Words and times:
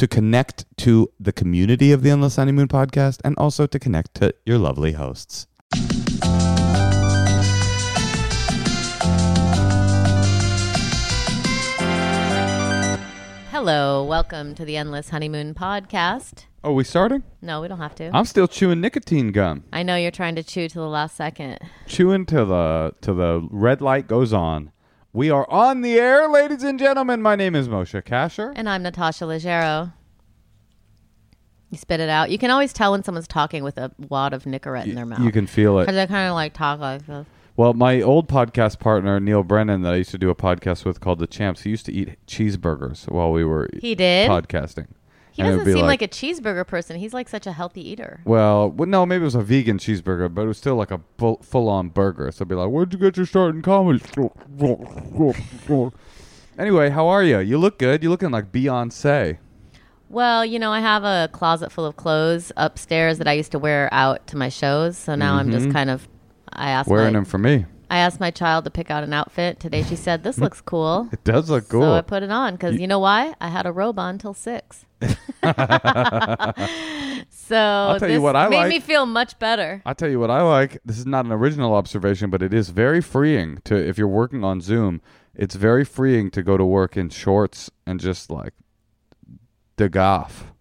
To 0.00 0.08
connect 0.08 0.64
to 0.78 1.12
the 1.20 1.30
community 1.30 1.92
of 1.92 2.02
the 2.02 2.08
Endless 2.08 2.36
Honeymoon 2.36 2.68
podcast 2.68 3.20
and 3.22 3.36
also 3.36 3.66
to 3.66 3.78
connect 3.78 4.14
to 4.14 4.34
your 4.46 4.56
lovely 4.56 4.92
hosts. 4.92 5.46
Hello. 13.50 14.02
Welcome 14.02 14.54
to 14.54 14.64
the 14.64 14.78
Endless 14.78 15.10
Honeymoon 15.10 15.52
podcast. 15.52 16.46
Oh, 16.64 16.72
we 16.72 16.84
starting? 16.84 17.22
No, 17.42 17.60
we 17.60 17.68
don't 17.68 17.76
have 17.76 17.94
to. 17.96 18.10
I'm 18.16 18.24
still 18.24 18.48
chewing 18.48 18.80
nicotine 18.80 19.32
gum. 19.32 19.64
I 19.70 19.82
know 19.82 19.96
you're 19.96 20.10
trying 20.10 20.36
to 20.36 20.42
chew 20.42 20.66
to 20.70 20.78
the 20.78 20.88
last 20.88 21.14
second. 21.14 21.58
Chewing 21.86 22.24
till 22.24 22.46
the 22.46 22.94
till 23.02 23.16
the 23.16 23.46
red 23.50 23.82
light 23.82 24.08
goes 24.08 24.32
on. 24.32 24.72
We 25.12 25.30
are 25.30 25.48
on 25.50 25.80
the 25.82 25.98
air, 25.98 26.28
ladies 26.28 26.62
and 26.62 26.78
gentlemen. 26.78 27.20
My 27.20 27.34
name 27.34 27.56
is 27.56 27.68
Moshe 27.68 28.00
Kasher. 28.04 28.52
And 28.54 28.68
I'm 28.68 28.82
Natasha 28.82 29.24
Leggero. 29.24 29.92
You 31.70 31.78
spit 31.78 32.00
it 32.00 32.08
out. 32.08 32.30
You 32.30 32.38
can 32.38 32.50
always 32.50 32.72
tell 32.72 32.92
when 32.92 33.02
someone's 33.02 33.26
talking 33.28 33.64
with 33.64 33.76
a 33.78 33.90
wad 34.08 34.32
of 34.32 34.44
Nicorette 34.44 34.86
in 34.86 34.94
their 34.94 35.06
mouth. 35.06 35.20
You 35.20 35.32
can 35.32 35.46
feel 35.46 35.78
it. 35.80 35.86
Because 35.86 35.96
I 35.96 36.06
kind 36.06 36.28
of 36.28 36.34
like 36.34 36.52
talk 36.52 36.78
like 36.80 37.06
this. 37.06 37.26
Well, 37.56 37.74
my 37.74 38.00
old 38.00 38.28
podcast 38.28 38.78
partner 38.78 39.18
Neal 39.20 39.42
Brennan, 39.42 39.82
that 39.82 39.92
I 39.92 39.96
used 39.96 40.10
to 40.12 40.18
do 40.18 40.30
a 40.30 40.34
podcast 40.34 40.84
with 40.84 41.00
called 41.00 41.18
The 41.18 41.26
Champs, 41.26 41.62
he 41.62 41.70
used 41.70 41.86
to 41.86 41.92
eat 41.92 42.16
cheeseburgers 42.26 43.10
while 43.10 43.32
we 43.32 43.44
were 43.44 43.68
He 43.80 43.94
did? 43.94 44.30
podcasting. 44.30 44.86
He 45.32 45.42
And 45.42 45.58
doesn't 45.58 45.72
seem 45.72 45.86
like, 45.86 46.02
a 46.02 46.08
cheeseburger 46.08 46.66
person. 46.66 46.96
He's 46.96 47.14
like 47.14 47.28
such 47.28 47.46
a 47.46 47.52
healthy 47.52 47.88
eater. 47.88 48.20
Well, 48.24 48.70
well, 48.70 48.88
no, 48.88 49.06
maybe 49.06 49.22
it 49.22 49.24
was 49.24 49.34
a 49.34 49.42
vegan 49.42 49.78
cheeseburger, 49.78 50.32
but 50.32 50.42
it 50.42 50.46
was 50.48 50.58
still 50.58 50.76
like 50.76 50.90
a 50.90 51.00
full 51.18 51.68
on 51.68 51.88
burger. 51.90 52.30
So 52.32 52.44
I'd 52.44 52.48
be 52.48 52.54
like, 52.54 52.68
"Where'd 52.68 52.92
you 52.92 52.98
get 52.98 53.16
your 53.16 53.26
start 53.26 53.54
in 53.54 53.62
comedy?" 53.62 54.02
anyway, 56.58 56.90
how 56.90 57.06
are 57.08 57.22
you? 57.22 57.38
You 57.38 57.58
look 57.58 57.78
good. 57.78 58.02
You're 58.02 58.10
looking 58.10 58.30
like 58.30 58.52
Beyonce. 58.52 59.38
Well, 60.08 60.44
you 60.44 60.58
know, 60.58 60.72
I 60.72 60.80
have 60.80 61.04
a 61.04 61.28
closet 61.32 61.70
full 61.70 61.86
of 61.86 61.96
clothes 61.96 62.50
upstairs 62.56 63.18
that 63.18 63.28
I 63.28 63.32
used 63.32 63.52
to 63.52 63.58
wear 63.60 63.88
out 63.92 64.26
to 64.28 64.36
my 64.36 64.48
shows. 64.48 64.98
So 64.98 65.14
now 65.14 65.36
I'm 65.36 65.50
just 65.52 65.70
kind 65.70 65.90
of. 65.90 66.08
I 66.52 66.70
asked 66.70 66.88
Mm-hmm. 66.88 66.94
Wearing 66.94 67.12
my, 67.12 67.18
them 67.18 67.24
for 67.24 67.38
me. 67.38 67.66
I 67.90 67.98
asked 67.98 68.18
my 68.18 68.32
child 68.32 68.64
to 68.64 68.70
pick 68.70 68.90
out 68.90 69.04
an 69.04 69.12
outfit 69.12 69.60
today. 69.60 69.84
She 69.84 69.94
said, 69.94 70.24
"This 70.24 70.38
looks 70.44 70.60
cool." 70.60 71.08
It 71.12 71.22
does 71.22 71.48
look 71.48 71.68
cool. 71.68 71.82
So 71.82 71.92
I 71.94 72.00
put 72.00 72.24
it 72.24 72.30
on 72.30 72.54
because 72.54 72.78
you, 72.80 72.88
know 72.88 72.98
why? 72.98 73.34
I 73.40 73.48
had 73.48 73.66
a 73.66 73.72
robe 73.72 73.98
on 74.00 74.18
till 74.18 74.34
six. 74.34 74.84
so 77.30 77.56
I'll 77.56 77.98
tell 77.98 78.10
you 78.10 78.20
what 78.20 78.36
I 78.36 78.48
made 78.48 78.56
like. 78.56 78.68
me 78.68 78.80
feel 78.80 79.06
much 79.06 79.38
better. 79.38 79.82
I 79.86 79.94
tell 79.94 80.08
you 80.10 80.20
what 80.20 80.30
I 80.30 80.42
like. 80.42 80.78
This 80.84 80.98
is 80.98 81.06
not 81.06 81.24
an 81.24 81.32
original 81.32 81.74
observation, 81.74 82.30
but 82.30 82.42
it 82.42 82.52
is 82.52 82.70
very 82.70 83.00
freeing 83.00 83.58
to 83.64 83.76
if 83.76 83.96
you're 83.98 84.08
working 84.08 84.44
on 84.44 84.60
Zoom. 84.60 85.00
It's 85.34 85.54
very 85.54 85.84
freeing 85.84 86.30
to 86.32 86.42
go 86.42 86.56
to 86.56 86.64
work 86.64 86.96
in 86.96 87.08
shorts 87.08 87.70
and 87.86 87.98
just 88.00 88.30
like 88.30 88.52
dig 89.76 89.96
off. 89.96 90.52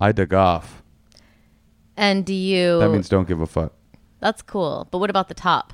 I 0.00 0.12
dig 0.12 0.34
off. 0.34 0.82
And 1.96 2.26
do 2.26 2.34
you? 2.34 2.78
That 2.80 2.90
means 2.90 3.08
don't 3.08 3.28
give 3.28 3.40
a 3.40 3.46
fuck. 3.46 3.72
that's 4.20 4.42
cool. 4.42 4.88
But 4.90 4.98
what 4.98 5.10
about 5.10 5.28
the 5.28 5.34
top? 5.34 5.72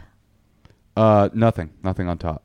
Uh, 0.96 1.30
nothing. 1.32 1.70
Nothing 1.82 2.08
on 2.08 2.18
top. 2.18 2.44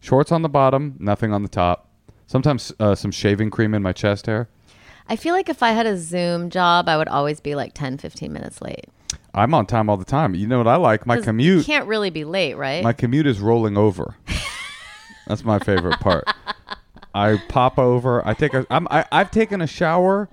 Shorts 0.00 0.30
on 0.30 0.42
the 0.42 0.48
bottom. 0.48 0.94
Nothing 1.00 1.32
on 1.32 1.42
the 1.42 1.48
top. 1.48 1.90
Sometimes 2.26 2.72
uh, 2.78 2.94
some 2.94 3.10
shaving 3.10 3.50
cream 3.50 3.74
in 3.74 3.82
my 3.82 3.92
chest 3.92 4.26
hair. 4.26 4.48
I 5.08 5.16
feel 5.16 5.34
like 5.34 5.48
if 5.48 5.62
I 5.62 5.70
had 5.70 5.86
a 5.86 5.96
Zoom 5.96 6.50
job, 6.50 6.88
I 6.88 6.96
would 6.96 7.08
always 7.08 7.40
be 7.40 7.54
like 7.54 7.72
10, 7.74 7.98
15 7.98 8.32
minutes 8.32 8.60
late. 8.60 8.86
I'm 9.34 9.54
on 9.54 9.66
time 9.66 9.88
all 9.88 9.96
the 9.96 10.04
time. 10.04 10.34
You 10.34 10.46
know 10.46 10.58
what 10.58 10.66
I 10.66 10.76
like? 10.76 11.06
My 11.06 11.16
'Cause 11.16 11.22
You 11.22 11.26
commute. 11.26 11.66
can't 11.66 11.86
really 11.86 12.10
be 12.10 12.24
late, 12.24 12.54
right? 12.56 12.82
My 12.82 12.92
commute 12.92 13.26
is 13.26 13.40
rolling 13.40 13.76
over. 13.76 14.16
That's 15.26 15.44
my 15.44 15.58
favorite 15.58 16.00
part. 16.00 16.24
I 17.14 17.36
pop 17.48 17.78
over. 17.78 18.26
I 18.26 18.34
take 18.34 18.54
a. 18.54 18.66
I'm, 18.70 18.86
I, 18.90 19.04
I've 19.12 19.30
taken 19.30 19.60
a 19.60 19.66
shower. 19.66 20.28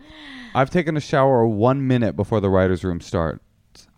I've 0.53 0.69
taken 0.69 0.95
a 0.95 1.01
shower 1.01 1.45
one 1.45 1.85
minute 1.87 2.15
before 2.15 2.39
the 2.39 2.49
writers' 2.49 2.83
room 2.83 3.01
starts. 3.01 3.41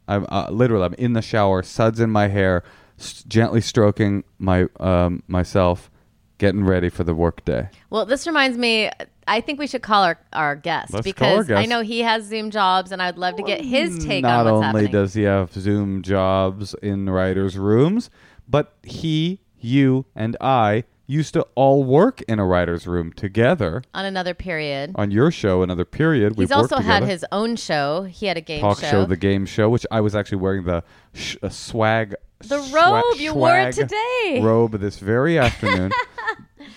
I'm 0.08 0.26
uh, 0.30 0.50
literally. 0.50 0.86
I'm 0.86 0.94
in 0.96 1.14
the 1.14 1.22
shower, 1.22 1.62
suds 1.64 2.00
in 2.00 2.10
my 2.10 2.28
hair, 2.30 2.64
s- 3.00 3.24
gently 3.28 3.62
stroking 3.62 4.24
my 4.40 4.68
um, 4.80 5.22
myself, 5.28 5.92
getting 6.38 6.64
ready 6.64 6.90
for 6.90 7.03
the 7.03 7.14
workday. 7.14 7.70
well, 7.90 8.06
this 8.06 8.28
reminds 8.28 8.58
me. 8.58 8.90
I 9.28 9.42
think 9.42 9.59
we 9.59 9.68
should 9.68 9.81
call 9.81 10.03
our, 10.03 10.18
our 10.31 10.56
guest 10.56 10.94
Let's 10.94 11.12
call 11.12 11.28
our 11.28 11.44
because 11.44 11.52
I 11.52 11.66
know 11.66 11.81
he 11.81 12.00
has 12.00 12.25
Zoom 12.25 12.50
jobs, 12.50 12.92
and 12.92 13.02
I'd 13.02 13.18
love 13.18 13.36
to 13.36 13.44
get 13.44 13.62
his 13.62 13.96
hmm. 13.96 14.08
take 14.08 14.22
Not 14.24 14.46
on 14.48 14.53
what's 14.53 14.68
only 14.68 14.84
happening. 14.84 14.92
does 14.92 15.14
he 15.14 15.24
have 15.24 15.52
Zoom 15.52 16.02
jobs 16.02 16.74
in 16.81 17.09
writers' 17.09 17.58
rooms, 17.58 18.09
but 18.48 18.74
he, 18.84 19.42
you, 19.59 20.06
and 20.16 20.38
I 20.40 20.86
used 21.07 21.34
to 21.34 21.42
all 21.56 21.83
work 21.86 22.21
in 22.24 22.38
a 22.38 22.45
writer's 22.45 22.86
room 22.86 23.13
together. 23.13 23.81
on 23.94 24.06
another 24.06 24.33
period. 24.33 24.92
on 24.95 25.09
your 25.09 25.31
show 25.31 25.63
another 25.63 25.86
period. 25.86 26.36
He's 26.38 26.51
also 26.51 26.77
had 26.77 27.04
his 27.04 27.25
own 27.31 27.56
show. 27.56 28.04
He 28.04 28.25
had 28.25 28.38
a 28.38 28.42
game 28.42 28.62
talk 28.62 28.80
show. 28.80 28.89
show. 28.92 29.06
the 29.06 29.18
game 29.18 29.45
show, 29.45 29.69
which 29.69 29.86
I 29.89 30.01
was 30.01 30.15
actually 30.15 30.39
wearing 30.39 30.65
the 30.65 30.83
sh- 31.13 31.38
uh, 31.42 31.50
swag. 31.50 32.15
The 32.39 32.57
swa- 32.59 33.01
robe, 33.04 33.19
you 33.19 33.33
wore 33.33 33.57
it 33.57 33.74
today. 33.74 34.42
Robe 34.44 34.74
this 34.80 35.00
very 35.00 35.39
afternoon. 35.48 35.92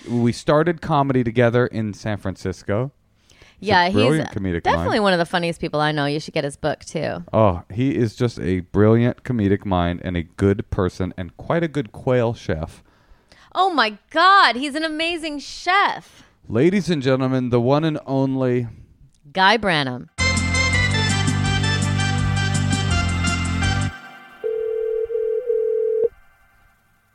we 0.09 0.33
started 0.33 0.81
comedy 0.81 1.25
together 1.25 1.67
in 1.67 1.93
San 1.93 2.17
Francisco. 2.17 2.93
yeah, 3.59 3.87
a 3.87 3.91
he's 3.91 4.17
definitely 4.63 4.65
mind. 4.65 5.03
one 5.03 5.13
of 5.13 5.19
the 5.19 5.27
funniest 5.27 5.61
people 5.61 5.81
I 5.81 5.93
know. 5.93 6.07
You 6.07 6.21
should 6.21 6.35
get 6.35 6.45
his 6.45 6.57
book 6.57 6.85
too. 6.85 7.25
Oh, 7.33 7.63
he 7.71 7.97
is 7.97 8.15
just 8.17 8.39
a 8.41 8.61
brilliant 8.61 9.23
comedic 9.25 9.65
mind 9.67 10.01
and 10.05 10.17
a 10.17 10.23
good 10.23 10.71
person 10.71 11.13
and 11.17 11.37
quite 11.37 11.63
a 11.63 11.69
good 11.69 11.93
quail 11.93 12.33
chef. 12.33 12.83
Oh 13.53 13.71
my 13.71 13.99
God, 14.11 14.57
he's 14.57 14.75
an 14.75 14.85
amazing 14.85 15.39
chef. 15.41 16.23
Ladies 16.49 16.89
and 16.91 17.03
gentlemen, 17.03 17.51
the 17.51 17.61
one 17.61 17.85
and 17.85 17.99
only 18.07 18.69
Guy 19.33 19.59
Branum. 19.59 20.09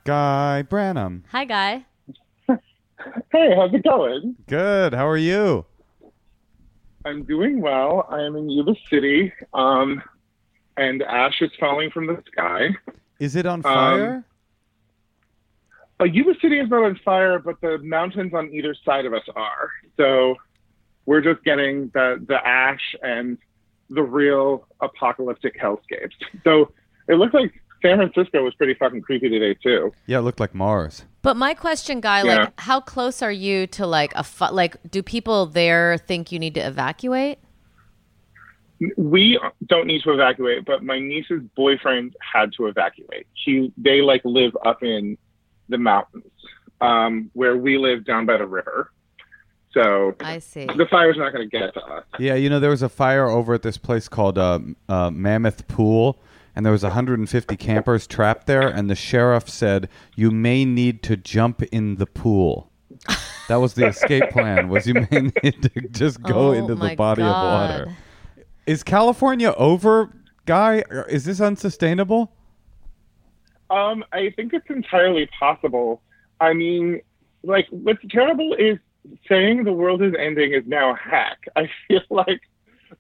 Guy 0.04 0.64
Branum. 0.70 1.24
Hi, 1.32 1.46
Guy. 1.46 1.86
Hey, 2.48 3.54
how's 3.56 3.74
it 3.74 3.84
going? 3.84 4.36
Good. 4.48 4.94
How 4.94 5.08
are 5.08 5.18
you? 5.18 5.66
I'm 7.06 7.24
doing 7.24 7.60
well. 7.62 8.08
I 8.10 8.22
am 8.22 8.36
in 8.36 8.50
Yuba 8.50 8.76
City, 8.90 9.32
um, 9.54 10.02
and 10.78 11.04
ash 11.04 11.42
is 11.42 11.52
falling 11.60 11.92
from 11.92 12.08
the 12.08 12.22
sky. 12.32 12.70
Is 13.20 13.36
it 13.36 13.46
on 13.46 13.56
Um, 13.60 13.62
fire? 13.64 14.24
Uh, 16.00 16.04
Yuba 16.04 16.34
City 16.42 16.60
is 16.60 16.70
not 16.70 16.84
on 16.84 17.00
fire, 17.06 17.40
but 17.40 17.60
the 17.62 17.78
mountains 17.80 18.34
on 18.34 18.50
either 18.54 18.76
side 18.84 19.06
of 19.06 19.14
us 19.14 19.24
are. 19.36 19.70
So 19.98 20.36
we're 21.06 21.22
just 21.22 21.44
getting 21.44 21.90
the, 21.94 22.24
the 22.28 22.36
ash 22.46 22.96
and 23.02 23.38
the 23.90 24.02
real 24.04 24.68
apocalyptic 24.82 25.60
hellscapes. 25.60 26.12
So 26.44 26.72
it 27.08 27.14
looks 27.16 27.34
like 27.34 27.54
San 27.82 27.98
Francisco 27.98 28.44
was 28.44 28.54
pretty 28.56 28.74
fucking 28.74 29.02
creepy 29.04 29.30
today, 29.30 29.54
too. 29.62 29.94
yeah, 30.08 30.18
it 30.18 30.22
looked 30.22 30.40
like 30.40 30.54
Mars. 30.56 31.06
But 31.22 31.38
my 31.38 31.54
question, 31.54 32.02
Guy, 32.02 32.24
Yeah. 32.24 32.36
like, 32.36 32.60
how 32.60 32.82
close 32.82 33.22
are 33.22 33.32
you 33.32 33.68
to 33.68 33.86
like 33.88 34.14
a 34.16 34.24
fu- 34.24 34.52
like? 34.54 34.76
Do 34.90 35.02
people 35.02 35.46
there 35.46 35.98
think 35.98 36.32
you 36.32 36.40
need 36.40 36.56
to 36.56 36.62
evacuate? 36.62 37.40
we 38.98 39.40
don't 39.66 39.88
need 39.88 40.02
to 40.04 40.12
evacuate, 40.12 40.66
but 40.66 40.84
my 40.84 41.00
niece's 41.00 41.42
boyfriend 41.56 42.14
had 42.20 42.52
to 42.54 42.68
evacuate. 42.68 43.26
He 43.34 43.72
they 43.78 44.02
like 44.02 44.22
live 44.26 44.56
up 44.66 44.84
in 44.84 45.18
the 45.70 45.78
mountains, 45.78 46.32
um, 46.82 47.30
where 47.34 47.58
we 47.58 47.78
live 47.78 48.06
down 48.06 48.26
by 48.26 48.38
the 48.38 48.46
river. 48.48 48.92
So 49.74 50.16
I 50.22 50.40
see. 50.40 50.66
the 50.66 50.88
fire's 50.90 51.18
not 51.18 51.34
going 51.34 51.50
to 51.50 51.58
get 51.58 51.74
to 51.74 51.82
us. 51.82 52.06
Yeah, 52.18 52.36
you 52.36 52.50
know, 52.50 52.62
there 52.62 52.70
was 52.70 52.82
a 52.82 52.88
fire 52.90 53.28
over 53.28 53.54
at 53.54 53.62
this 53.62 53.78
place 53.78 54.08
called 54.08 54.38
uh, 54.38 54.60
uh, 54.88 55.12
Mammoth 55.12 55.68
Pool, 55.68 56.18
and 56.56 56.66
there 56.66 56.72
was 56.72 56.84
150 56.84 57.58
campers 57.58 58.08
trapped 58.08 58.48
there, 58.48 58.68
and 58.68 58.90
the 58.90 58.96
sheriff 58.96 59.50
said, 59.50 59.90
you 60.16 60.32
may 60.32 60.64
need 60.64 61.04
to 61.04 61.18
jump 61.18 61.62
in 61.64 61.96
the 61.96 62.06
pool. 62.06 62.72
That 63.50 63.58
was 63.58 63.74
the 63.74 63.88
escape 63.88 64.30
plan, 64.32 64.70
was 64.70 64.88
you 64.88 64.94
may 64.94 65.22
need 65.44 65.62
to 65.62 65.82
just 65.90 66.22
go 66.22 66.50
Oh 66.50 66.52
into 66.54 66.76
the 66.76 66.80
my 66.80 66.96
body 66.96 67.22
of 67.22 67.28
water. 67.28 67.98
Is 68.66 68.82
California 68.82 69.54
over, 69.58 70.10
Guy? 70.46 70.84
Is 71.10 71.26
this 71.26 71.42
unsustainable? 71.42 72.32
Um, 73.70 74.04
I 74.12 74.32
think 74.36 74.54
it's 74.54 74.70
entirely 74.70 75.28
possible. 75.40 76.02
I 76.40 76.54
mean, 76.54 77.02
like 77.44 77.68
what's 77.70 78.04
terrible 78.10 78.54
is 78.56 78.78
saying 79.28 79.64
the 79.64 79.74
world 79.74 80.02
is 80.02 80.14
ending 80.18 80.54
is 80.54 80.64
now 80.66 80.92
a 80.94 80.96
hack. 80.96 81.40
I 81.56 81.70
feel 81.88 82.02
like 82.10 82.42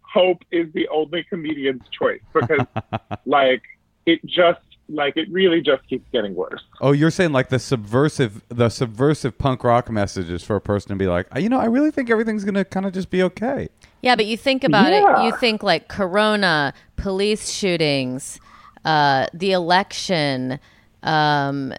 hope 0.02 0.44
is 0.52 0.72
the 0.74 0.88
only 0.90 1.24
comedian's 1.24 1.84
choice 1.90 2.22
because 2.34 2.66
like 3.26 3.62
it 4.06 4.24
just 4.26 4.60
like 4.88 5.18
it 5.18 5.28
really 5.32 5.62
just 5.62 5.88
keeps 5.90 6.08
getting 6.12 6.36
worse. 6.36 6.62
Oh, 6.80 6.92
you're 6.92 7.10
saying 7.12 7.32
like 7.32 7.50
the 7.50 7.58
subversive, 7.60 8.44
the 8.50 8.70
subversive 8.70 9.38
punk 9.38 9.64
rock 9.64 9.90
messages 9.90 10.44
for 10.44 10.56
a 10.56 10.62
person 10.62 10.90
to 10.90 10.96
be 10.96 11.08
like, 11.08 11.26
you 11.38 11.50
know, 11.50 11.60
I 11.60 11.66
really 11.66 11.90
think 11.92 12.10
everything's 12.12 12.44
gonna 12.46 12.64
kind 12.66 12.86
of 12.86 12.94
just 12.94 13.10
be 13.10 13.24
okay. 13.24 13.68
Yeah, 14.02 14.16
but 14.16 14.28
you 14.28 14.38
think 14.38 14.64
about 14.64 14.92
Yeah. 14.92 15.22
it. 15.22 15.26
You 15.26 15.32
think 15.40 15.64
like 15.64 15.88
Corona, 15.88 16.74
police 16.98 17.50
shootings, 17.50 18.40
uh, 18.86 19.28
the 19.34 19.52
election, 19.52 20.60
um, 21.04 21.74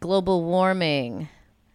global 0.00 0.44
warming, 0.44 1.28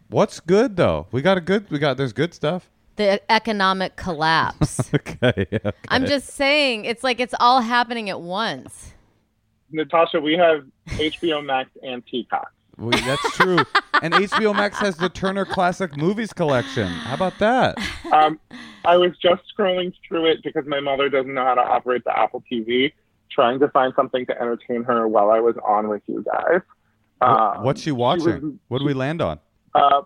What's 0.10 0.42
good 0.42 0.76
though? 0.76 1.08
We 1.14 1.22
got 1.22 1.38
a 1.38 1.42
good. 1.42 1.72
We 1.72 1.80
got 1.80 1.96
there's 1.96 2.12
good 2.12 2.34
stuff. 2.34 2.70
the 2.98 3.22
economic 3.32 3.96
collapse. 3.96 4.92
Okay. 4.94 5.48
yeah, 5.52 5.72
I'm 5.88 6.06
just 6.06 6.28
saying, 6.32 6.84
it's 6.84 7.02
like 7.02 7.22
it's 7.22 7.34
all 7.40 7.62
happening 7.62 8.10
at 8.10 8.20
once. 8.20 8.92
Natasha, 9.72 10.20
we 10.20 10.34
have 10.34 10.66
HBO 10.88 11.44
Max 11.46 11.70
and 11.82 12.06
Peacock. 12.06 12.52
We, 12.78 12.92
that's 13.02 13.36
true. 13.38 13.60
and 14.02 14.14
HBO 14.14 14.54
Max 14.54 14.80
has 14.80 14.98
the 14.98 15.08
Turner 15.08 15.46
Classic 15.46 15.96
Movies 15.96 16.34
collection. 16.34 16.88
How 16.88 17.14
about 17.14 17.38
that? 17.40 17.78
Um, 18.12 18.38
I 18.84 18.98
was 18.98 19.12
just 19.22 19.44
scrolling 19.58 19.94
through 20.06 20.26
it 20.32 20.44
because 20.44 20.66
my 20.68 20.82
mother 20.82 21.08
doesn't 21.08 21.34
know 21.34 21.46
how 21.46 21.56
to 21.56 21.62
operate 21.62 22.04
the 22.04 22.18
Apple 22.18 22.44
TV, 22.52 22.92
trying 23.34 23.60
to 23.60 23.68
find 23.70 23.94
something 23.96 24.26
to 24.28 24.40
entertain 24.42 24.84
her 24.84 25.08
while 25.08 25.32
I 25.32 25.40
was 25.40 25.56
on 25.66 25.88
with 25.88 26.02
you 26.08 26.24
guys. 26.24 26.62
Um, 27.22 27.64
What's 27.64 27.82
she 27.82 27.92
was- 27.92 28.24
watching? 28.26 28.60
What 28.68 28.80
did 28.80 28.86
we 28.86 28.94
land 28.94 29.22
on? 29.22 29.40
uh, 29.76 30.02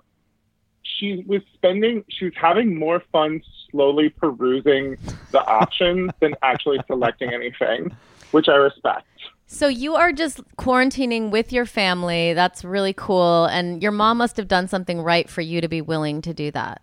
she 0.84 1.24
was 1.28 1.42
spending, 1.56 2.04
she 2.10 2.26
was 2.26 2.34
having 2.40 2.78
more 2.78 3.02
fun 3.12 3.42
slowly 3.72 4.10
perusing 4.10 4.96
the 5.32 5.44
options 5.48 6.12
than 6.22 6.36
actually 6.42 6.78
selecting 6.88 7.34
anything, 7.34 7.94
which 8.32 8.48
I 8.48 8.56
respect. 8.56 9.06
So 9.48 9.68
you 9.68 9.96
are 9.96 10.12
just 10.14 10.42
quarantining 10.58 11.32
with 11.32 11.52
your 11.52 11.66
family. 11.66 12.34
That's 12.34 12.64
really 12.64 12.94
cool. 12.94 13.46
And 13.46 13.82
your 13.84 13.92
mom 13.92 14.18
must 14.20 14.38
have 14.38 14.48
done 14.48 14.68
something 14.68 15.02
right 15.02 15.30
for 15.30 15.42
you 15.42 15.60
to 15.62 15.68
be 15.68 15.82
willing 15.82 16.22
to 16.22 16.34
do 16.34 16.50
that. 16.52 16.82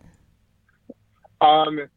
Um, 1.40 1.88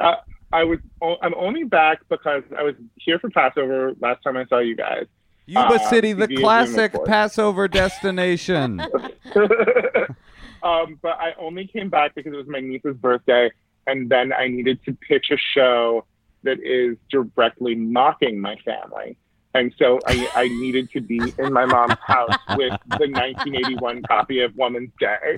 I, 0.00 0.16
I 0.52 0.64
was, 0.64 0.78
I'm 1.02 1.34
only 1.34 1.64
back 1.64 2.00
because 2.08 2.42
I 2.56 2.62
was 2.62 2.74
here 2.96 3.18
for 3.18 3.28
Passover 3.30 3.92
last 4.00 4.22
time 4.22 4.36
I 4.36 4.46
saw 4.46 4.58
you 4.58 4.76
guys. 4.76 5.06
Yuba 5.46 5.74
Uh, 5.74 5.90
City, 5.90 6.12
the 6.12 6.28
classic. 6.28 6.94
Passover 7.04 7.68
destination. 7.68 8.80
um, 10.62 10.98
but 11.02 11.18
I 11.18 11.34
only 11.38 11.66
came 11.66 11.88
back 11.88 12.14
because 12.14 12.32
it 12.32 12.36
was 12.36 12.46
my 12.48 12.60
niece's 12.60 12.96
birthday, 12.96 13.50
and 13.86 14.10
then 14.10 14.32
I 14.32 14.48
needed 14.48 14.84
to 14.84 14.92
pitch 14.92 15.30
a 15.30 15.36
show 15.36 16.04
that 16.42 16.58
is 16.60 16.96
directly 17.10 17.74
mocking 17.74 18.40
my 18.40 18.56
family. 18.56 19.16
And 19.54 19.72
so 19.78 19.98
I, 20.06 20.28
I 20.34 20.48
needed 20.48 20.90
to 20.92 21.00
be 21.00 21.20
in 21.38 21.52
my 21.52 21.64
mom's 21.64 21.96
house 22.06 22.36
with 22.50 22.72
the 22.98 23.08
1981 23.08 24.02
copy 24.02 24.40
of 24.40 24.54
Woman's 24.56 24.90
Day 25.00 25.36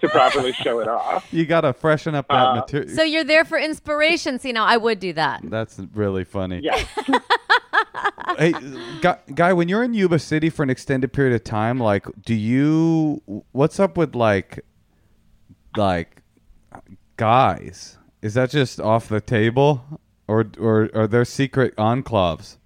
to 0.00 0.08
properly 0.08 0.52
show 0.52 0.80
it 0.80 0.88
off. 0.88 1.26
you 1.32 1.46
got 1.46 1.60
to 1.62 1.72
freshen 1.72 2.14
up 2.14 2.26
that 2.28 2.34
Uh, 2.34 2.54
material. 2.56 2.94
So 2.96 3.02
you're 3.04 3.24
there 3.24 3.44
for 3.44 3.56
inspiration. 3.58 4.38
See, 4.40 4.52
now 4.52 4.64
I 4.64 4.76
would 4.76 4.98
do 4.98 5.12
that. 5.12 5.42
That's 5.44 5.80
really 5.94 6.24
funny. 6.24 6.60
Yeah. 6.62 6.84
hey, 8.38 8.52
guy, 9.00 9.18
guy, 9.34 9.52
when 9.52 9.68
you're 9.68 9.82
in 9.84 9.94
Yuba 9.94 10.18
City 10.18 10.50
for 10.50 10.62
an 10.62 10.70
extended 10.70 11.12
period 11.12 11.34
of 11.34 11.44
time, 11.44 11.78
like, 11.78 12.06
do 12.24 12.34
you? 12.34 13.22
What's 13.52 13.78
up 13.78 13.96
with 13.96 14.14
like, 14.14 14.64
like, 15.76 16.22
guys? 17.16 17.98
Is 18.20 18.34
that 18.34 18.50
just 18.50 18.80
off 18.80 19.08
the 19.08 19.20
table, 19.20 20.00
or 20.28 20.46
or 20.58 20.90
are 20.94 21.06
there 21.06 21.24
secret 21.24 21.74
enclaves? 21.76 22.56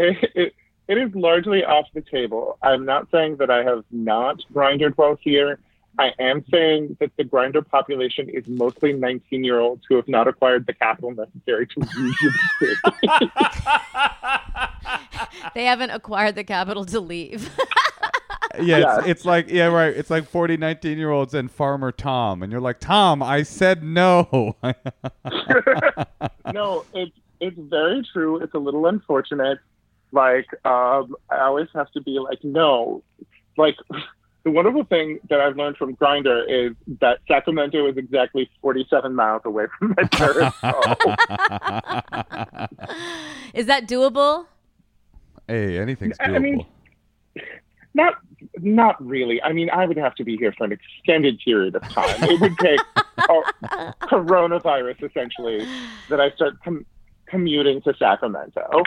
It, 0.00 0.30
it, 0.34 0.54
it 0.88 0.98
is 0.98 1.14
largely 1.14 1.62
off 1.62 1.86
the 1.94 2.00
table. 2.00 2.58
I'm 2.62 2.84
not 2.84 3.08
saying 3.12 3.36
that 3.36 3.50
I 3.50 3.62
have 3.64 3.84
not 3.90 4.40
grindered 4.52 4.96
well 4.96 5.16
here. 5.20 5.58
I 5.98 6.12
am 6.18 6.44
saying 6.50 6.96
that 7.00 7.10
the 7.16 7.24
Grindr 7.24 7.66
population 7.66 8.28
is 8.28 8.44
mostly 8.46 8.92
19 8.92 9.44
year 9.44 9.60
olds 9.60 9.82
who 9.88 9.96
have 9.96 10.08
not 10.08 10.26
acquired 10.26 10.66
the 10.66 10.72
capital 10.72 11.12
necessary 11.12 11.66
to 11.66 11.80
leave 11.80 12.14
the 12.60 12.92
city. 12.98 13.30
They 15.54 15.64
haven't 15.64 15.90
acquired 15.90 16.34
the 16.34 16.44
capital 16.44 16.84
to 16.86 17.00
leave. 17.00 17.50
Yeah, 18.60 18.62
Yeah. 18.78 18.98
It's, 18.98 19.08
it's 19.08 19.24
like 19.24 19.48
yeah, 19.48 19.66
right. 19.66 19.96
It's 19.96 20.10
like 20.10 20.28
40 20.28 20.56
19 20.56 20.98
year 20.98 21.10
olds 21.10 21.34
and 21.34 21.50
Farmer 21.50 21.92
Tom, 21.92 22.42
and 22.42 22.50
you're 22.50 22.60
like, 22.60 22.80
Tom, 22.80 23.22
I 23.22 23.42
said 23.42 23.82
no. 23.82 24.56
no, 26.52 26.84
it's 26.94 27.16
it's 27.40 27.58
very 27.58 28.06
true. 28.12 28.42
It's 28.42 28.54
a 28.54 28.58
little 28.58 28.86
unfortunate. 28.86 29.58
Like, 30.12 30.46
um, 30.64 31.14
I 31.30 31.40
always 31.40 31.68
have 31.74 31.90
to 31.92 32.00
be 32.00 32.18
like, 32.18 32.42
no. 32.42 33.02
Like, 33.56 33.76
the 34.44 34.50
wonderful 34.50 34.84
thing 34.84 35.20
that 35.28 35.40
I've 35.40 35.56
learned 35.56 35.76
from 35.76 35.96
Grindr 35.96 36.44
is 36.48 36.74
that 37.00 37.18
Sacramento 37.28 37.86
is 37.88 37.96
exactly 37.96 38.50
47 38.62 39.14
miles 39.14 39.42
away 39.44 39.66
from 39.78 39.94
my 39.96 40.04
parents' 40.12 40.56
home. 40.60 41.06
Is 43.54 43.66
that 43.66 43.86
doable? 43.86 44.46
hey, 45.50 45.78
anything's 45.78 46.16
doable. 46.18 46.34
I 46.34 46.38
mean, 46.38 46.66
not 47.94 48.14
not 48.58 49.04
really. 49.04 49.42
I 49.42 49.52
mean, 49.52 49.68
I 49.70 49.84
would 49.84 49.96
have 49.96 50.14
to 50.16 50.24
be 50.24 50.36
here 50.36 50.52
for 50.56 50.64
an 50.64 50.72
extended 50.72 51.38
period 51.44 51.74
of 51.74 51.82
time. 51.82 52.22
It 52.22 52.40
would 52.40 52.56
take 52.58 52.80
coronavirus 54.02 55.10
essentially 55.10 55.66
that 56.08 56.20
I 56.20 56.30
start 56.30 56.54
com- 56.64 56.86
commuting 57.26 57.82
to 57.82 57.94
Sacramento 57.98 58.82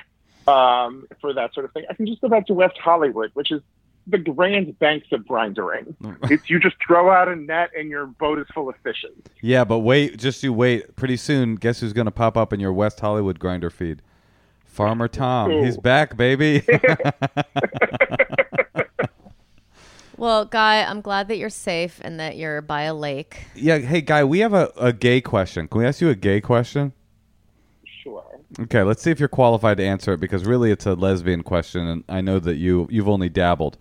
um, 0.47 1.07
for 1.21 1.33
that 1.33 1.53
sort 1.53 1.65
of 1.65 1.71
thing. 1.73 1.85
I 1.89 1.93
can 1.93 2.05
just 2.05 2.21
go 2.21 2.29
back 2.29 2.47
to 2.47 2.53
West 2.53 2.77
Hollywood, 2.77 3.31
which 3.33 3.51
is 3.51 3.61
the 4.07 4.17
Grand 4.17 4.77
Banks 4.79 5.07
of 5.11 5.25
grindering. 5.25 5.95
it's 6.23 6.49
you 6.49 6.59
just 6.59 6.75
throw 6.85 7.09
out 7.09 7.29
a 7.29 7.35
net 7.35 7.71
and 7.77 7.89
your 7.89 8.05
boat 8.05 8.39
is 8.39 8.47
full 8.53 8.69
of 8.69 8.75
fishes. 8.83 9.15
Yeah, 9.41 9.63
but 9.63 9.79
wait, 9.79 10.17
just 10.17 10.43
you 10.43 10.51
wait. 10.53 10.95
Pretty 10.95 11.17
soon, 11.17 11.55
guess 11.55 11.79
who's 11.79 11.93
going 11.93 12.05
to 12.05 12.11
pop 12.11 12.35
up 12.37 12.51
in 12.51 12.59
your 12.59 12.73
West 12.73 12.99
Hollywood 12.99 13.39
Grindr 13.39 13.71
feed? 13.71 14.01
Farmer 14.65 15.07
Tom. 15.07 15.51
Ooh. 15.51 15.63
He's 15.63 15.77
back, 15.77 16.17
baby. 16.17 16.63
Well, 20.17 20.45
Guy, 20.45 20.83
I'm 20.83 21.01
glad 21.01 21.27
that 21.27 21.37
you're 21.37 21.49
safe 21.49 21.99
and 22.01 22.19
that 22.19 22.37
you're 22.37 22.61
by 22.61 22.83
a 22.83 22.93
lake. 22.93 23.45
yeah, 23.55 23.79
hey, 23.79 23.99
guy, 24.01 24.23
we 24.23 24.39
have 24.39 24.53
a, 24.53 24.71
a 24.77 24.93
gay 24.93 25.21
question. 25.21 25.67
Can 25.67 25.81
we 25.81 25.85
ask 25.85 26.01
you 26.01 26.09
a 26.09 26.15
gay 26.15 26.39
question? 26.39 26.93
Okay, 28.59 28.83
let's 28.83 29.01
see 29.01 29.09
if 29.09 29.19
you're 29.19 29.29
qualified 29.29 29.77
to 29.77 29.83
answer 29.83 30.13
it 30.13 30.19
because 30.19 30.45
really 30.45 30.71
it's 30.71 30.85
a 30.85 30.93
lesbian 30.93 31.41
question, 31.41 31.87
and 31.87 32.03
I 32.07 32.21
know 32.21 32.37
that 32.39 32.55
you 32.55 32.87
you've 32.91 33.09
only 33.09 33.29
dabbled. 33.29 33.77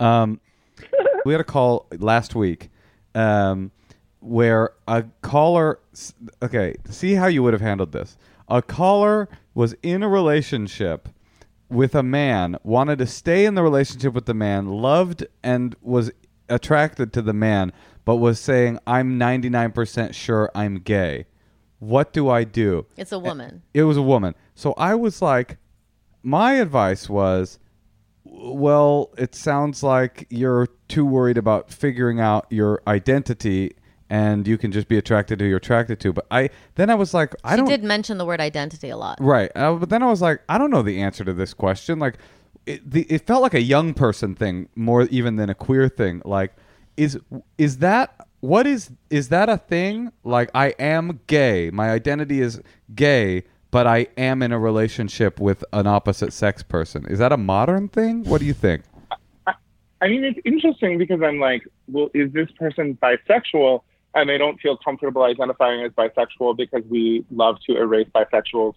Um, 0.00 0.40
we 1.24 1.32
had 1.32 1.40
a 1.40 1.44
call 1.44 1.86
last 1.98 2.34
week 2.34 2.70
um, 3.14 3.70
where 4.18 4.70
a 4.88 5.04
caller. 5.22 5.78
Okay, 6.42 6.74
see 6.90 7.14
how 7.14 7.26
you 7.26 7.44
would 7.44 7.52
have 7.52 7.60
handled 7.60 7.92
this. 7.92 8.16
A 8.48 8.60
caller 8.60 9.28
was 9.54 9.76
in 9.82 10.02
a 10.02 10.08
relationship 10.08 11.08
with 11.68 11.94
a 11.94 12.02
man, 12.02 12.56
wanted 12.64 12.98
to 12.98 13.06
stay 13.06 13.44
in 13.44 13.54
the 13.54 13.62
relationship 13.62 14.14
with 14.14 14.26
the 14.26 14.34
man, 14.34 14.66
loved 14.66 15.26
and 15.44 15.76
was 15.80 16.10
attracted 16.48 17.12
to 17.12 17.22
the 17.22 17.34
man, 17.34 17.72
but 18.04 18.16
was 18.16 18.40
saying, 18.40 18.80
"I'm 18.84 19.16
99% 19.16 20.12
sure 20.12 20.50
I'm 20.56 20.80
gay." 20.80 21.26
What 21.78 22.12
do 22.12 22.28
I 22.28 22.44
do? 22.44 22.86
It's 22.96 23.12
a 23.12 23.18
woman. 23.18 23.62
It 23.72 23.84
was 23.84 23.96
a 23.96 24.02
woman. 24.02 24.34
So 24.54 24.74
I 24.76 24.94
was 24.94 25.22
like, 25.22 25.58
my 26.22 26.54
advice 26.54 27.08
was, 27.08 27.58
well, 28.24 29.10
it 29.16 29.34
sounds 29.34 29.82
like 29.82 30.26
you're 30.30 30.68
too 30.88 31.06
worried 31.06 31.38
about 31.38 31.70
figuring 31.72 32.20
out 32.20 32.46
your 32.50 32.82
identity 32.86 33.74
and 34.10 34.46
you 34.48 34.56
can 34.56 34.72
just 34.72 34.88
be 34.88 34.96
attracted 34.96 35.38
to 35.38 35.44
who 35.44 35.48
you're 35.50 35.58
attracted 35.58 36.00
to. 36.00 36.12
But 36.12 36.26
I 36.30 36.50
then 36.76 36.90
I 36.90 36.94
was 36.94 37.12
like, 37.14 37.34
I 37.44 37.52
She 37.52 37.56
don't 37.58 37.68
did 37.68 37.84
mention 37.84 38.18
the 38.18 38.24
word 38.24 38.40
identity 38.40 38.88
a 38.88 38.96
lot. 38.96 39.18
right. 39.20 39.50
Uh, 39.54 39.74
but 39.74 39.90
then 39.90 40.02
I 40.02 40.06
was 40.06 40.22
like, 40.22 40.42
I 40.48 40.58
don't 40.58 40.70
know 40.70 40.82
the 40.82 41.00
answer 41.00 41.24
to 41.24 41.32
this 41.32 41.52
question. 41.54 41.98
Like, 41.98 42.18
it, 42.66 42.90
the, 42.90 43.02
it 43.10 43.26
felt 43.26 43.42
like 43.42 43.54
a 43.54 43.62
young 43.62 43.94
person 43.94 44.34
thing 44.34 44.68
more 44.74 45.02
even 45.04 45.36
than 45.36 45.48
a 45.50 45.54
queer 45.54 45.88
thing. 45.88 46.22
Like, 46.24 46.54
is 46.96 47.18
is 47.58 47.78
that 47.78 48.27
what 48.40 48.66
is 48.66 48.90
is 49.10 49.28
that 49.28 49.48
a 49.48 49.56
thing? 49.56 50.12
Like, 50.24 50.50
I 50.54 50.68
am 50.78 51.20
gay. 51.26 51.70
My 51.70 51.90
identity 51.90 52.40
is 52.40 52.60
gay. 52.94 53.44
But 53.70 53.86
I 53.86 54.06
am 54.16 54.42
in 54.42 54.50
a 54.50 54.58
relationship 54.58 55.38
with 55.38 55.62
an 55.74 55.86
opposite 55.86 56.32
sex 56.32 56.62
person. 56.62 57.04
Is 57.06 57.18
that 57.18 57.32
a 57.32 57.36
modern 57.36 57.88
thing? 57.88 58.24
What 58.24 58.40
do 58.40 58.46
you 58.46 58.54
think? 58.54 58.82
I 60.00 60.08
mean, 60.08 60.24
it's 60.24 60.38
interesting 60.44 60.96
because 60.96 61.20
I'm 61.22 61.38
like, 61.38 61.66
well, 61.86 62.08
is 62.14 62.32
this 62.32 62.50
person 62.52 62.96
bisexual? 63.02 63.82
And 64.14 64.28
they 64.28 64.38
don't 64.38 64.58
feel 64.58 64.76
comfortable 64.78 65.22
identifying 65.22 65.84
as 65.84 65.92
bisexual 65.92 66.56
because 66.56 66.82
we 66.88 67.26
love 67.30 67.56
to 67.68 67.76
erase 67.76 68.08
bisexuals 68.14 68.74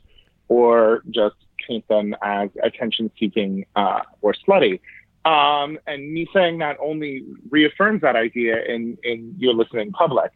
or 0.50 1.04
just 1.10 1.36
paint 1.66 1.88
them 1.88 2.16
as 2.22 2.50
attention 2.62 3.10
seeking 3.18 3.66
uh, 3.76 4.02
or 4.22 4.34
slutty. 4.34 4.82
Um, 5.24 5.78
and 5.86 6.12
me 6.12 6.28
saying 6.34 6.58
that 6.60 6.78
only 6.82 7.24
reaffirms 7.50 8.02
that 8.02 8.16
idea 8.16 8.64
in, 8.66 8.98
in 9.04 9.36
your 9.38 9.54
listening 9.54 9.92
public. 9.92 10.32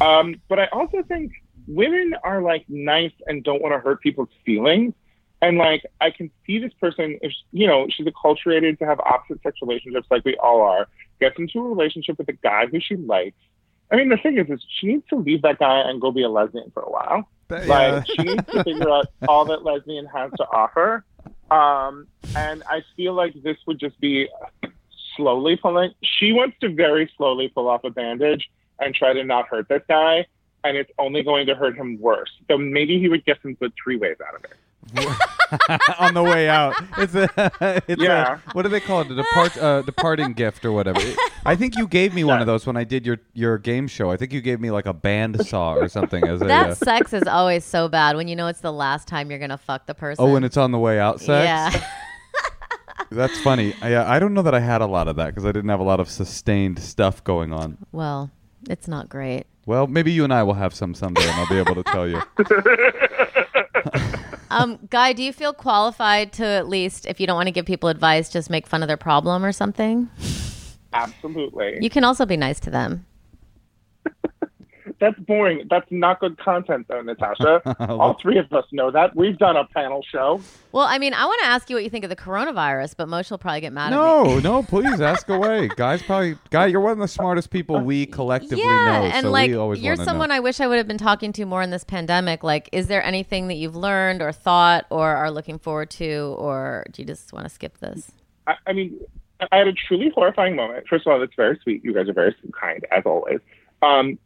Um, 0.00 0.40
but 0.48 0.58
I 0.58 0.66
also 0.72 1.02
think 1.02 1.32
women 1.66 2.14
are 2.24 2.40
like 2.42 2.64
nice 2.68 3.12
and 3.26 3.44
don't 3.44 3.60
want 3.60 3.74
to 3.74 3.78
hurt 3.78 4.00
people's 4.00 4.30
feelings. 4.46 4.94
And 5.42 5.56
like, 5.58 5.82
I 6.00 6.10
can 6.10 6.30
see 6.46 6.58
this 6.58 6.72
person, 6.80 7.18
if 7.22 7.32
you 7.52 7.66
know, 7.66 7.86
she's 7.90 8.06
acculturated 8.06 8.78
to 8.78 8.86
have 8.86 9.00
opposite 9.00 9.42
sex 9.42 9.56
relationships 9.62 10.06
like 10.10 10.24
we 10.24 10.36
all 10.36 10.60
are, 10.62 10.88
gets 11.20 11.38
into 11.38 11.58
a 11.60 11.68
relationship 11.68 12.18
with 12.18 12.28
a 12.28 12.32
guy 12.34 12.66
who 12.66 12.78
she 12.80 12.96
likes. 12.96 13.36
I 13.90 13.96
mean, 13.96 14.08
the 14.08 14.18
thing 14.18 14.38
is, 14.38 14.48
is 14.48 14.64
she 14.78 14.86
needs 14.86 15.04
to 15.10 15.16
leave 15.16 15.42
that 15.42 15.58
guy 15.58 15.80
and 15.80 16.00
go 16.00 16.12
be 16.12 16.22
a 16.22 16.28
lesbian 16.28 16.70
for 16.72 16.82
a 16.82 16.90
while. 16.90 17.28
That- 17.48 17.66
Like, 17.66 18.06
she 18.06 18.22
needs 18.22 18.44
to 18.52 18.64
figure 18.64 18.88
out 18.90 19.06
all 19.28 19.44
that 19.46 19.64
lesbian 19.64 20.06
has 20.06 20.30
to 20.36 20.44
offer. 20.44 21.04
Um, 21.50 22.06
and 22.36 22.62
I 22.68 22.82
feel 22.96 23.14
like 23.14 23.34
this 23.42 23.56
would 23.66 23.78
just 23.78 23.98
be 24.00 24.28
slowly 25.16 25.56
pulling. 25.56 25.92
She 26.02 26.32
wants 26.32 26.56
to 26.60 26.68
very 26.72 27.10
slowly 27.16 27.48
pull 27.48 27.68
off 27.68 27.84
a 27.84 27.90
bandage 27.90 28.50
and 28.78 28.94
try 28.94 29.12
to 29.12 29.24
not 29.24 29.48
hurt 29.48 29.68
this 29.68 29.82
guy, 29.88 30.26
and 30.64 30.76
it's 30.76 30.90
only 30.98 31.22
going 31.22 31.46
to 31.46 31.54
hurt 31.54 31.76
him 31.76 32.00
worse. 32.00 32.30
So 32.48 32.56
maybe 32.56 32.98
he 32.98 33.08
would 33.08 33.24
get 33.24 33.38
some 33.42 33.54
good 33.54 33.72
three 33.82 33.96
ways 33.96 34.16
out 34.26 34.34
of 34.34 34.44
it. 34.44 34.54
on 35.98 36.14
the 36.14 36.22
way 36.22 36.48
out. 36.48 36.74
It's 36.98 37.14
a, 37.14 37.28
it's 37.88 38.00
Yeah. 38.02 38.38
a 38.46 38.50
what 38.52 38.62
do 38.62 38.68
they 38.68 38.80
call 38.80 39.00
it? 39.02 39.10
A 39.10 39.14
depart, 39.14 39.56
uh, 39.58 39.82
departing 39.82 40.32
gift 40.32 40.64
or 40.64 40.72
whatever. 40.72 41.00
I 41.44 41.56
think 41.56 41.76
you 41.76 41.86
gave 41.88 42.14
me 42.14 42.24
one 42.24 42.40
of 42.40 42.46
those 42.46 42.66
when 42.66 42.76
I 42.76 42.84
did 42.84 43.04
your 43.06 43.18
your 43.34 43.58
game 43.58 43.88
show. 43.88 44.10
I 44.10 44.16
think 44.16 44.32
you 44.32 44.40
gave 44.40 44.60
me 44.60 44.70
like 44.70 44.86
a 44.86 44.92
band 44.92 45.44
saw 45.46 45.74
or 45.74 45.88
something 45.88 46.24
as 46.26 46.40
a. 46.42 46.44
That 46.46 46.70
uh, 46.70 46.74
sex 46.74 47.12
is 47.12 47.24
always 47.26 47.64
so 47.64 47.88
bad 47.88 48.16
when 48.16 48.28
you 48.28 48.36
know 48.36 48.46
it's 48.48 48.60
the 48.60 48.72
last 48.72 49.08
time 49.08 49.30
you're 49.30 49.38
gonna 49.40 49.58
fuck 49.58 49.86
the 49.86 49.94
person. 49.94 50.24
oh, 50.24 50.36
and 50.36 50.44
it's 50.44 50.56
on 50.56 50.70
the 50.72 50.78
way 50.78 50.98
out 51.00 51.20
sex. 51.20 51.44
Yeah. 51.46 51.84
That's 53.12 53.40
funny. 53.40 53.74
I, 53.82 53.94
uh, 53.94 54.08
I 54.08 54.18
don't 54.20 54.34
know 54.34 54.42
that 54.42 54.54
I 54.54 54.60
had 54.60 54.82
a 54.82 54.86
lot 54.86 55.08
of 55.08 55.16
that 55.16 55.26
because 55.26 55.44
I 55.44 55.50
didn't 55.50 55.70
have 55.70 55.80
a 55.80 55.84
lot 55.84 55.98
of 55.98 56.08
sustained 56.08 56.78
stuff 56.78 57.24
going 57.24 57.52
on. 57.52 57.76
well, 57.90 58.30
it's 58.68 58.86
not 58.86 59.08
great. 59.08 59.46
Well, 59.66 59.86
maybe 59.86 60.12
you 60.12 60.22
and 60.24 60.32
I 60.32 60.42
will 60.44 60.54
have 60.54 60.74
some 60.74 60.94
someday, 60.94 61.22
and 61.22 61.32
I'll 61.32 61.48
be 61.48 61.58
able 61.58 61.74
to 61.74 61.82
tell 61.82 62.06
you. 62.08 62.20
Um, 64.50 64.78
Guy, 64.90 65.12
do 65.12 65.22
you 65.22 65.32
feel 65.32 65.52
qualified 65.52 66.32
to 66.34 66.44
at 66.44 66.68
least, 66.68 67.06
if 67.06 67.20
you 67.20 67.26
don't 67.26 67.36
want 67.36 67.46
to 67.46 67.52
give 67.52 67.66
people 67.66 67.88
advice, 67.88 68.28
just 68.28 68.50
make 68.50 68.66
fun 68.66 68.82
of 68.82 68.88
their 68.88 68.96
problem 68.96 69.44
or 69.44 69.52
something? 69.52 70.08
Absolutely. 70.92 71.78
You 71.80 71.88
can 71.88 72.04
also 72.04 72.26
be 72.26 72.36
nice 72.36 72.58
to 72.60 72.70
them. 72.70 73.06
That's 75.00 75.18
boring. 75.20 75.66
That's 75.70 75.86
not 75.90 76.20
good 76.20 76.36
content, 76.36 76.86
though, 76.88 77.00
Natasha. 77.00 77.62
All 77.88 78.18
three 78.20 78.36
of 78.36 78.52
us 78.52 78.66
know 78.70 78.90
that. 78.90 79.16
We've 79.16 79.38
done 79.38 79.56
a 79.56 79.64
panel 79.64 80.04
show. 80.12 80.42
Well, 80.72 80.84
I 80.84 80.98
mean, 80.98 81.14
I 81.14 81.24
want 81.24 81.40
to 81.40 81.46
ask 81.46 81.70
you 81.70 81.76
what 81.76 81.84
you 81.84 81.88
think 81.88 82.04
of 82.04 82.10
the 82.10 82.16
coronavirus, 82.16 82.96
but 82.98 83.08
Moshe 83.08 83.30
will 83.30 83.38
probably 83.38 83.62
get 83.62 83.72
mad 83.72 83.94
at 83.94 83.96
me. 83.96 83.96
No, 83.96 84.38
no, 84.40 84.62
please 84.62 85.00
ask 85.00 85.26
away, 85.30 85.68
guys. 85.76 86.02
Probably, 86.02 86.36
guy, 86.50 86.66
you're 86.66 86.82
one 86.82 86.92
of 86.92 86.98
the 86.98 87.08
smartest 87.08 87.50
people 87.50 87.80
we 87.80 88.04
collectively 88.04 88.62
yeah, 88.62 88.84
know. 88.84 89.06
and 89.06 89.24
so 89.24 89.30
like 89.30 89.48
we 89.48 89.56
always 89.56 89.80
you're 89.80 89.96
someone 89.96 90.28
know. 90.28 90.34
I 90.34 90.40
wish 90.40 90.60
I 90.60 90.66
would 90.66 90.76
have 90.76 90.86
been 90.86 90.98
talking 90.98 91.32
to 91.32 91.46
more 91.46 91.62
in 91.62 91.70
this 91.70 91.82
pandemic. 91.82 92.44
Like, 92.44 92.68
is 92.70 92.86
there 92.86 93.02
anything 93.02 93.48
that 93.48 93.56
you've 93.56 93.76
learned 93.76 94.20
or 94.20 94.32
thought 94.32 94.84
or 94.90 95.16
are 95.16 95.30
looking 95.30 95.58
forward 95.58 95.88
to, 95.92 96.34
or 96.38 96.84
do 96.92 97.00
you 97.00 97.06
just 97.06 97.32
want 97.32 97.46
to 97.46 97.50
skip 97.50 97.78
this? 97.78 98.12
I, 98.46 98.54
I 98.66 98.72
mean, 98.74 99.00
I 99.50 99.56
had 99.56 99.66
a 99.66 99.72
truly 99.72 100.10
horrifying 100.14 100.56
moment. 100.56 100.86
First 100.88 101.06
of 101.06 101.12
all, 101.12 101.18
that's 101.18 101.34
very 101.34 101.58
sweet. 101.62 101.82
You 101.82 101.94
guys 101.94 102.06
are 102.06 102.12
very 102.12 102.34
kind, 102.60 102.84
as 102.92 103.04
always. 103.06 103.40
Um, 103.80 104.18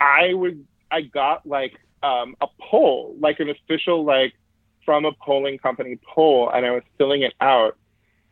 I 0.00 0.34
was, 0.34 0.54
I 0.90 1.02
got 1.02 1.46
like 1.46 1.74
um, 2.02 2.36
a 2.40 2.46
poll, 2.60 3.14
like 3.20 3.40
an 3.40 3.50
official, 3.50 4.04
like 4.04 4.34
from 4.84 5.04
a 5.04 5.12
polling 5.12 5.58
company 5.58 5.98
poll, 6.14 6.50
and 6.52 6.64
I 6.64 6.70
was 6.70 6.82
filling 6.98 7.22
it 7.22 7.34
out. 7.40 7.76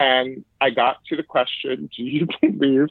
And 0.01 0.45
I 0.61 0.71
got 0.71 1.05
to 1.07 1.17
the 1.17 1.23
question 1.23 1.91
Do 1.95 2.03
you 2.03 2.27
believe 2.41 2.89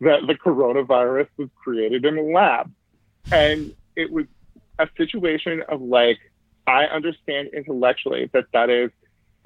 that 0.00 0.26
the 0.26 0.34
coronavirus 0.34 1.28
was 1.36 1.48
created 1.62 2.04
in 2.04 2.18
a 2.18 2.22
lab? 2.22 2.72
And 3.30 3.74
it 3.94 4.10
was 4.10 4.26
a 4.78 4.88
situation 4.96 5.62
of 5.68 5.80
like, 5.80 6.18
I 6.66 6.84
understand 6.84 7.50
intellectually 7.54 8.28
that 8.32 8.46
that 8.52 8.70
is 8.70 8.90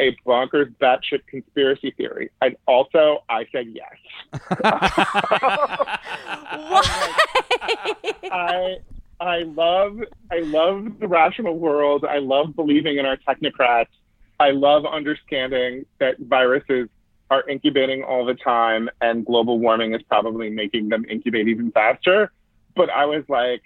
a 0.01 0.17
bonkers 0.27 0.75
batshit 0.81 1.27
conspiracy 1.27 1.93
theory. 1.97 2.31
And 2.41 2.57
also, 2.67 3.23
I 3.29 3.47
said 3.53 3.67
yes. 3.69 3.93
I 8.33 8.79
I 9.21 9.39
love 9.41 10.01
I 10.33 10.41
love 10.41 10.99
the 10.99 11.07
rational 11.07 11.59
world. 11.59 12.05
I 12.05 12.19
love 12.19 12.57
believing 12.57 12.99
in 12.99 13.05
our 13.05 13.19
technocrats. 13.19 13.89
I 14.41 14.53
love 14.53 14.87
understanding 14.87 15.85
that 15.99 16.19
viruses 16.19 16.89
are 17.31 17.49
incubating 17.49 18.03
all 18.03 18.25
the 18.25 18.35
time 18.35 18.91
and 19.01 19.25
global 19.25 19.59
warming 19.59 19.95
is 19.95 20.03
probably 20.03 20.51
making 20.51 20.89
them 20.89 21.05
incubate 21.09 21.47
even 21.47 21.71
faster. 21.71 22.33
But 22.75 22.91
I 22.91 23.05
was 23.05 23.23
like, 23.29 23.63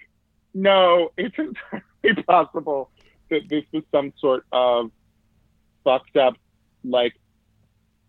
no, 0.53 1.11
it's 1.17 1.35
entirely 1.37 2.23
possible 2.27 2.91
that 3.29 3.49
this 3.49 3.63
was 3.71 3.83
some 3.91 4.13
sort 4.19 4.45
of 4.51 4.91
fucked 5.85 6.17
up 6.17 6.33
like 6.83 7.13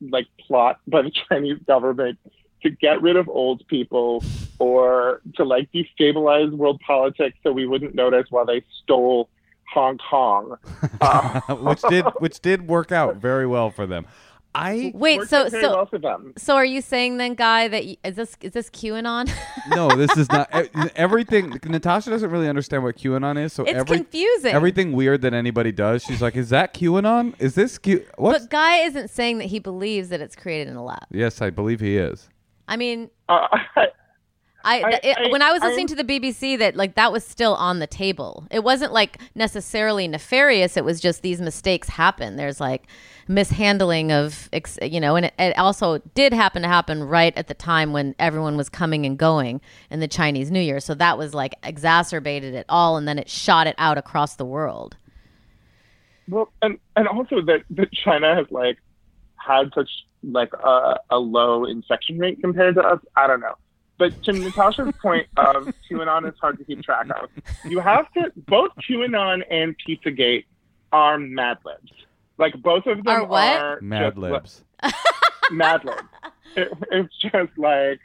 like 0.00 0.26
plot 0.46 0.80
by 0.88 1.02
the 1.02 1.12
Chinese 1.28 1.58
government 1.66 2.18
to 2.62 2.70
get 2.70 3.00
rid 3.00 3.16
of 3.16 3.28
old 3.28 3.64
people 3.68 4.24
or 4.58 5.20
to 5.36 5.44
like 5.44 5.70
destabilize 5.72 6.50
world 6.50 6.80
politics 6.84 7.38
so 7.42 7.52
we 7.52 7.66
wouldn't 7.66 7.94
notice 7.94 8.26
while 8.30 8.46
they 8.46 8.64
stole 8.82 9.28
Hong 9.72 9.98
Kong. 9.98 10.56
Uh, 11.00 11.40
which 11.56 11.82
did 11.82 12.04
which 12.18 12.40
did 12.40 12.66
work 12.66 12.92
out 12.92 13.16
very 13.16 13.46
well 13.46 13.70
for 13.70 13.86
them. 13.86 14.06
I 14.58 14.92
Wait, 14.94 15.22
so 15.28 15.48
so 15.48 15.60
well 15.60 15.86
for 15.86 15.98
them. 15.98 16.32
so 16.36 16.56
are 16.56 16.64
you 16.64 16.80
saying 16.80 17.18
then, 17.18 17.34
Guy, 17.34 17.68
that 17.68 17.84
y- 17.84 17.96
is 18.04 18.16
this 18.16 18.36
is 18.40 18.52
this 18.52 18.70
QAnon? 18.70 19.30
no, 19.70 19.88
this 19.94 20.16
is 20.16 20.30
not 20.30 20.48
e- 20.54 20.68
everything. 20.96 21.58
Natasha 21.64 22.10
doesn't 22.10 22.30
really 22.30 22.48
understand 22.48 22.82
what 22.82 22.96
QAnon 22.96 23.38
is, 23.42 23.52
so 23.52 23.64
it's 23.64 23.72
every 23.74 23.98
confusing. 23.98 24.52
everything 24.52 24.92
weird 24.92 25.22
that 25.22 25.34
anybody 25.34 25.72
does, 25.72 26.02
she's 26.02 26.22
like, 26.22 26.36
"Is 26.36 26.50
that 26.50 26.74
QAnon? 26.74 27.34
Is 27.38 27.54
this 27.54 27.78
Q? 27.78 28.04
What?" 28.16 28.32
but 28.40 28.50
Guy 28.50 28.78
isn't 28.84 29.08
saying 29.10 29.38
that 29.38 29.46
he 29.46 29.58
believes 29.58 30.08
that 30.08 30.20
it's 30.20 30.36
created 30.36 30.68
in 30.68 30.76
a 30.76 30.84
lab. 30.84 31.04
yes, 31.10 31.40
I 31.42 31.50
believe 31.50 31.80
he 31.80 31.96
is. 31.96 32.28
I 32.68 32.76
mean, 32.76 33.10
Uh, 33.28 33.46
I, 33.76 33.86
I- 34.66 34.82
th- 34.82 35.00
it, 35.04 35.16
I- 35.18 35.28
when 35.30 35.42
I 35.42 35.52
was 35.52 35.62
I- 35.62 35.68
listening 35.68 35.86
to 35.88 35.94
the 35.94 36.04
BBC, 36.04 36.58
that 36.58 36.76
like 36.76 36.94
that 36.96 37.12
was 37.12 37.24
still 37.24 37.54
on 37.54 37.78
the 37.78 37.86
table. 37.86 38.46
It 38.50 38.64
wasn't 38.64 38.92
like 38.92 39.18
necessarily 39.34 40.08
nefarious. 40.08 40.76
It 40.76 40.84
was 40.84 41.00
just 41.00 41.22
these 41.22 41.40
mistakes 41.40 41.88
happen. 41.88 42.36
There's 42.36 42.60
like 42.60 42.86
mishandling 43.28 44.12
of, 44.12 44.48
you 44.82 45.00
know, 45.00 45.16
and 45.16 45.26
it, 45.26 45.34
it 45.38 45.58
also 45.58 45.98
did 46.14 46.32
happen 46.32 46.62
to 46.62 46.68
happen 46.68 47.02
right 47.04 47.36
at 47.36 47.48
the 47.48 47.54
time 47.54 47.92
when 47.92 48.14
everyone 48.18 48.56
was 48.56 48.68
coming 48.68 49.04
and 49.06 49.18
going 49.18 49.60
in 49.90 50.00
the 50.00 50.08
Chinese 50.08 50.50
New 50.50 50.60
Year. 50.60 50.80
So 50.80 50.94
that 50.94 51.16
was 51.18 51.34
like 51.34 51.54
exacerbated 51.62 52.54
it 52.54 52.66
all, 52.68 52.96
and 52.96 53.06
then 53.08 53.18
it 53.18 53.28
shot 53.28 53.66
it 53.66 53.74
out 53.78 53.98
across 53.98 54.36
the 54.36 54.44
world. 54.44 54.96
well, 56.28 56.52
and 56.62 56.78
and 56.96 57.06
also 57.08 57.40
that 57.42 57.62
that 57.70 57.92
China 57.92 58.34
has 58.34 58.46
like 58.50 58.78
had 59.36 59.70
such 59.74 59.90
like 60.22 60.52
a, 60.54 60.98
a 61.10 61.18
low 61.18 61.64
infection 61.64 62.18
rate 62.18 62.40
compared 62.40 62.74
to 62.76 62.80
us. 62.82 63.00
I 63.16 63.26
don't 63.26 63.40
know. 63.40 63.54
But 63.98 64.22
to 64.24 64.32
Natasha's 64.32 64.92
point 65.00 65.26
of 65.36 65.72
QAnon 65.90 66.28
is 66.28 66.38
hard 66.40 66.58
to 66.58 66.64
keep 66.64 66.82
track 66.82 67.06
of, 67.22 67.30
you 67.64 67.80
have 67.80 68.12
to 68.12 68.30
both 68.36 68.70
QAnon 68.88 69.42
and 69.50 69.74
Pizzagate 69.78 70.44
are 70.92 71.18
Mad 71.18 71.58
Libs. 71.64 71.92
Like 72.38 72.54
both 72.62 72.86
of 72.86 73.02
them 73.04 73.08
Are 73.08 73.24
what? 73.24 73.58
are 73.58 73.80
Mad 73.80 74.14
just, 74.14 74.18
like, 74.18 74.32
Libs. 74.32 74.64
Mad 75.50 75.84
Libs. 75.84 76.02
It, 76.56 76.68
it's 76.90 77.14
just 77.18 77.56
like, 77.56 78.00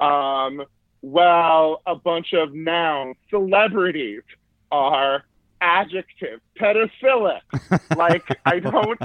um, 0.00 0.64
well, 1.02 1.82
a 1.86 1.94
bunch 1.94 2.32
of 2.32 2.52
now 2.52 3.14
celebrities 3.30 4.22
are 4.72 5.24
adjective, 5.60 6.40
pedophilic. 6.58 7.40
like 7.96 8.24
I 8.46 8.58
don't. 8.60 9.00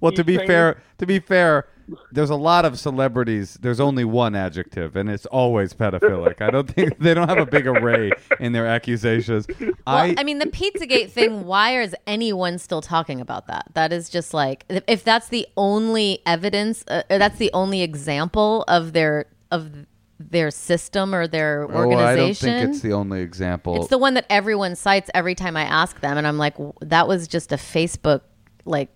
well, 0.00 0.12
to 0.12 0.24
be 0.24 0.36
things- 0.36 0.46
fair, 0.46 0.82
to 0.98 1.06
be 1.06 1.18
fair, 1.18 1.68
there's 2.12 2.30
a 2.30 2.36
lot 2.36 2.64
of 2.64 2.78
celebrities. 2.78 3.58
There's 3.60 3.80
only 3.80 4.04
one 4.04 4.36
adjective, 4.36 4.94
and 4.96 5.10
it's 5.10 5.26
always 5.26 5.74
pedophilic. 5.74 6.40
I 6.40 6.50
don't 6.50 6.68
think 6.70 6.98
they 6.98 7.14
don't 7.14 7.28
have 7.28 7.38
a 7.38 7.46
big 7.46 7.66
array 7.66 8.12
in 8.38 8.52
their 8.52 8.66
accusations. 8.66 9.46
Well, 9.58 9.72
I, 9.86 10.14
I, 10.18 10.22
mean, 10.24 10.38
the 10.38 10.46
Pizzagate 10.46 11.10
thing. 11.10 11.44
Why 11.46 11.80
is 11.80 11.94
anyone 12.06 12.58
still 12.58 12.80
talking 12.80 13.20
about 13.20 13.46
that? 13.48 13.66
That 13.74 13.92
is 13.92 14.08
just 14.08 14.32
like 14.32 14.64
if- 14.68 14.84
if 14.86 15.04
that's 15.04 15.28
the 15.28 15.46
only 15.56 16.20
evidence, 16.26 16.84
uh, 16.88 17.02
that's 17.08 17.38
the 17.38 17.50
only 17.52 17.82
example 17.82 18.64
of 18.68 18.92
their 18.92 19.26
of 19.50 19.86
their 20.20 20.50
system 20.50 21.14
or 21.14 21.26
their 21.26 21.62
organization. 21.64 21.76
oh, 21.76 21.80
organization. 21.88 22.48
I 22.48 22.52
don't 22.52 22.60
think 22.60 22.74
it's 22.74 22.82
the 22.82 22.92
only 22.92 23.20
example. 23.22 23.76
It's 23.76 23.88
the 23.88 23.98
one 23.98 24.14
that 24.14 24.26
everyone 24.28 24.76
cites 24.76 25.10
every 25.14 25.34
time 25.34 25.56
I 25.56 25.62
ask 25.62 25.98
them, 26.00 26.18
and 26.18 26.26
I'm 26.26 26.36
like, 26.36 26.56
that 26.82 27.08
was 27.08 27.26
just 27.26 27.52
a 27.52 27.56
Facebook 27.56 28.20
like. 28.64 28.90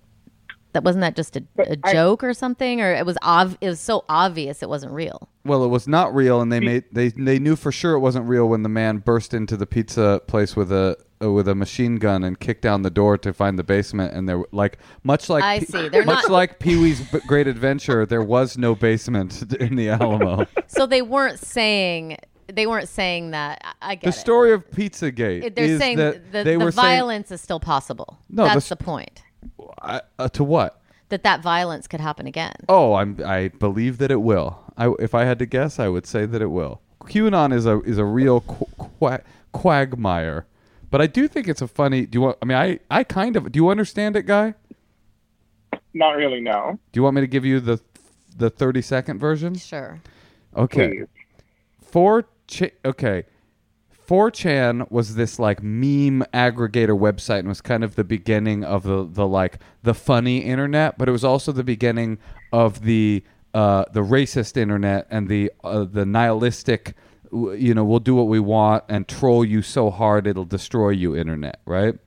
That 0.74 0.82
wasn't 0.82 1.02
that 1.02 1.14
just 1.14 1.36
a 1.36 1.44
joke 1.92 2.24
or 2.24 2.34
something, 2.34 2.80
or 2.80 2.92
it 2.92 3.06
was 3.06 3.16
ov- 3.22 3.56
It 3.60 3.68
was 3.68 3.78
so 3.78 4.04
obvious 4.08 4.60
it 4.60 4.68
wasn't 4.68 4.90
real. 4.92 5.28
Well, 5.44 5.62
it 5.62 5.68
was 5.68 5.86
not 5.86 6.12
real, 6.12 6.40
and 6.40 6.50
they 6.50 6.58
made 6.58 6.82
they 6.90 7.10
they 7.10 7.38
knew 7.38 7.54
for 7.54 7.70
sure 7.70 7.94
it 7.94 8.00
wasn't 8.00 8.26
real 8.26 8.48
when 8.48 8.64
the 8.64 8.68
man 8.68 8.98
burst 8.98 9.34
into 9.34 9.56
the 9.56 9.66
pizza 9.66 10.20
place 10.26 10.56
with 10.56 10.72
a 10.72 10.96
uh, 11.24 11.30
with 11.32 11.48
a 11.48 11.54
machine 11.54 11.96
gun 11.96 12.22
and 12.22 12.38
kicked 12.38 12.62
down 12.62 12.82
the 12.82 12.90
door 12.90 13.16
to 13.18 13.32
find 13.32 13.58
the 13.58 13.64
basement. 13.64 14.12
And 14.14 14.28
there, 14.28 14.42
like 14.52 14.78
much 15.02 15.28
like 15.28 15.42
I 15.42 15.60
Pe- 15.60 15.64
see. 15.66 15.88
They're 15.88 16.04
much 16.04 16.24
not- 16.24 16.30
like 16.30 16.58
Pee 16.58 16.76
Wee's 16.76 17.00
B- 17.10 17.20
Great 17.26 17.46
Adventure, 17.46 18.04
there 18.06 18.22
was 18.22 18.58
no 18.58 18.74
basement 18.74 19.42
in 19.60 19.76
the 19.76 19.88
Alamo. 19.90 20.46
So 20.66 20.86
they 20.86 21.02
weren't 21.02 21.38
saying 21.40 22.18
they 22.52 22.66
weren't 22.66 22.88
saying 22.90 23.30
that. 23.30 23.62
I, 23.80 23.92
I 23.92 23.94
get 23.94 24.02
the 24.02 24.08
it. 24.10 24.20
story 24.20 24.52
of 24.52 24.68
Pizzagate 24.70 25.44
It- 25.44 25.56
They're 25.56 25.64
is 25.64 25.78
saying 25.78 25.96
that 25.96 26.30
the, 26.32 26.44
they 26.44 26.56
the 26.56 26.64
were 26.64 26.72
saying 26.72 26.98
violence 26.98 27.30
is 27.30 27.40
still 27.40 27.60
possible. 27.60 28.18
No, 28.28 28.44
that's 28.44 28.68
the- 28.68 28.76
the 28.76 28.84
point. 28.84 29.22
I- 29.82 30.02
uh, 30.18 30.28
to 30.30 30.44
what? 30.44 30.80
That 31.10 31.22
that 31.22 31.42
violence 31.42 31.86
could 31.86 32.00
happen 32.00 32.26
again. 32.26 32.54
Oh, 32.68 32.94
I'm 32.94 33.20
I 33.24 33.48
believe 33.48 33.98
that 33.98 34.10
it 34.10 34.22
will. 34.22 34.58
I, 34.76 34.92
if 34.98 35.14
I 35.14 35.24
had 35.24 35.38
to 35.38 35.46
guess, 35.46 35.78
I 35.78 35.86
would 35.88 36.06
say 36.06 36.26
that 36.26 36.40
it 36.42 36.46
will. 36.46 36.80
QAnon 37.02 37.52
is 37.52 37.66
a 37.66 37.80
is 37.82 37.98
a 37.98 38.04
real 38.04 38.40
qu- 38.40 38.88
qu- 38.98 39.18
quagmire, 39.52 40.46
but 40.94 41.00
I 41.00 41.08
do 41.08 41.26
think 41.26 41.48
it's 41.48 41.60
a 41.60 41.66
funny. 41.66 42.06
Do 42.06 42.18
you 42.18 42.20
want? 42.20 42.38
I 42.40 42.44
mean, 42.44 42.56
I 42.56 42.78
I 42.88 43.02
kind 43.02 43.34
of. 43.34 43.50
Do 43.50 43.56
you 43.56 43.68
understand 43.68 44.14
it, 44.14 44.26
guy? 44.26 44.54
Not 45.92 46.10
really. 46.10 46.40
No. 46.40 46.78
Do 46.92 46.98
you 46.98 47.02
want 47.02 47.16
me 47.16 47.20
to 47.20 47.26
give 47.26 47.44
you 47.44 47.58
the 47.58 47.80
the 48.36 48.48
thirty 48.48 48.80
second 48.80 49.18
version? 49.18 49.56
Sure. 49.56 49.98
Okay. 50.56 50.90
Please. 50.90 51.06
Four. 51.82 52.26
Ch- 52.46 52.70
okay. 52.84 53.24
4chan 54.06 54.88
was 54.92 55.16
this 55.16 55.40
like 55.40 55.64
meme 55.64 56.22
aggregator 56.32 56.96
website 56.96 57.40
and 57.40 57.48
was 57.48 57.60
kind 57.60 57.82
of 57.82 57.96
the 57.96 58.04
beginning 58.04 58.62
of 58.62 58.84
the, 58.84 59.04
the 59.04 59.26
like 59.26 59.58
the 59.82 59.94
funny 59.94 60.38
internet, 60.44 60.96
but 60.96 61.08
it 61.08 61.12
was 61.12 61.24
also 61.24 61.50
the 61.50 61.64
beginning 61.64 62.18
of 62.52 62.82
the 62.82 63.24
uh, 63.52 63.84
the 63.92 64.02
racist 64.02 64.56
internet 64.56 65.08
and 65.10 65.26
the 65.26 65.50
uh, 65.64 65.82
the 65.82 66.06
nihilistic 66.06 66.84
w- 66.84 66.94
you 67.34 67.74
know 67.74 67.84
we'll 67.84 68.00
do 68.00 68.14
what 68.14 68.28
we 68.28 68.40
want 68.40 68.84
and 68.88 69.08
troll 69.08 69.44
you 69.44 69.62
so 69.62 69.90
hard 69.90 70.26
it'll 70.26 70.44
destroy 70.44 70.90
you 70.90 71.16
internet, 71.16 71.60
right? 71.66 71.98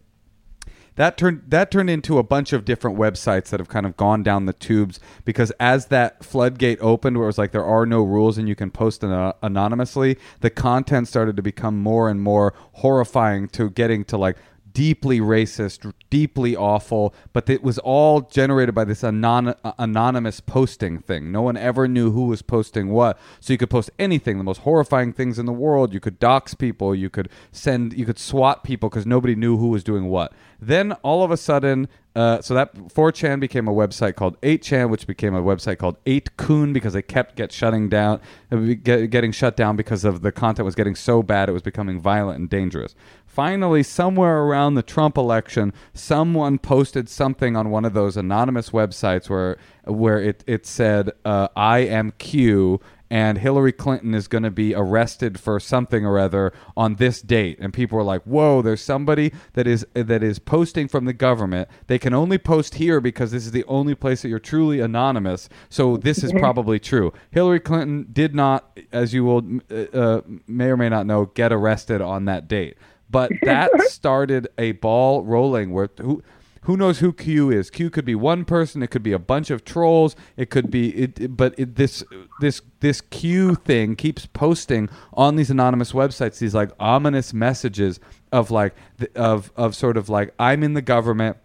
that 0.98 1.16
turned 1.16 1.42
that 1.48 1.72
turned 1.72 1.90
into 1.90 2.18
a 2.18 2.24
bunch 2.24 2.52
of 2.52 2.66
different 2.66 2.98
websites 2.98 3.50
that 3.50 3.60
have 3.60 3.70
kind 3.70 3.86
of 3.86 3.96
gone 3.96 4.22
down 4.22 4.46
the 4.46 4.54
tubes 4.54 5.00
because 5.24 5.52
as 5.60 5.86
that 5.88 6.24
floodgate 6.26 6.78
opened 6.82 7.18
where 7.18 7.26
it 7.26 7.28
was 7.28 7.38
like 7.38 7.52
there 7.52 7.64
are 7.64 7.86
no 7.86 8.02
rules 8.04 8.38
and 8.38 8.50
you 8.50 8.56
can 8.56 8.70
post 8.70 9.04
an- 9.04 9.32
anonymously 9.42 10.18
the 10.42 10.50
content 10.50 11.08
started 11.08 11.36
to 11.38 11.42
become 11.42 11.82
more 11.82 12.10
and 12.10 12.22
more 12.22 12.54
horrifying 12.74 13.48
to 13.48 13.70
getting 13.70 14.04
to 14.04 14.18
like 14.18 14.38
deeply 14.78 15.20
racist 15.20 15.92
deeply 16.12 16.56
awful 16.56 17.12
but 17.34 17.50
it 17.50 17.64
was 17.64 17.80
all 17.80 18.22
generated 18.22 18.76
by 18.76 18.84
this 18.84 19.04
anon- 19.04 19.56
uh, 19.64 19.72
anonymous 19.80 20.40
posting 20.40 21.00
thing. 21.00 21.32
No 21.32 21.42
one 21.42 21.58
ever 21.58 21.88
knew 21.88 22.12
who 22.12 22.28
was 22.28 22.42
posting 22.42 22.90
what. 22.90 23.18
So 23.40 23.54
you 23.54 23.58
could 23.58 23.70
post 23.70 23.90
anything 23.98 24.38
the 24.38 24.44
most 24.44 24.62
horrifying 24.62 25.14
things 25.14 25.40
in 25.40 25.46
the 25.46 25.54
world. 25.54 25.94
You 25.94 26.00
could 26.00 26.20
dox 26.20 26.54
people. 26.54 26.94
You 26.94 27.10
could 27.10 27.30
send 27.52 27.94
you 27.94 28.06
could 28.06 28.20
swat 28.20 28.64
people 28.64 28.90
because 28.90 29.06
nobody 29.06 29.36
knew 29.36 29.58
who 29.58 29.70
was 29.70 29.84
doing 29.84 30.06
what. 30.06 30.34
Then 30.60 30.94
all 31.04 31.24
of 31.24 31.32
a 31.32 31.38
sudden, 31.38 31.88
uh, 32.16 32.42
so 32.42 32.56
that 32.56 32.74
4chan 32.74 33.40
became 33.40 33.68
a 33.68 33.74
website 33.74 34.16
called 34.16 34.42
8chan, 34.42 34.90
which 34.90 35.06
became 35.06 35.36
a 35.36 35.42
website 35.42 35.78
called 35.78 36.04
8kun 36.06 36.74
because 36.74 36.94
they 36.94 37.04
kept 37.04 37.36
get 37.36 37.52
shutting 37.52 37.90
down, 37.90 38.20
uh, 38.52 38.56
get, 38.82 39.12
getting 39.12 39.32
shut 39.32 39.56
down 39.56 39.76
because 39.76 40.04
of 40.04 40.22
the 40.22 40.32
content 40.32 40.66
was 40.66 40.74
getting 40.74 40.96
so 40.96 41.22
bad 41.22 41.48
it 41.48 41.52
was 41.52 41.62
becoming 41.62 42.00
violent 42.00 42.40
and 42.40 42.50
dangerous. 42.50 42.96
Finally, 43.38 43.84
somewhere 43.84 44.40
around 44.40 44.74
the 44.74 44.82
Trump 44.82 45.16
election, 45.16 45.72
someone 45.94 46.58
posted 46.58 47.08
something 47.08 47.56
on 47.56 47.70
one 47.70 47.86
of 47.86 47.94
those 47.94 48.18
anonymous 48.18 48.72
websites 48.72 49.30
where 49.30 49.58
where 49.84 50.20
it 50.20 50.44
it 50.48 50.66
said 50.66 51.12
uh, 51.24 51.48
"I 51.56 51.82
am 51.82 52.14
Q." 52.18 52.80
and 53.10 53.38
Hillary 53.38 53.72
Clinton 53.72 54.14
is 54.14 54.28
going 54.28 54.44
to 54.44 54.52
be 54.52 54.76
arrested 54.76 55.40
for 55.40 55.62
something 55.62 56.06
or 56.06 56.20
other 56.20 56.52
on 56.76 56.96
this 56.96 57.22
date. 57.22 57.58
And 57.62 57.72
people 57.72 57.98
were 57.98 58.04
like 58.04 58.24
whoa 58.24 58.62
there's 58.64 58.82
somebody 58.82 59.32
that 59.54 59.68
is 59.68 59.86
that 59.94 60.24
is 60.24 60.40
posting 60.40 60.88
from 60.88 61.06
the 61.06 61.14
government. 61.14 61.70
They 61.86 62.00
can 62.00 62.16
only 62.16 62.40
post 62.40 62.76
here 62.76 63.00
because 63.00 63.32
this 63.32 63.46
is 63.46 63.52
the 63.52 63.64
only 63.66 63.94
place 63.94 64.24
that 64.24 64.30
you're 64.30 64.40
truly 64.40 64.80
anonymous. 64.80 65.48
So 65.70 65.96
this 65.96 66.24
is 66.24 66.32
probably 66.40 66.80
true. 66.80 67.14
Hillary 67.30 67.60
Clinton 67.60 68.08
did 68.12 68.34
not 68.34 68.78
as 68.92 69.14
you 69.14 69.24
will 69.24 69.44
uh, 69.70 69.96
uh, 69.96 70.22
may 70.48 70.70
or 70.72 70.76
may 70.76 70.90
not 70.90 71.06
know 71.06 71.28
get 71.28 71.54
arrested 71.54 72.02
on 72.02 72.26
that 72.26 72.48
date 72.48 72.78
but 73.10 73.32
that 73.44 73.72
started 73.90 74.48
a 74.58 74.74
ball 74.74 75.24
rolling 75.24 75.72
where 75.72 75.90
who 76.00 76.24
who 76.64 76.76
knows 76.76 77.00
who 77.00 77.14
Q 77.14 77.50
is? 77.50 77.70
Q 77.70 77.90
could 77.90 78.04
be 78.04 78.16
one 78.16 78.44
person. 78.44 78.84
It 78.84 78.88
could 78.88 79.04
be 79.04 79.14
a 79.14 79.20
bunch 79.20 79.50
of 79.50 79.64
trolls. 79.64 80.18
It 80.36 80.50
could 80.50 80.70
be 80.70 80.90
it. 80.90 81.38
But 81.38 81.56
it, 81.58 81.76
this 81.76 82.04
this 82.42 82.62
this 82.82 83.00
Q 83.00 83.56
thing 83.56 83.96
keeps 83.96 84.26
posting 84.26 84.90
on 85.14 85.38
these 85.38 85.50
anonymous 85.50 85.94
websites 85.94 86.40
these 86.40 86.54
like 86.54 86.72
ominous 86.80 87.34
messages 87.34 88.02
of 88.34 88.52
like 88.52 88.76
of 89.16 89.52
of 89.56 89.76
sort 89.76 89.96
of 89.96 90.10
like 90.10 90.34
I'm 90.40 90.62
in 90.62 90.74
the 90.74 90.82
government 90.82 91.38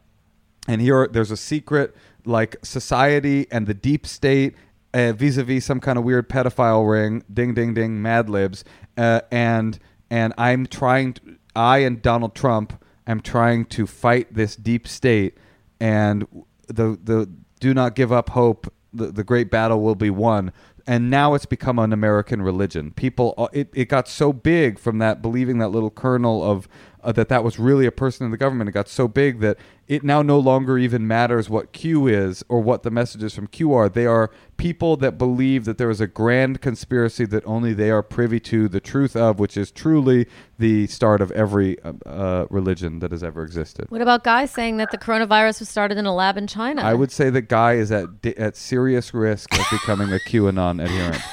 and 0.69 0.81
here 0.81 1.09
there's 1.11 1.31
a 1.31 1.37
secret 1.37 1.95
like 2.25 2.57
society 2.63 3.47
and 3.51 3.67
the 3.67 3.75
deep 3.75 4.07
state 4.07 4.55
uh, 4.95 5.13
vis-a-vis 5.13 5.65
some 5.65 5.81
kind 5.81 5.99
of 5.99 6.05
weird 6.05 6.29
pedophile 6.29 6.89
ring 6.89 7.23
ding 7.33 7.55
ding 7.55 7.75
ding 7.75 8.01
mad 8.01 8.29
libs 8.29 8.65
uh, 8.97 9.21
and 9.31 9.79
and 10.11 10.33
i'm 10.39 10.67
trying 10.67 11.15
to, 11.15 11.21
i 11.55 11.79
and 11.79 12.03
donald 12.03 12.35
trump 12.35 12.83
am 13.07 13.21
trying 13.21 13.65
to 13.65 13.87
fight 13.87 14.33
this 14.35 14.57
deep 14.57 14.87
state 14.87 15.37
and 15.81 16.27
the 16.69 16.99
the 17.03 17.29
do 17.61 17.73
not 17.73 17.95
give 17.95 18.13
up 18.13 18.31
hope 18.31 18.73
the, 18.93 19.07
the 19.07 19.25
great 19.25 19.51
battle 19.51 19.81
will 19.81 19.95
be 19.95 20.11
won. 20.11 20.53
And 20.87 21.11
now 21.11 21.35
it's 21.35 21.47
become 21.47 21.79
an 21.79 21.93
american 21.93 22.43
religion. 22.43 22.91
People 22.91 23.35
uh, 23.39 23.47
it, 23.53 23.71
it 23.73 23.89
got 23.89 24.09
so 24.09 24.33
big 24.33 24.79
from 24.79 24.99
that 24.99 25.23
believing 25.23 25.59
that 25.59 25.69
little 25.69 25.91
kernel 25.91 26.43
of 26.43 26.69
uh, 27.03 27.13
that 27.13 27.29
that 27.29 27.45
was 27.45 27.59
really 27.59 27.87
a 27.87 27.93
person 27.93 28.25
in 28.25 28.31
the 28.31 28.37
government 28.37 28.69
it 28.69 28.73
got 28.73 28.89
so 28.89 29.09
big 29.09 29.41
that 29.41 29.57
it 29.89 30.03
now 30.03 30.23
no 30.23 30.39
longer 30.39 30.79
even 30.79 31.07
matters 31.07 31.51
what 31.51 31.73
q 31.73 32.07
is 32.07 32.45
or 32.49 32.61
what 32.61 32.83
the 32.83 32.91
messages 32.91 33.35
from 33.35 33.47
q 33.47 33.73
are 33.73 33.89
they 33.89 34.07
are 34.07 34.31
people 34.57 34.97
that 34.97 35.19
believe 35.19 35.65
that 35.65 35.79
there 35.79 35.91
is 35.91 36.01
a 36.01 36.07
grand 36.07 36.61
conspiracy 36.61 37.25
that 37.25 37.45
only 37.47 37.73
they 37.73 37.91
are 37.91 38.03
privy 38.03 38.39
to 38.39 38.69
the 38.69 38.81
truth 38.81 39.17
of 39.17 39.39
which 39.39 39.57
is 39.57 39.71
truly 39.71 40.27
the 40.59 40.87
start 40.87 41.21
of 41.21 41.31
every 41.33 41.81
uh, 41.83 41.93
uh, 42.07 42.47
religion 42.51 43.01
that 43.01 43.11
has 43.11 43.23
ever 43.23 43.43
existed 43.43 43.87
What 43.91 44.01
about 44.01 44.25
Guy 44.25 44.47
saying 44.47 44.77
that 44.77 44.91
the 44.91 44.99
coronavirus 44.99 45.61
was 45.61 45.69
started 45.69 45.99
in 45.99 46.07
a 46.07 46.15
lab 46.15 46.37
in 46.37 46.47
China? 46.47 46.83
I 46.83 46.95
would 46.95 47.11
say 47.11 47.31
that 47.31 47.43
Guy 47.43 47.75
is 47.75 47.91
at 47.91 48.07
at 48.25 48.57
serious 48.57 49.13
risk 49.13 49.53
of 49.53 49.65
becoming 49.71 50.13
a 50.13 50.19
QAnon 50.19 50.83
adherent. 50.83 51.23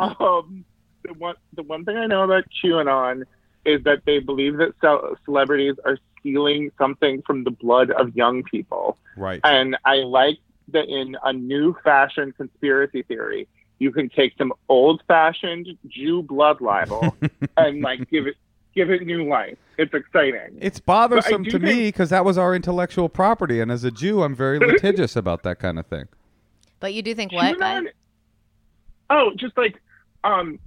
Um, 0.00 0.64
the 1.12 1.18
one 1.18 1.34
the 1.54 1.62
one 1.62 1.84
thing 1.84 1.96
I 1.96 2.06
know 2.06 2.22
about 2.22 2.44
QAnon 2.62 3.24
is 3.64 3.82
that 3.84 4.02
they 4.06 4.18
believe 4.20 4.56
that 4.58 4.72
ce- 4.82 5.18
celebrities 5.24 5.74
are 5.84 5.98
stealing 6.18 6.70
something 6.78 7.22
from 7.22 7.44
the 7.44 7.50
blood 7.50 7.90
of 7.90 8.14
young 8.16 8.42
people, 8.42 8.96
Right. 9.16 9.40
and 9.44 9.76
I 9.84 9.96
like 9.96 10.38
that 10.68 10.88
in 10.88 11.16
a 11.24 11.32
new 11.32 11.76
fashioned 11.82 12.36
conspiracy 12.36 13.02
theory, 13.02 13.48
you 13.78 13.90
can 13.92 14.08
take 14.08 14.34
some 14.38 14.52
old 14.68 15.02
fashioned 15.08 15.66
Jew 15.88 16.22
blood 16.22 16.60
libel 16.60 17.16
and 17.56 17.82
like 17.82 18.08
give 18.10 18.26
it 18.26 18.36
give 18.74 18.90
it 18.90 19.04
new 19.04 19.28
life. 19.28 19.58
It's 19.78 19.92
exciting. 19.94 20.58
It's 20.60 20.78
bothersome 20.78 21.42
do 21.42 21.50
to 21.52 21.58
me 21.58 21.88
because 21.88 22.10
that 22.10 22.24
was 22.24 22.38
our 22.38 22.54
intellectual 22.54 23.08
property, 23.08 23.60
and 23.60 23.70
as 23.72 23.82
a 23.84 23.90
Jew, 23.90 24.22
I'm 24.22 24.34
very 24.34 24.58
litigious 24.70 25.16
about 25.16 25.42
that 25.42 25.58
kind 25.58 25.78
of 25.78 25.86
thing. 25.86 26.06
But 26.78 26.94
you 26.94 27.02
do 27.02 27.14
think 27.14 27.32
what? 27.32 27.58
QAnon- 27.58 27.88
oh, 29.10 29.32
just 29.36 29.56
like 29.58 29.80
um, 30.24 30.58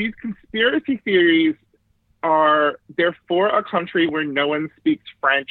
these 0.00 0.14
conspiracy 0.14 0.96
theories 1.04 1.56
are 2.22 2.80
they're 2.96 3.16
for 3.28 3.48
a 3.48 3.62
country 3.62 4.06
where 4.06 4.24
no 4.24 4.48
one 4.48 4.70
speaks 4.78 5.04
French, 5.20 5.50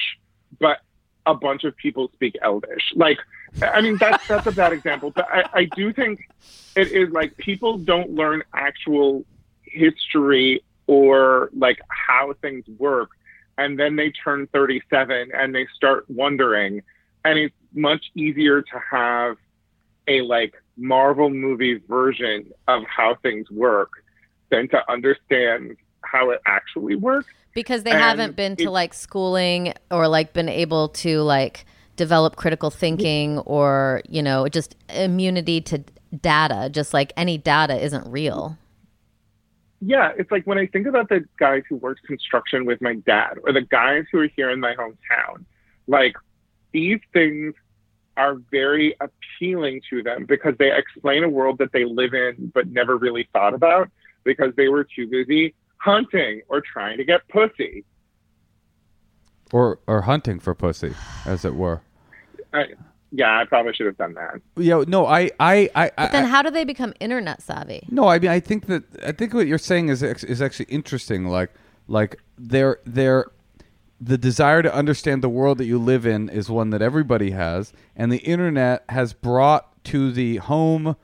but 0.60 0.80
a 1.28 1.36
bunch 1.36 1.66
of 1.66 1.78
people 1.78 2.10
speak 2.14 2.36
Elvish. 2.42 2.94
Like, 2.96 3.20
I 3.62 3.82
mean, 3.82 3.98
that's 3.98 4.28
that's 4.28 4.48
a 4.48 4.52
bad 4.52 4.74
example, 4.74 5.12
but 5.12 5.28
I, 5.32 5.44
I 5.54 5.64
do 5.66 5.94
think 5.94 6.28
it 6.76 6.92
is 6.92 7.12
like 7.12 7.38
people 7.38 7.78
don't 7.78 8.10
learn 8.10 8.42
actual 8.52 9.24
history 9.62 10.64
or 10.88 11.52
like 11.56 11.80
how 11.90 12.34
things 12.42 12.66
work, 12.80 13.12
and 13.60 13.80
then 13.80 13.98
they 13.98 14.10
turn 14.10 14.48
37 14.48 15.30
and 15.32 15.54
they 15.54 15.68
start 15.76 16.06
wondering, 16.10 16.82
and 17.24 17.38
it's 17.38 17.56
much 17.76 18.06
easier 18.16 18.64
to 18.64 18.80
have 18.92 19.38
a 20.08 20.22
like 20.22 20.56
Marvel 20.76 21.30
movie 21.30 21.76
version 21.88 22.52
of 22.68 22.82
how 22.88 23.14
things 23.22 23.48
work 23.52 23.92
than 24.50 24.68
to 24.70 24.92
understand 24.92 25.76
how 26.04 26.30
it 26.32 26.42
actually 26.46 26.96
works. 26.96 27.28
Because 27.54 27.84
they 27.84 27.92
And 27.92 28.00
haven't 28.00 28.36
been 28.36 28.56
to 28.58 28.66
it- 28.66 28.70
like 28.70 28.94
schooling 28.94 29.74
or 29.92 30.08
like 30.08 30.34
been 30.34 30.50
able 30.50 30.90
to 30.90 31.22
like 31.22 31.66
develop 31.96 32.36
critical 32.36 32.70
thinking 32.70 33.40
or, 33.40 34.02
you 34.08 34.22
know, 34.24 34.48
just 34.48 34.76
immunity 34.90 35.60
to 35.62 35.84
data, 36.22 36.70
just 36.72 36.94
like 36.94 37.12
any 37.18 37.38
data 37.38 37.76
isn't 37.84 38.10
real. 38.10 38.58
Yeah, 39.82 40.12
it's 40.18 40.32
like 40.32 40.46
when 40.46 40.58
I 40.58 40.66
think 40.68 40.88
about 40.88 41.10
the 41.10 41.26
guys 41.38 41.64
who 41.70 41.78
worked 41.78 42.04
construction 42.04 42.66
with 42.66 42.82
my 42.82 42.96
dad 42.96 43.38
or 43.44 43.54
the 43.54 43.62
guys 43.62 44.06
who 44.12 44.20
are 44.20 44.28
here 44.28 44.50
in 44.50 44.60
my 44.60 44.76
hometown, 44.76 45.46
like 45.88 46.16
these 46.74 47.00
things 47.14 47.54
are 48.18 48.36
very 48.52 48.96
appealing 49.00 49.82
to 49.90 50.04
them 50.04 50.26
because 50.26 50.54
they 50.60 50.76
explain 50.76 51.24
a 51.24 51.30
world 51.30 51.58
that 51.60 51.72
they 51.72 51.86
live 51.86 52.14
in 52.14 52.52
but 52.54 52.68
never 52.68 52.98
really 52.98 53.28
thought 53.32 53.54
about 53.54 53.90
because 54.24 54.54
they 54.56 54.68
were 54.68 54.84
too 54.84 55.08
busy 55.08 55.54
hunting 55.78 56.42
or 56.50 56.62
trying 56.62 56.98
to 56.98 57.04
get 57.04 57.28
pussy. 57.30 57.86
Or 59.52 59.80
or 59.88 60.02
hunting 60.02 60.40
for 60.40 60.54
pussy, 60.54 60.94
as 61.26 61.44
it 61.44 61.56
were. 61.56 61.82
I, 62.54 62.66
yeah, 63.12 63.40
I 63.40 63.46
probably 63.46 63.74
should 63.74 63.88
have 63.88 63.98
done 63.98 64.14
that. 64.14 64.42
Yeah, 64.56 64.84
no, 64.88 65.08
I, 65.08 65.32
I, 65.40 65.70
I, 65.74 65.92
But 65.98 66.12
then 66.12 66.26
how 66.26 66.44
do 66.44 66.52
they 66.52 66.64
become 66.64 66.94
internet 67.00 67.42
savvy? 67.42 67.84
No, 67.90 68.08
I 68.08 68.20
mean, 68.20 68.30
I 68.30 68.40
think 68.40 68.68
that 68.68 68.84
I 69.04 69.12
think 69.12 69.34
what 69.34 69.48
you're 69.48 69.58
saying 69.58 69.90
is 69.90 70.04
is 70.04 70.42
actually 70.42 70.66
interesting. 70.66 71.26
Like, 71.26 71.52
like 71.88 72.20
their 72.38 72.80
their 72.86 73.26
the 74.00 74.18
desire 74.18 74.62
to 74.62 74.74
understand 74.74 75.24
the 75.24 75.30
world 75.30 75.58
that 75.58 75.66
you 75.66 75.80
live 75.80 76.06
in 76.06 76.30
is 76.30 76.50
one 76.50 76.70
that 76.70 76.82
everybody 76.82 77.32
has, 77.32 77.74
and 77.96 78.12
the 78.12 78.20
internet 78.20 78.84
has 78.90 79.14
brought 79.14 79.84
to 79.86 80.12
the 80.12 80.38
home, 80.38 80.96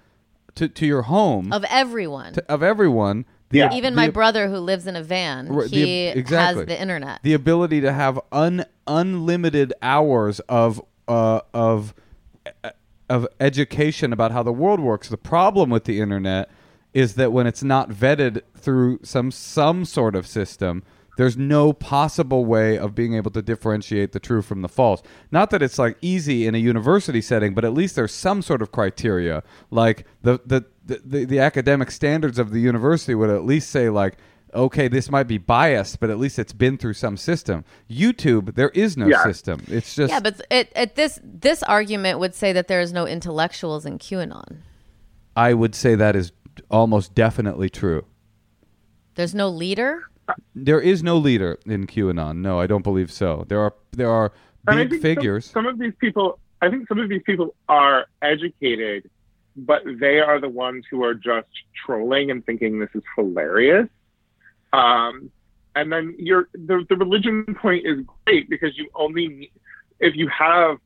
to 0.56 0.68
to 0.70 0.86
your 0.86 1.04
home 1.04 1.52
Of 1.54 1.64
everyone. 1.70 2.34
to, 2.34 2.52
of 2.52 2.64
everyone. 2.64 3.26
The, 3.50 3.60
Yeah. 3.60 3.74
Even 3.74 3.94
the- 3.94 4.02
my 4.02 4.10
brother 4.10 4.48
who 4.50 4.58
lives 4.58 4.88
in 4.88 4.96
a 4.96 5.04
van, 5.04 5.48
Right, 5.50 5.70
the- 5.70 5.78
he 5.86 6.08
exactly. 6.08 6.62
has 6.62 6.68
the 6.68 6.82
internet. 6.82 7.20
the 7.24 7.34
ability 7.34 7.82
to 7.82 7.92
have 7.94 8.20
un, 8.32 8.66
unlimited 8.88 9.74
hours 9.82 10.40
of 10.42 10.82
uh, 11.08 11.42
of 11.54 11.94
of 13.10 13.28
education 13.40 14.12
about 14.12 14.32
how 14.32 14.42
the 14.42 14.52
world 14.54 14.80
works. 14.80 15.10
The 15.10 15.18
problem 15.18 15.70
with 15.70 15.84
the 15.84 16.00
internet 16.00 16.50
is 16.94 17.14
that 17.16 17.32
when 17.32 17.46
it's 17.46 17.62
not 17.64 17.90
vetted 17.92 18.42
through 18.58 19.00
some 19.04 19.30
some 19.32 19.86
sort 19.86 20.16
of 20.16 20.26
system, 20.26 20.82
there's 21.18 21.38
no 21.38 21.72
possible 21.74 22.46
way 22.46 22.78
of 22.78 22.94
being 22.96 23.14
able 23.16 23.32
to 23.32 23.42
differentiate 23.42 24.12
the 24.12 24.20
true 24.20 24.42
from 24.42 24.62
the 24.62 24.68
false. 24.70 25.02
Not 25.32 25.50
that 25.52 25.62
it's 25.64 25.80
like 25.80 25.98
easy 26.02 26.46
in 26.46 26.56
a 26.56 26.58
university 26.58 27.22
setting, 27.22 27.54
but 27.54 27.64
at 27.66 27.74
least 27.74 27.96
there's 27.96 28.14
some 28.14 28.42
sort 28.42 28.62
of 28.62 28.72
criteria. 28.72 29.44
Like 29.72 30.06
the 30.22 30.40
the 30.46 30.66
the, 30.86 31.02
the, 31.04 31.26
the 31.26 31.40
academic 31.40 31.90
standards 31.92 32.38
of 32.38 32.52
the 32.52 32.60
university 32.60 33.16
would 33.16 33.30
at 33.30 33.46
least 33.46 33.70
say 33.70 33.90
like 33.90 34.18
okay, 34.54 34.88
this 34.88 35.12
might 35.12 35.28
be 35.28 35.38
biased, 35.38 36.00
but 36.00 36.10
at 36.10 36.18
least 36.18 36.40
it's 36.40 36.54
been 36.54 36.78
through 36.78 36.94
some 36.94 37.18
system. 37.18 37.66
YouTube, 37.90 38.56
there 38.56 38.70
is 38.70 38.96
no 38.96 39.06
Yeah. 39.06 39.22
system. 39.24 39.62
It's 39.68 39.94
just 39.96 40.10
yeah, 40.14 40.22
but 40.22 40.40
it, 40.50 40.72
it, 40.76 40.96
this 40.96 41.20
this 41.24 41.62
argument 41.64 42.20
would 42.20 42.34
say 42.34 42.54
that 42.54 42.70
there 42.70 42.80
is 42.80 42.94
no 42.94 43.06
intellectuals 43.06 43.86
in 43.86 44.00
QAnon. 44.00 44.60
I 45.36 45.54
would 45.54 45.76
say 45.76 45.96
that 45.96 46.16
is 46.16 46.32
almost 46.72 47.14
definitely 47.14 47.70
true. 47.70 48.06
There's 49.16 49.36
no 49.36 49.50
leader. 49.50 50.04
There 50.56 50.82
is 50.82 51.04
no 51.04 51.18
leader 51.18 51.60
in 51.66 51.88
QAnon. 51.88 52.38
No, 52.38 52.60
I 52.60 52.68
don't 52.68 52.84
believe 52.84 53.12
so. 53.12 53.46
There 53.48 53.60
are 53.60 53.74
there 53.92 54.10
are 54.10 54.32
big 54.66 54.90
think 54.90 54.92
some- 54.92 55.02
figures. 55.02 55.46
Some, 55.46 55.66
of 55.66 55.78
these 55.78 55.94
people, 56.00 56.40
I 56.62 56.70
think 56.70 56.88
some 56.88 57.00
of 57.00 57.10
these 57.10 57.22
people 57.26 57.56
are 57.70 58.08
educated, 58.22 59.10
but 59.56 59.84
they 60.00 60.20
are 60.20 60.40
the 60.40 60.50
ones 60.50 60.86
who 60.90 61.04
are 61.04 61.14
just 61.14 61.48
trolling 61.86 62.32
and 62.32 62.46
thinking 62.46 62.80
this 62.80 62.90
is 62.94 63.04
hilarious. 63.16 63.88
Um, 64.74 65.32
and 65.76 65.92
then 65.92 66.16
your 66.18 66.50
the, 66.54 66.86
the 66.90 66.96
religion 66.96 67.46
point 67.62 67.86
is 67.86 68.00
great 68.26 68.50
because 68.50 68.78
you 68.78 68.90
only 68.96 69.52
if 70.00 70.16
you 70.16 70.28
have 70.30 70.78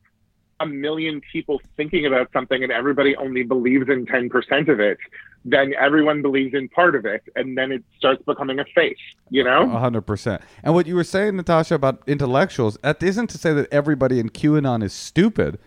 a 0.60 0.66
million 0.66 1.20
people 1.32 1.60
thinking 1.76 2.06
about 2.06 2.30
something 2.32 2.62
and 2.62 2.70
everybody 2.70 3.16
only 3.16 3.42
believes 3.42 3.88
in 3.88 4.06
10% 4.06 4.68
of 4.68 4.78
it, 4.78 4.98
then 5.44 5.72
everyone 5.80 6.20
believes 6.20 6.54
in 6.54 6.68
part 6.68 6.94
of 6.94 7.06
it 7.06 7.22
and 7.34 7.56
then 7.56 7.72
it 7.72 7.82
starts 7.96 8.22
becoming 8.24 8.60
a 8.60 8.64
faith, 8.74 8.98
you 9.30 9.42
know? 9.42 9.66
Hundred 9.68 10.02
percent. 10.02 10.42
And 10.62 10.74
what 10.74 10.86
you 10.86 10.94
were 10.94 11.04
saying, 11.04 11.36
Natasha, 11.36 11.74
about 11.74 12.02
intellectuals, 12.06 12.76
that 12.82 13.02
isn't 13.02 13.28
to 13.28 13.38
say 13.38 13.54
that 13.54 13.72
everybody 13.72 14.20
in 14.20 14.28
QAnon 14.28 14.82
is 14.82 14.92
stupid. 14.92 15.58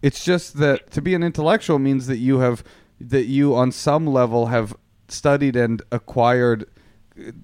It's 0.00 0.24
just 0.24 0.58
that 0.58 0.90
to 0.92 1.02
be 1.02 1.14
an 1.14 1.24
intellectual 1.24 1.80
means 1.80 2.06
that 2.06 2.18
you 2.18 2.38
have 2.38 2.62
that 3.00 3.24
you 3.24 3.54
on 3.54 3.72
some 3.72 4.06
level 4.06 4.46
have 4.46 4.74
studied 5.08 5.56
and 5.56 5.82
acquired 5.90 6.66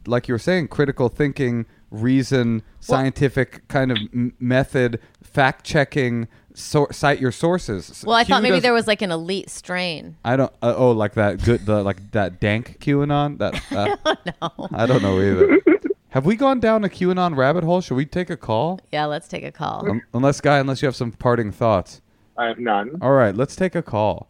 like 0.07 0.29
you 0.29 0.35
were 0.35 0.39
saying 0.39 0.69
critical 0.69 1.09
thinking 1.09 1.67
reason 1.91 2.63
scientific 2.81 3.67
kind 3.69 3.91
of 3.91 3.99
m- 4.13 4.35
method 4.39 4.99
fact 5.23 5.65
checking 5.65 6.29
so- 6.55 6.89
cite 6.91 7.21
your 7.21 7.33
sources 7.33 8.05
Well, 8.07 8.17
I 8.17 8.25
Q 8.25 8.35
thought 8.35 8.43
maybe 8.43 8.57
does- 8.57 8.63
there 8.63 8.73
was 8.73 8.87
like 8.87 9.03
an 9.03 9.11
elite 9.11 9.51
strain. 9.51 10.17
I 10.25 10.37
don't. 10.37 10.53
Uh, 10.63 10.75
oh, 10.77 10.91
like 10.93 11.15
that 11.15 11.43
good. 11.45 11.67
The 11.67 11.83
like 11.83 12.11
that 12.13 12.41
dank 12.41 12.79
QAnon. 12.81 13.39
That, 13.39 13.55
that 13.71 14.25
No. 14.41 14.69
I 14.73 14.87
don't 14.87 15.03
know 15.03 15.21
either. 15.21 15.61
Have 16.11 16.27
we 16.27 16.37
gone 16.37 16.61
down 16.61 16.85
a 16.85 16.89
QAnon 16.89 17.37
rabbit 17.37 17.65
hole? 17.65 17.81
Should 17.81 17.95
we 17.97 18.05
take 18.05 18.29
a 18.29 18.37
call? 18.37 18.81
Yeah, 18.93 19.07
let's 19.07 19.29
take 19.29 19.45
a 19.45 19.53
call. 19.53 19.89
Um, 19.91 20.03
unless, 20.13 20.43
guy, 20.43 20.59
unless 20.59 20.83
you 20.83 20.87
have 20.87 20.95
some 20.97 21.11
parting 21.13 21.51
thoughts. 21.53 22.03
I 22.37 22.47
have 22.49 22.59
none. 22.59 22.99
All 23.01 23.13
right, 23.13 23.35
let's 23.35 23.57
take 23.57 23.75
a 23.75 23.83
call. 23.83 24.29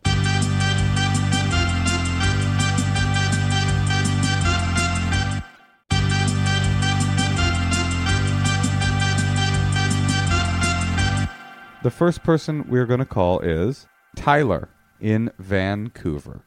The 11.83 11.90
first 11.90 12.23
person 12.23 12.64
we're 12.68 12.87
going 12.87 13.01
to 13.01 13.05
call 13.05 13.40
is 13.40 13.88
Tyler 14.14 14.68
in 15.01 15.33
Vancouver. 15.40 16.45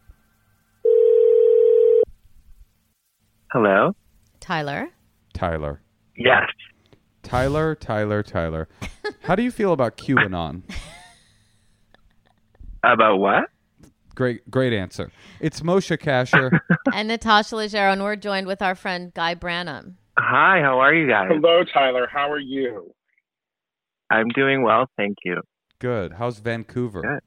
Hello? 3.52 3.92
Tyler. 4.40 4.88
Tyler. 5.34 5.82
Yes. 6.16 6.44
Tyler, 7.22 7.76
Tyler, 7.76 8.24
Tyler. 8.24 8.70
How 9.24 9.36
do 9.36 9.44
you 9.44 9.52
feel 9.52 9.74
about 9.74 9.98
QAnon? 9.98 10.64
About 12.86 13.18
what? 13.18 13.50
Great, 14.16 14.50
great 14.50 14.72
answer. 14.72 15.12
It's 15.42 15.60
Moshe 15.60 15.98
Kasher. 15.98 16.58
and 16.94 17.10
Natasha 17.10 17.56
Leggero, 17.56 17.92
and 17.92 18.02
we're 18.02 18.16
joined 18.16 18.48
with 18.48 18.62
our 18.62 18.74
friend 18.76 19.14
Guy 19.14 19.36
Branum. 19.36 19.96
Hi, 20.18 20.62
how 20.62 20.80
are 20.80 20.94
you 20.94 21.10
guys? 21.10 21.28
Hello, 21.30 21.66
Tyler. 21.74 22.08
How 22.10 22.32
are 22.32 22.40
you? 22.40 22.94
I'm 24.16 24.30
doing 24.30 24.64
well, 24.64 24.90
thank 24.98 25.18
you. 25.26 25.42
Good. 25.80 26.14
How's 26.14 26.40
Vancouver? 26.40 27.02
Good. 27.02 27.20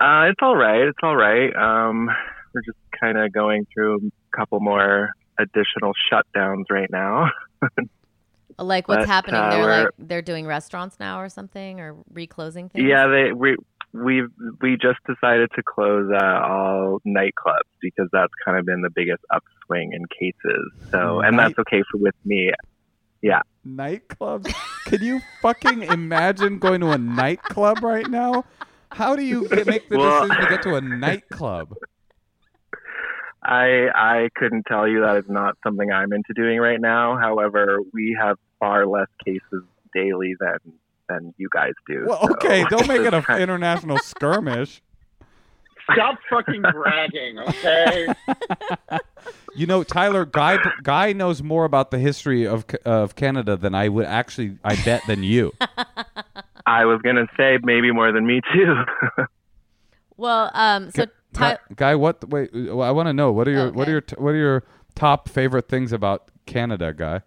Uh, 0.00 0.26
it's 0.30 0.40
all 0.42 0.56
right. 0.56 0.80
It's 0.82 0.98
all 1.02 1.14
right. 1.16 1.54
Um, 1.54 2.10
we're 2.52 2.62
just 2.62 2.78
kind 2.98 3.18
of 3.18 3.32
going 3.32 3.66
through 3.72 4.10
a 4.32 4.36
couple 4.36 4.60
more 4.60 5.10
additional 5.38 5.92
shutdowns 6.10 6.64
right 6.70 6.90
now. 6.90 7.30
Like 8.56 8.86
what's 8.86 9.00
But, 9.00 9.08
happening? 9.08 9.40
uh, 9.40 9.50
they're 9.50 9.66
like 9.66 9.88
they're 9.98 10.22
doing 10.22 10.46
restaurants 10.46 11.00
now 11.00 11.20
or 11.20 11.28
something, 11.28 11.80
or 11.80 11.96
reclosing 12.12 12.68
things. 12.68 12.86
yeah, 12.88 13.08
they 13.08 13.32
we 13.32 13.56
we 13.92 14.22
we 14.60 14.76
just 14.76 15.00
decided 15.08 15.50
to 15.56 15.62
close 15.64 16.08
uh, 16.12 16.24
all 16.24 17.00
nightclubs 17.04 17.66
because 17.80 18.08
that's 18.12 18.32
kind 18.44 18.56
of 18.56 18.64
been 18.64 18.82
the 18.82 18.90
biggest 18.90 19.24
upswing 19.32 19.92
in 19.92 20.04
cases. 20.06 20.70
So, 20.92 21.18
and 21.20 21.36
that's 21.36 21.58
okay 21.58 21.82
for 21.90 21.98
with 21.98 22.14
me. 22.24 22.52
Nightclubs? 23.66 24.52
Can 24.86 25.02
you 25.02 25.20
fucking 25.40 25.82
imagine 25.84 26.58
going 26.58 26.80
to 26.82 26.90
a 26.90 26.98
nightclub 26.98 27.82
right 27.82 28.08
now? 28.08 28.44
How 28.92 29.16
do 29.16 29.22
you 29.22 29.48
get, 29.48 29.66
make 29.66 29.88
the 29.88 29.98
Well- 29.98 30.26
decision 30.26 30.44
to 30.44 30.50
get 30.50 30.62
to 30.64 30.74
a 30.76 30.80
nightclub? 30.80 31.74
I 33.42 33.88
I 33.94 34.28
couldn't 34.36 34.64
tell 34.66 34.88
you 34.88 35.00
that 35.00 35.16
is 35.18 35.28
not 35.28 35.56
something 35.62 35.92
I'm 35.92 36.12
into 36.12 36.32
doing 36.34 36.58
right 36.60 36.80
now. 36.80 37.18
However, 37.18 37.78
we 37.92 38.16
have 38.18 38.38
far 38.58 38.86
less 38.86 39.08
cases 39.24 39.62
daily 39.94 40.34
than 40.40 40.58
than 41.08 41.34
you 41.36 41.48
guys 41.52 41.72
do. 41.86 42.06
Well, 42.08 42.26
so 42.26 42.32
okay, 42.34 42.64
don't 42.70 42.88
make 42.88 43.00
it 43.02 43.12
an 43.12 43.24
international 43.40 43.98
skirmish. 43.98 44.80
Stop 45.92 46.18
fucking 46.30 46.62
bragging, 46.62 47.38
okay? 47.38 48.08
You 49.56 49.66
know, 49.66 49.84
Tyler, 49.84 50.24
Guy 50.24 50.58
Guy 50.82 51.12
knows 51.12 51.42
more 51.42 51.64
about 51.64 51.90
the 51.92 51.98
history 51.98 52.44
of 52.46 52.66
of 52.84 53.14
Canada 53.14 53.56
than 53.56 53.74
I 53.74 53.88
would 53.88 54.04
actually. 54.04 54.58
I 54.64 54.74
bet 54.84 55.02
than 55.06 55.22
you. 55.22 55.52
I 56.66 56.84
was 56.84 57.00
gonna 57.02 57.28
say 57.36 57.58
maybe 57.62 57.92
more 57.92 58.10
than 58.10 58.26
me 58.26 58.40
too. 58.52 58.74
Well, 60.16 60.50
um, 60.54 60.90
so 60.90 61.06
Guy, 61.06 61.10
Ty- 61.32 61.58
Guy, 61.76 61.94
what? 61.94 62.28
Wait, 62.28 62.50
well, 62.52 62.82
I 62.82 62.90
want 62.90 63.08
to 63.08 63.12
know 63.12 63.32
what 63.32 63.46
are 63.48 63.52
your 63.52 63.72
what 63.72 63.88
are 63.88 63.92
your 63.92 64.02
what 64.18 64.30
are 64.30 64.36
your 64.36 64.64
top 64.94 65.28
favorite 65.28 65.68
things 65.68 65.92
about 65.92 66.30
Canada, 66.46 66.92
Guy? 66.92 67.22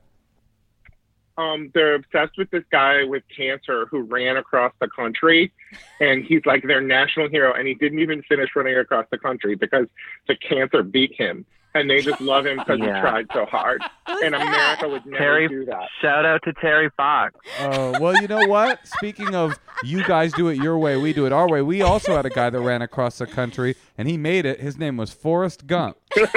Um, 1.38 1.72
they're 1.74 1.96
obsessed 1.96 2.38
with 2.38 2.50
this 2.52 2.64
guy 2.72 3.04
with 3.04 3.24
cancer 3.36 3.86
who 3.92 4.02
ran 4.02 4.38
across 4.38 4.74
the 4.80 4.88
country, 4.88 5.52
and 6.00 6.24
he's 6.26 6.46
like 6.46 6.64
their 6.64 6.82
national 6.82 7.30
hero. 7.30 7.54
And 7.54 7.68
he 7.68 7.74
didn't 7.76 8.00
even 8.00 8.22
finish 8.24 8.50
running 8.56 8.78
across 8.78 9.06
the 9.12 9.18
country 9.18 9.56
because 9.56 9.88
the 10.28 10.36
cancer 10.36 10.82
beat 10.84 11.14
him, 11.16 11.46
and 11.76 11.90
they 11.90 12.02
just 12.02 12.20
love 12.22 12.46
him 12.46 12.58
because 12.58 12.80
Yeah. 12.80 12.96
he 12.96 13.02
tried 13.02 13.28
so 13.34 13.46
hard. 13.46 13.82
Who's 14.08 14.22
and 14.24 14.34
that? 14.34 14.42
America 14.48 14.90
would 14.90 15.06
never 15.06 15.18
Terry, 15.18 15.48
do 15.48 15.66
that. 15.66 15.88
shout 16.02 16.26
out 16.26 16.42
to 16.46 16.54
Terry 16.54 16.90
Fox. 16.98 17.36
Uh, 17.60 17.98
well, 18.02 18.20
you 18.22 18.28
know 18.28 18.46
what? 18.48 18.86
Speaking 18.88 19.36
of 19.36 19.60
you 19.84 20.04
guys 20.06 20.34
do 20.34 20.48
it 20.48 20.56
your 20.58 20.78
way, 20.80 20.98
we 20.98 21.14
do 21.14 21.26
it 21.28 21.32
our 21.34 21.48
way. 21.48 21.62
We 21.62 21.82
also 21.84 22.16
had 22.16 22.26
a 22.26 22.30
guy 22.32 22.50
that 22.50 22.60
ran 22.60 22.82
across 22.82 23.20
the 23.20 23.28
country, 23.28 23.76
and 23.98 24.08
he 24.08 24.18
made 24.18 24.46
it. 24.46 24.60
His 24.60 24.78
name 24.78 24.98
was 24.98 25.12
Forrest 25.12 25.68
Gump. 25.68 25.98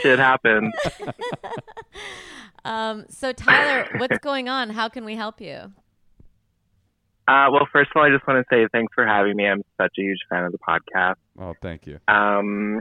Shit 0.00 0.18
happens. 0.18 0.74
Um, 2.64 3.06
so 3.08 3.32
Tyler, 3.32 3.88
what's 3.96 4.18
going 4.18 4.48
on? 4.48 4.70
How 4.70 4.88
can 4.88 5.04
we 5.04 5.16
help 5.16 5.40
you? 5.40 5.72
Uh, 7.28 7.48
well, 7.52 7.68
first 7.72 7.90
of 7.94 8.00
all, 8.00 8.04
I 8.04 8.10
just 8.10 8.26
want 8.26 8.44
to 8.44 8.54
say 8.54 8.66
thanks 8.72 8.92
for 8.94 9.06
having 9.06 9.36
me. 9.36 9.46
I'm 9.46 9.62
such 9.80 9.92
a 9.98 10.02
huge 10.02 10.18
fan 10.28 10.44
of 10.44 10.52
the 10.52 10.58
podcast. 10.58 11.14
Oh, 11.38 11.54
thank 11.62 11.86
you. 11.86 11.98
Um, 12.08 12.80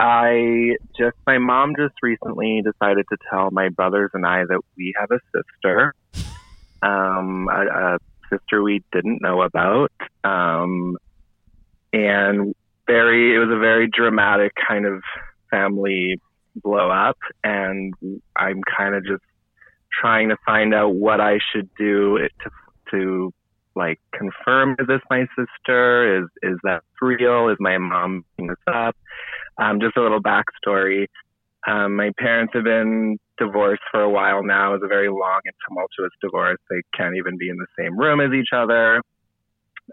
I 0.00 0.76
just, 0.96 1.16
my 1.26 1.38
mom 1.38 1.74
just 1.76 1.94
recently 2.02 2.62
decided 2.62 3.06
to 3.10 3.16
tell 3.30 3.50
my 3.50 3.68
brothers 3.68 4.10
and 4.14 4.26
I 4.26 4.44
that 4.44 4.60
we 4.76 4.94
have 4.98 5.10
a 5.10 5.20
sister, 5.34 5.94
um, 6.82 7.48
a, 7.50 7.94
a 7.94 7.98
sister 8.30 8.62
we 8.62 8.82
didn't 8.92 9.22
know 9.22 9.42
about. 9.42 9.92
Um, 10.24 10.96
and 11.92 12.54
very, 12.86 13.34
it 13.34 13.38
was 13.38 13.50
a 13.50 13.58
very 13.58 13.88
dramatic 13.88 14.52
kind 14.68 14.86
of 14.86 15.02
family 15.50 16.20
blow 16.56 16.90
up. 16.90 17.18
And 17.44 17.94
I'm 18.36 18.62
kind 18.76 18.94
of 18.94 19.04
just 19.04 19.22
trying 20.00 20.28
to 20.28 20.36
find 20.44 20.74
out 20.74 20.94
what 20.94 21.20
I 21.20 21.38
should 21.52 21.68
do 21.76 22.18
to, 22.18 22.50
to 22.90 23.34
like 23.78 24.00
confirm 24.12 24.74
is 24.78 24.88
this 24.88 25.00
my 25.08 25.24
sister? 25.36 26.22
Is 26.22 26.28
is 26.42 26.58
that 26.64 26.82
real? 27.00 27.48
Is 27.48 27.56
my 27.60 27.78
mom 27.78 28.24
making 28.36 28.48
this 28.48 28.74
up? 28.74 28.96
Um, 29.56 29.80
just 29.80 29.96
a 29.96 30.02
little 30.02 30.20
backstory. 30.20 31.06
Um, 31.66 31.96
my 31.96 32.10
parents 32.18 32.52
have 32.54 32.64
been 32.64 33.18
divorced 33.38 33.82
for 33.90 34.02
a 34.02 34.10
while 34.10 34.42
now. 34.42 34.70
It 34.70 34.80
was 34.80 34.82
a 34.84 34.88
very 34.88 35.08
long 35.08 35.40
and 35.44 35.54
tumultuous 35.66 36.10
divorce. 36.20 36.58
They 36.70 36.82
can't 36.96 37.16
even 37.16 37.38
be 37.38 37.48
in 37.48 37.56
the 37.56 37.66
same 37.78 37.98
room 37.98 38.20
as 38.20 38.32
each 38.32 38.50
other. 38.54 39.00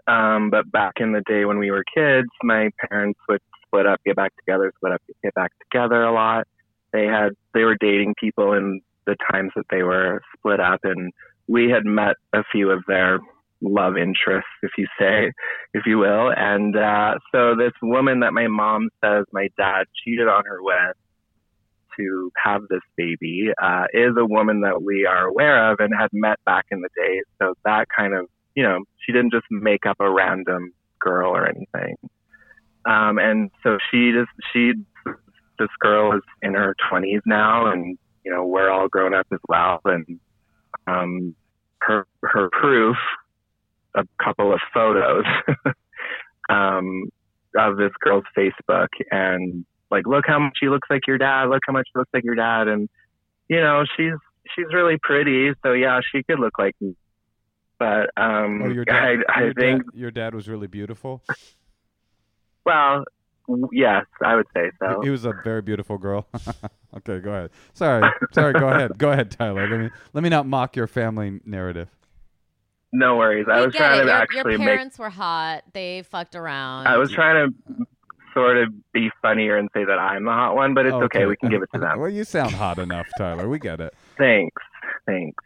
Um, 0.06 0.50
but 0.50 0.70
back 0.70 0.94
in 0.98 1.12
the 1.12 1.22
day 1.26 1.44
when 1.44 1.58
we 1.58 1.70
were 1.70 1.84
kids, 1.94 2.28
my 2.42 2.70
parents 2.88 3.18
would 3.28 3.40
split 3.76 3.86
up, 3.86 4.00
get 4.04 4.16
back 4.16 4.34
together, 4.36 4.72
split 4.76 4.92
up, 4.92 5.02
get 5.22 5.34
back 5.34 5.52
together 5.70 6.02
a 6.04 6.12
lot. 6.12 6.46
They 6.92 7.04
had 7.04 7.30
they 7.54 7.62
were 7.62 7.76
dating 7.78 8.14
people 8.18 8.52
in 8.52 8.80
the 9.06 9.16
times 9.30 9.52
that 9.56 9.66
they 9.70 9.82
were 9.82 10.22
split 10.36 10.60
up, 10.60 10.80
and 10.84 11.12
we 11.46 11.70
had 11.70 11.84
met 11.84 12.16
a 12.32 12.42
few 12.50 12.70
of 12.70 12.82
their 12.88 13.20
love 13.60 13.96
interests, 13.96 14.50
if 14.62 14.72
you 14.76 14.86
say, 14.98 15.32
if 15.74 15.84
you 15.86 15.98
will. 15.98 16.32
And 16.36 16.76
uh, 16.76 17.14
so 17.32 17.54
this 17.56 17.72
woman 17.82 18.20
that 18.20 18.32
my 18.32 18.46
mom 18.48 18.88
says 19.04 19.24
my 19.32 19.48
dad 19.56 19.84
cheated 20.04 20.28
on 20.28 20.44
her 20.44 20.62
with 20.62 20.96
to 21.98 22.30
have 22.42 22.62
this 22.68 22.82
baby 22.96 23.48
uh, 23.62 23.84
is 23.92 24.12
a 24.18 24.26
woman 24.26 24.60
that 24.60 24.82
we 24.82 25.06
are 25.06 25.26
aware 25.26 25.72
of 25.72 25.80
and 25.80 25.92
had 25.98 26.10
met 26.12 26.38
back 26.44 26.66
in 26.70 26.82
the 26.82 26.90
day. 26.94 27.22
So 27.40 27.54
that 27.64 27.86
kind 27.94 28.14
of, 28.14 28.26
you 28.54 28.62
know, 28.62 28.80
she 28.98 29.12
didn't 29.12 29.32
just 29.32 29.46
make 29.50 29.86
up 29.86 29.96
a 30.00 30.10
random 30.10 30.72
girl 31.00 31.34
or 31.34 31.46
anything. 31.46 31.96
Um, 32.86 33.18
and 33.18 33.50
so 33.62 33.78
she 33.90 34.12
just, 34.12 34.30
she, 34.52 34.72
this 35.58 35.68
girl 35.80 36.16
is 36.16 36.22
in 36.42 36.54
her 36.54 36.74
20s 36.90 37.22
now, 37.26 37.70
and, 37.70 37.98
you 38.24 38.30
know, 38.30 38.46
we're 38.46 38.70
all 38.70 38.88
grown 38.88 39.14
up 39.14 39.26
as 39.32 39.40
well. 39.48 39.80
And 39.84 40.20
um, 40.86 41.34
her, 41.80 42.06
her 42.22 42.48
proof 42.50 42.96
a 43.94 44.04
couple 44.22 44.52
of 44.52 44.60
photos 44.72 45.24
um, 46.48 47.08
of 47.56 47.76
this 47.76 47.92
girl's 48.00 48.24
Facebook 48.36 48.88
and 49.10 49.64
like, 49.90 50.06
look 50.06 50.24
how 50.26 50.38
much 50.38 50.52
she 50.60 50.68
looks 50.68 50.88
like 50.90 51.06
your 51.06 51.18
dad. 51.18 51.44
Look 51.44 51.62
how 51.66 51.72
much 51.72 51.86
she 51.92 51.98
looks 51.98 52.10
like 52.12 52.24
your 52.24 52.34
dad. 52.34 52.68
And 52.68 52.88
you 53.48 53.60
know, 53.60 53.84
she's 53.96 54.12
she's 54.54 54.66
really 54.72 54.98
pretty, 55.02 55.52
so 55.62 55.72
yeah, 55.72 56.00
she 56.12 56.22
could 56.22 56.38
look 56.38 56.58
like 56.58 56.74
me. 56.80 56.94
But 57.78 58.10
um, 58.16 58.62
Oh, 58.64 58.70
your 58.70 58.84
I, 58.88 59.16
dad, 59.16 59.24
I 59.28 59.40
your, 59.44 59.54
think, 59.54 59.84
dad 59.84 59.98
your 60.00 60.10
dad 60.10 60.34
was 60.34 60.48
really 60.48 60.66
beautiful. 60.66 61.22
Well, 62.66 63.04
yes, 63.72 64.04
I 64.22 64.34
would 64.36 64.46
say 64.54 64.70
so. 64.78 65.00
He 65.02 65.08
was 65.08 65.24
a 65.24 65.32
very 65.44 65.62
beautiful 65.62 65.96
girl. 65.96 66.26
okay, 66.98 67.20
go 67.20 67.30
ahead. 67.30 67.50
Sorry, 67.72 68.06
sorry. 68.32 68.52
Go 68.52 68.68
ahead. 68.68 68.98
Go 68.98 69.12
ahead, 69.12 69.30
Tyler. 69.30 69.66
Let 69.68 69.80
me 69.80 69.90
let 70.12 70.22
me 70.24 70.28
not 70.28 70.46
mock 70.46 70.76
your 70.76 70.86
family 70.86 71.40
narrative. 71.46 71.88
No 72.92 73.16
worries. 73.16 73.46
I 73.50 73.60
We 73.60 73.66
was 73.66 73.72
get 73.72 73.78
trying 73.78 74.00
it. 74.00 74.02
to 74.02 74.08
Your, 74.08 74.16
actually 74.16 74.52
your 74.52 74.58
make. 74.58 74.68
parents 74.68 74.98
were 74.98 75.10
hot. 75.10 75.62
They 75.72 76.02
fucked 76.02 76.34
around. 76.34 76.86
I 76.86 76.96
was 76.98 77.10
trying 77.10 77.50
to 77.52 77.86
sort 78.34 78.58
of 78.58 78.68
be 78.92 79.10
funnier 79.22 79.56
and 79.56 79.68
say 79.74 79.84
that 79.84 79.98
I'm 79.98 80.24
the 80.24 80.30
hot 80.30 80.54
one, 80.56 80.74
but 80.74 80.86
it's 80.86 80.94
okay. 80.94 81.26
We 81.26 81.36
can 81.36 81.48
give 81.50 81.62
it 81.62 81.68
to 81.74 81.80
them. 81.80 81.98
well, 82.00 82.10
you 82.10 82.24
sound 82.24 82.52
hot 82.52 82.78
enough, 82.78 83.06
Tyler. 83.18 83.48
We 83.48 83.58
get 83.58 83.80
it. 83.80 83.94
Thanks. 84.18 84.62
Thanks. 85.06 85.42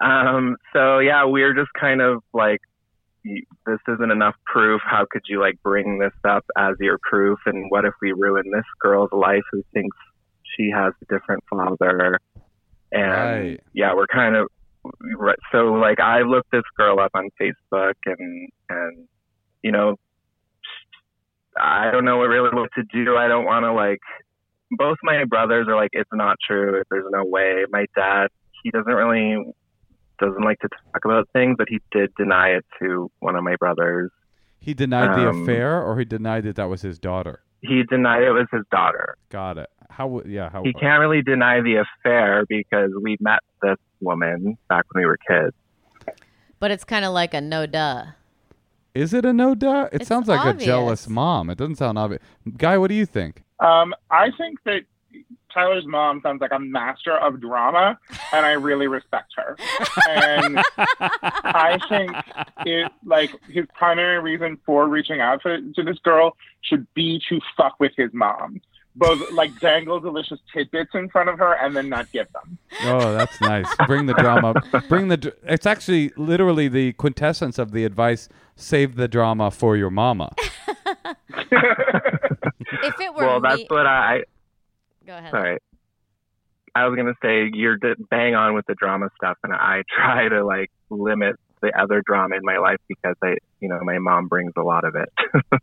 Um, 0.00 0.56
so 0.72 0.98
yeah, 0.98 1.24
we're 1.24 1.54
just 1.54 1.70
kind 1.78 2.00
of 2.02 2.22
like, 2.34 2.60
y- 2.60 2.75
this 3.66 3.78
isn't 3.88 4.10
enough 4.10 4.34
proof. 4.44 4.80
How 4.84 5.06
could 5.10 5.22
you 5.28 5.40
like 5.40 5.60
bring 5.62 5.98
this 5.98 6.12
up 6.24 6.44
as 6.56 6.74
your 6.80 6.98
proof? 7.02 7.38
And 7.46 7.70
what 7.70 7.84
if 7.84 7.94
we 8.00 8.12
ruin 8.12 8.50
this 8.50 8.64
girl's 8.80 9.12
life 9.12 9.42
who 9.50 9.62
thinks 9.72 9.96
she 10.56 10.70
has 10.70 10.92
a 11.02 11.12
different 11.12 11.42
father? 11.50 12.18
And 12.92 13.50
Right. 13.50 13.60
yeah, 13.72 13.94
we're 13.94 14.06
kind 14.06 14.36
of. 14.36 14.48
So 15.50 15.72
like, 15.72 15.98
I 15.98 16.22
looked 16.22 16.52
this 16.52 16.62
girl 16.76 17.00
up 17.00 17.10
on 17.14 17.28
Facebook, 17.40 17.94
and 18.06 18.48
and 18.68 19.08
you 19.62 19.72
know, 19.72 19.96
I 21.60 21.90
don't 21.90 22.04
know 22.04 22.18
what 22.18 22.28
really 22.28 22.50
what 22.52 22.70
to 22.76 22.84
do. 22.92 23.16
I 23.16 23.28
don't 23.28 23.44
want 23.44 23.64
to 23.64 23.72
like. 23.72 24.00
Both 24.72 24.98
my 25.02 25.24
brothers 25.24 25.68
are 25.68 25.76
like, 25.76 25.90
it's 25.92 26.10
not 26.12 26.36
true. 26.44 26.82
There's 26.90 27.06
no 27.10 27.24
way. 27.24 27.64
My 27.70 27.86
dad, 27.94 28.28
he 28.62 28.70
doesn't 28.70 28.92
really 28.92 29.52
doesn't 30.18 30.42
like 30.42 30.58
to 30.60 30.68
talk 30.68 31.04
about 31.04 31.28
things, 31.32 31.56
but 31.58 31.68
he 31.68 31.80
did 31.90 32.14
deny 32.16 32.50
it 32.50 32.64
to 32.80 33.10
one 33.20 33.36
of 33.36 33.44
my 33.44 33.56
brothers. 33.56 34.10
He 34.60 34.74
denied 34.74 35.18
the 35.18 35.28
Um, 35.28 35.42
affair, 35.42 35.82
or 35.82 35.98
he 35.98 36.04
denied 36.04 36.44
that 36.44 36.56
that 36.56 36.68
was 36.68 36.82
his 36.82 36.98
daughter. 36.98 37.40
He 37.62 37.82
denied 37.84 38.22
it 38.22 38.32
was 38.32 38.46
his 38.52 38.64
daughter. 38.70 39.16
Got 39.30 39.58
it. 39.58 39.70
How? 39.90 40.04
w- 40.04 40.24
Yeah. 40.26 40.50
How? 40.50 40.62
He 40.62 40.72
can't 40.72 41.00
really 41.00 41.22
deny 41.22 41.60
the 41.60 41.76
affair 41.76 42.44
because 42.48 42.90
we 43.02 43.16
met 43.20 43.40
this 43.62 43.76
woman 44.00 44.58
back 44.68 44.84
when 44.92 45.02
we 45.02 45.06
were 45.06 45.18
kids. 45.28 45.54
but 46.58 46.70
it's 46.70 46.84
kind 46.84 47.04
of 47.04 47.12
like 47.12 47.34
a 47.34 47.40
no 47.40 47.66
duh. 47.66 48.04
Is 48.94 49.12
it 49.12 49.24
a 49.26 49.32
no 49.32 49.54
duh? 49.54 49.88
It 49.92 50.00
It's 50.00 50.08
sounds 50.08 50.26
like 50.26 50.40
obvious. 50.40 50.62
a 50.62 50.66
jealous 50.66 51.08
mom. 51.08 51.50
It 51.50 51.58
doesn't 51.58 51.74
sound 51.76 51.98
obvious. 51.98 52.22
Guy, 52.56 52.78
what 52.78 52.88
do 52.88 52.94
you 52.94 53.04
think? 53.04 53.42
Um, 53.60 53.94
I 54.10 54.30
think 54.38 54.62
that 54.64 54.80
Tyler's 55.52 55.86
mom 55.86 56.20
sounds 56.22 56.40
like 56.40 56.52
a 56.52 56.58
master 56.58 57.16
of 57.16 57.40
drama, 57.40 57.98
and 58.32 58.44
I 58.44 58.52
really 58.52 58.88
respect 58.88 59.32
her. 59.36 59.56
And 60.08 60.58
I 60.78 61.78
think 61.88 62.12
it 62.66 62.92
like 63.04 63.30
his 63.48 63.64
primary 63.74 64.20
reason 64.20 64.58
for 64.66 64.86
reaching 64.88 65.20
out 65.20 65.42
to, 65.42 65.72
to 65.74 65.82
this 65.82 65.98
girl 66.00 66.36
should 66.60 66.86
be 66.94 67.22
to 67.28 67.40
fuck 67.56 67.80
with 67.80 67.92
his 67.96 68.10
mom. 68.12 68.60
Both 68.96 69.30
like 69.32 69.58
dangle 69.60 70.00
delicious 70.00 70.38
tidbits 70.54 70.90
in 70.94 71.10
front 71.10 71.28
of 71.28 71.38
her 71.38 71.52
and 71.54 71.76
then 71.76 71.88
not 71.90 72.10
give 72.12 72.28
them. 72.32 72.58
Oh, 72.84 73.12
that's 73.12 73.38
nice. 73.42 73.66
Bring 73.86 74.06
the 74.06 74.14
drama. 74.14 74.54
Bring 74.88 75.08
the. 75.08 75.34
It's 75.42 75.66
actually 75.66 76.12
literally 76.16 76.68
the 76.68 76.94
quintessence 76.94 77.58
of 77.58 77.72
the 77.72 77.84
advice: 77.84 78.28
save 78.56 78.96
the 78.96 79.06
drama 79.06 79.50
for 79.50 79.76
your 79.76 79.90
mama. 79.90 80.34
If 82.82 83.00
it 83.00 83.14
were 83.14 83.26
Well, 83.26 83.40
that's 83.40 83.64
what 83.68 83.86
I. 83.86 84.24
go 85.06 85.16
ahead. 85.16 85.30
Sorry. 85.30 85.58
I 86.74 86.86
was 86.86 86.96
gonna 86.96 87.14
say 87.22 87.50
you're 87.52 87.78
bang 88.10 88.34
on 88.34 88.54
with 88.54 88.66
the 88.66 88.74
drama 88.74 89.08
stuff, 89.16 89.38
and 89.42 89.52
I 89.52 89.82
try 89.96 90.28
to 90.28 90.44
like 90.44 90.70
limit 90.90 91.36
the 91.62 91.72
other 91.80 92.02
drama 92.04 92.36
in 92.36 92.42
my 92.44 92.58
life 92.58 92.78
because 92.86 93.16
I, 93.22 93.36
you 93.60 93.68
know, 93.68 93.80
my 93.82 93.98
mom 93.98 94.28
brings 94.28 94.52
a 94.56 94.62
lot 94.62 94.84
of 94.84 94.94
it. 94.94 95.10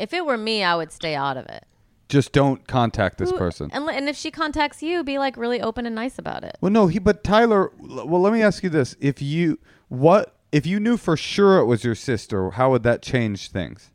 If 0.00 0.14
it 0.14 0.24
were 0.24 0.38
me, 0.38 0.64
I 0.64 0.76
would 0.76 0.92
stay 0.92 1.14
out 1.14 1.36
of 1.36 1.44
it. 1.44 1.66
Just 2.08 2.32
don't 2.32 2.66
contact 2.66 3.18
this 3.18 3.30
Who- 3.30 3.36
person. 3.36 3.70
And, 3.70 3.88
and 3.90 4.08
if 4.08 4.16
she 4.16 4.30
contacts 4.30 4.82
you, 4.82 5.04
be 5.04 5.18
like 5.18 5.36
really 5.36 5.60
open 5.60 5.84
and 5.84 5.94
nice 5.94 6.18
about 6.18 6.42
it. 6.42 6.56
Well, 6.62 6.72
no, 6.72 6.86
he. 6.86 6.98
But 6.98 7.22
Tyler, 7.22 7.70
well, 7.78 8.20
let 8.20 8.32
me 8.32 8.42
ask 8.42 8.62
you 8.64 8.70
this: 8.70 8.96
If 8.98 9.20
you 9.20 9.58
what 9.88 10.34
if 10.50 10.66
you 10.66 10.80
knew 10.80 10.96
for 10.96 11.16
sure 11.18 11.58
it 11.58 11.66
was 11.66 11.84
your 11.84 11.94
sister, 11.94 12.50
how 12.52 12.70
would 12.70 12.82
that 12.82 13.02
change 13.02 13.50
things? 13.50 13.92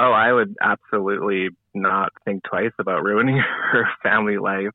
Oh, 0.00 0.12
I 0.12 0.32
would 0.32 0.56
absolutely 0.62 1.50
not 1.74 2.10
think 2.24 2.42
twice 2.44 2.72
about 2.78 3.02
ruining 3.04 3.36
her 3.72 3.86
family 4.02 4.38
life. 4.38 4.70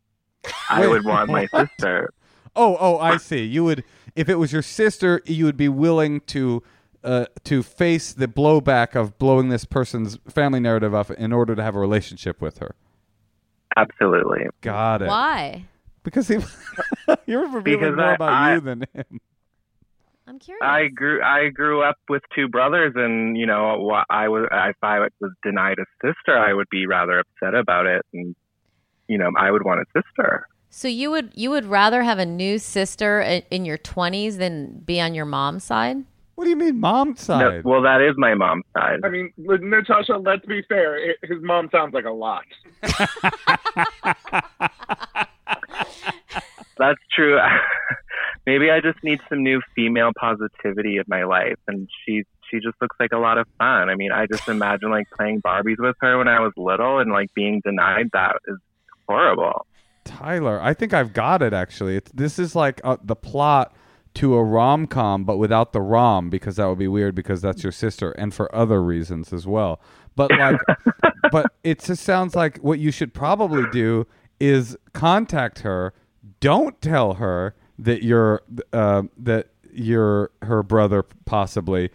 I 0.70 0.88
would 0.88 1.04
want 1.06 1.30
my 1.30 1.48
sister. 1.48 2.12
Oh, 2.58 2.78
oh, 2.80 2.98
I 3.00 3.18
see. 3.18 3.44
You 3.44 3.66
would, 3.66 3.84
if 4.16 4.30
it 4.30 4.36
was 4.36 4.54
your 4.54 4.62
sister, 4.62 5.22
you 5.26 5.44
would 5.44 5.58
be 5.58 5.68
willing 5.68 6.22
to, 6.28 6.64
uh, 7.04 7.26
to 7.44 7.62
face 7.64 8.14
the 8.14 8.30
blowback 8.30 8.96
of 8.96 9.18
blowing 9.20 9.50
this 9.50 9.66
person's 9.66 10.18
family 10.30 10.62
narrative 10.62 10.96
up 10.96 11.12
in 11.12 11.34
order 11.34 11.54
to 11.54 11.62
have 11.62 11.76
a 11.76 11.80
relationship 11.80 12.40
with 12.42 12.60
her. 12.60 12.74
Absolutely. 13.76 14.48
Got 14.62 15.02
it. 15.02 15.08
Why? 15.10 15.66
Because 16.04 16.30
he, 16.30 16.36
you're 17.26 17.50
revealing 17.50 17.80
Because 17.82 17.96
more 17.98 18.06
I- 18.06 18.14
about 18.16 18.30
I- 18.32 18.54
you 18.54 18.62
than 18.62 18.84
him. 18.94 19.20
I'm 20.28 20.40
curious. 20.40 20.62
I 20.64 20.88
grew 20.88 21.22
I 21.22 21.50
grew 21.50 21.84
up 21.84 21.98
with 22.10 22.24
two 22.36 22.48
brothers, 22.48 22.94
and 22.96 23.38
you 23.38 23.46
know, 23.46 23.92
I 24.10 24.28
was 24.28 24.48
if 24.52 24.76
I 24.82 25.00
was 25.20 25.32
denied 25.44 25.78
a 25.80 25.86
sister, 26.06 26.38
I 26.38 26.54
would 26.54 26.68
be 26.72 26.88
rather 26.88 27.20
upset 27.20 27.54
about 27.54 27.86
it, 27.86 28.04
and 28.14 28.36
you 29.08 29.18
know, 29.20 29.30
I 29.38 29.52
would 29.52 29.64
want 29.64 29.82
a 29.82 29.86
sister. 30.02 30.48
so 30.72 30.88
you 30.88 31.12
would 31.12 31.32
you 31.36 31.52
would 31.52 31.66
rather 31.66 32.02
have 32.04 32.18
a 32.20 32.26
new 32.26 32.58
sister 32.58 33.22
in, 33.22 33.44
in 33.52 33.66
your 33.66 33.78
20s 33.78 34.38
than 34.38 34.80
be 34.80 35.00
on 35.00 35.14
your 35.14 35.26
mom's 35.26 35.64
side? 35.64 35.98
What 36.34 36.44
do 36.46 36.50
you 36.50 36.58
mean, 36.58 36.80
mom 36.82 37.10
No, 37.10 37.14
side? 37.16 37.64
well, 37.64 37.82
that 37.84 38.02
is 38.02 38.16
my 38.18 38.34
mom's 38.34 38.66
side. 38.76 39.00
I 39.06 39.10
mean, 39.10 39.32
Natasha, 39.38 40.18
let's 40.18 40.46
be 40.46 40.64
fair. 40.68 40.98
It, 41.12 41.18
his 41.24 41.38
mom 41.42 41.70
sounds 41.72 41.94
like 41.94 42.04
a 42.06 42.12
lot. 42.12 42.44
That's 46.78 47.00
true. 47.16 47.40
Maybe 48.46 48.70
I 48.70 48.80
just 48.80 49.04
need 49.04 49.20
some 49.28 49.44
new 49.44 49.62
female 49.76 50.12
positivity 50.20 50.98
in 50.98 51.04
my 51.08 51.24
life, 51.24 51.58
and 51.68 51.90
she 52.06 52.24
she 52.50 52.58
just 52.60 52.76
looks 52.82 52.96
like 53.00 53.12
a 53.12 53.18
lot 53.18 53.38
of 53.38 53.48
fun. 53.58 53.90
I 53.90 53.96
mean, 53.96 54.12
I 54.12 54.28
just 54.28 54.48
imagine 54.48 54.92
like 54.92 55.08
playing 55.18 55.42
Barbies 55.42 55.80
with 55.80 55.96
her 56.02 56.18
when 56.18 56.28
I 56.28 56.40
was 56.40 56.54
little, 56.56 57.00
and 57.00 57.12
like 57.12 57.34
being 57.34 57.62
denied 57.66 58.10
that 58.14 58.36
is 58.48 58.58
horrible. 59.08 59.66
Tyler, 60.04 60.62
I 60.62 60.74
think 60.74 60.94
I've 60.94 61.14
got 61.14 61.42
it. 61.42 61.54
Actually, 61.54 61.98
it's, 61.98 62.12
this 62.12 62.38
is 62.38 62.56
like 62.56 62.80
uh, 62.84 62.98
the 63.04 63.16
plot 63.16 63.76
to 64.16 64.36
a 64.36 64.44
rom 64.44 64.88
com, 64.88 65.26
but 65.26 65.38
without 65.38 65.74
the 65.74 65.82
rom, 65.82 66.30
because 66.30 66.56
that 66.56 66.68
would 66.68 66.80
be 66.80 66.88
weird 66.88 67.16
because 67.16 67.42
that's 67.42 67.64
your 67.64 67.72
sister, 67.72 68.12
and 68.12 68.34
for 68.34 68.54
other 68.56 68.82
reasons 68.82 69.34
as 69.34 69.48
well. 69.48 69.82
But 70.16 70.32
like, 70.32 70.60
but 71.32 71.52
it 71.64 71.80
just 71.80 72.04
sounds 72.04 72.36
like 72.36 72.58
what 72.60 72.80
you 72.80 72.92
should 72.92 73.14
probably 73.14 73.64
do 73.72 74.06
is 74.40 74.78
contact 74.94 75.60
her. 75.60 75.94
Don't 76.40 76.80
tell 76.82 77.16
her 77.16 77.56
that 77.78 78.04
you're 78.04 78.42
uh, 78.74 79.04
that 79.18 79.48
you're 79.72 80.32
her 80.42 80.64
brother, 80.64 81.04
possibly. 81.26 81.90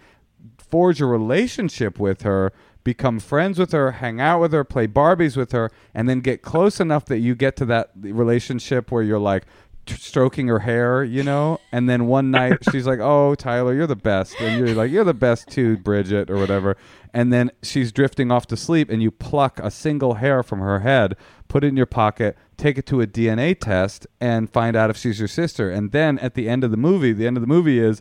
Forge 0.59 1.01
a 1.01 1.07
relationship 1.07 1.99
with 1.99 2.23
her, 2.23 2.53
become 2.85 3.19
friends 3.19 3.59
with 3.59 3.73
her, 3.73 3.93
hang 3.93 4.21
out 4.21 4.41
with 4.41 4.53
her, 4.53 4.65
play 4.65 4.87
Barbies 4.87 5.37
with 5.37 5.53
her, 5.53 5.71
and 5.95 6.09
then 6.09 6.21
get 6.21 6.43
close 6.43 6.81
enough 6.81 7.07
that 7.07 7.19
you 7.19 7.35
get 7.35 7.57
to 7.57 7.65
that 7.67 7.91
relationship 7.97 8.91
where 8.91 9.03
you're 9.03 9.19
like 9.19 9.47
t- 9.87 9.95
stroking 9.95 10.49
her 10.49 10.61
hair, 10.61 11.03
you 11.03 11.23
know, 11.23 11.59
and 11.73 11.89
then 11.89 12.07
one 12.07 12.31
night 12.31 12.59
she's 12.71 12.87
like, 12.87 13.01
"Oh, 13.01 13.35
Tyler, 13.35 13.75
you're 13.75 13.87
the 13.87 13.97
best," 13.97 14.41
and 14.41 14.59
you're 14.59 14.75
like, 14.75 14.91
"You're 14.91 15.05
the 15.05 15.15
best 15.15 15.49
too, 15.49 15.77
Bridget," 15.79 16.31
or 16.31 16.37
whatever, 16.37 16.77
and 17.13 17.33
then 17.33 17.51
she's 17.63 17.93
drifting 17.93 18.31
off 18.31 18.47
to 18.49 18.57
sleep, 18.57 18.91
and 18.91 19.03
you 19.03 19.11
pluck 19.11 19.59
a 19.61 19.71
single 19.71 20.15
hair 20.15 20.43
from 20.43 20.61
her 20.61 20.81
head, 20.81 21.17
put 21.51 21.65
it 21.65 21.67
in 21.67 21.77
your 21.77 21.85
pocket, 21.85 22.39
take 22.57 22.79
it 22.79 22.87
to 22.87 23.03
a 23.03 23.07
DNA 23.07 23.59
test, 23.59 24.07
and 24.21 24.49
find 24.49 24.77
out 24.77 24.89
if 24.89 24.97
she's 24.97 25.19
your 25.19 25.29
sister, 25.29 25.71
and 25.71 25.93
then 25.93 26.19
at 26.21 26.35
the 26.35 26.49
end 26.49 26.65
of 26.65 26.71
the 26.71 26.79
movie, 26.79 27.13
the 27.13 27.27
end 27.27 27.37
of 27.37 27.43
the 27.43 27.47
movie 27.47 27.79
is. 27.79 28.01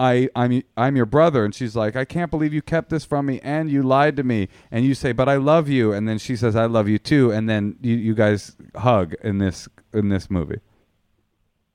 I, 0.00 0.28
I'm 0.36 0.62
I'm 0.76 0.94
your 0.94 1.06
brother, 1.06 1.44
and 1.44 1.52
she's 1.52 1.74
like, 1.74 1.96
I 1.96 2.04
can't 2.04 2.30
believe 2.30 2.54
you 2.54 2.62
kept 2.62 2.88
this 2.88 3.04
from 3.04 3.26
me, 3.26 3.40
and 3.42 3.68
you 3.68 3.82
lied 3.82 4.14
to 4.18 4.22
me, 4.22 4.46
and 4.70 4.84
you 4.84 4.94
say, 4.94 5.10
but 5.10 5.28
I 5.28 5.38
love 5.38 5.68
you, 5.68 5.92
and 5.92 6.08
then 6.08 6.18
she 6.18 6.36
says, 6.36 6.54
I 6.54 6.66
love 6.66 6.86
you 6.86 7.00
too, 7.00 7.32
and 7.32 7.50
then 7.50 7.74
you, 7.80 7.96
you 7.96 8.14
guys 8.14 8.54
hug 8.76 9.14
in 9.24 9.38
this 9.38 9.68
in 9.92 10.08
this 10.08 10.30
movie. 10.30 10.60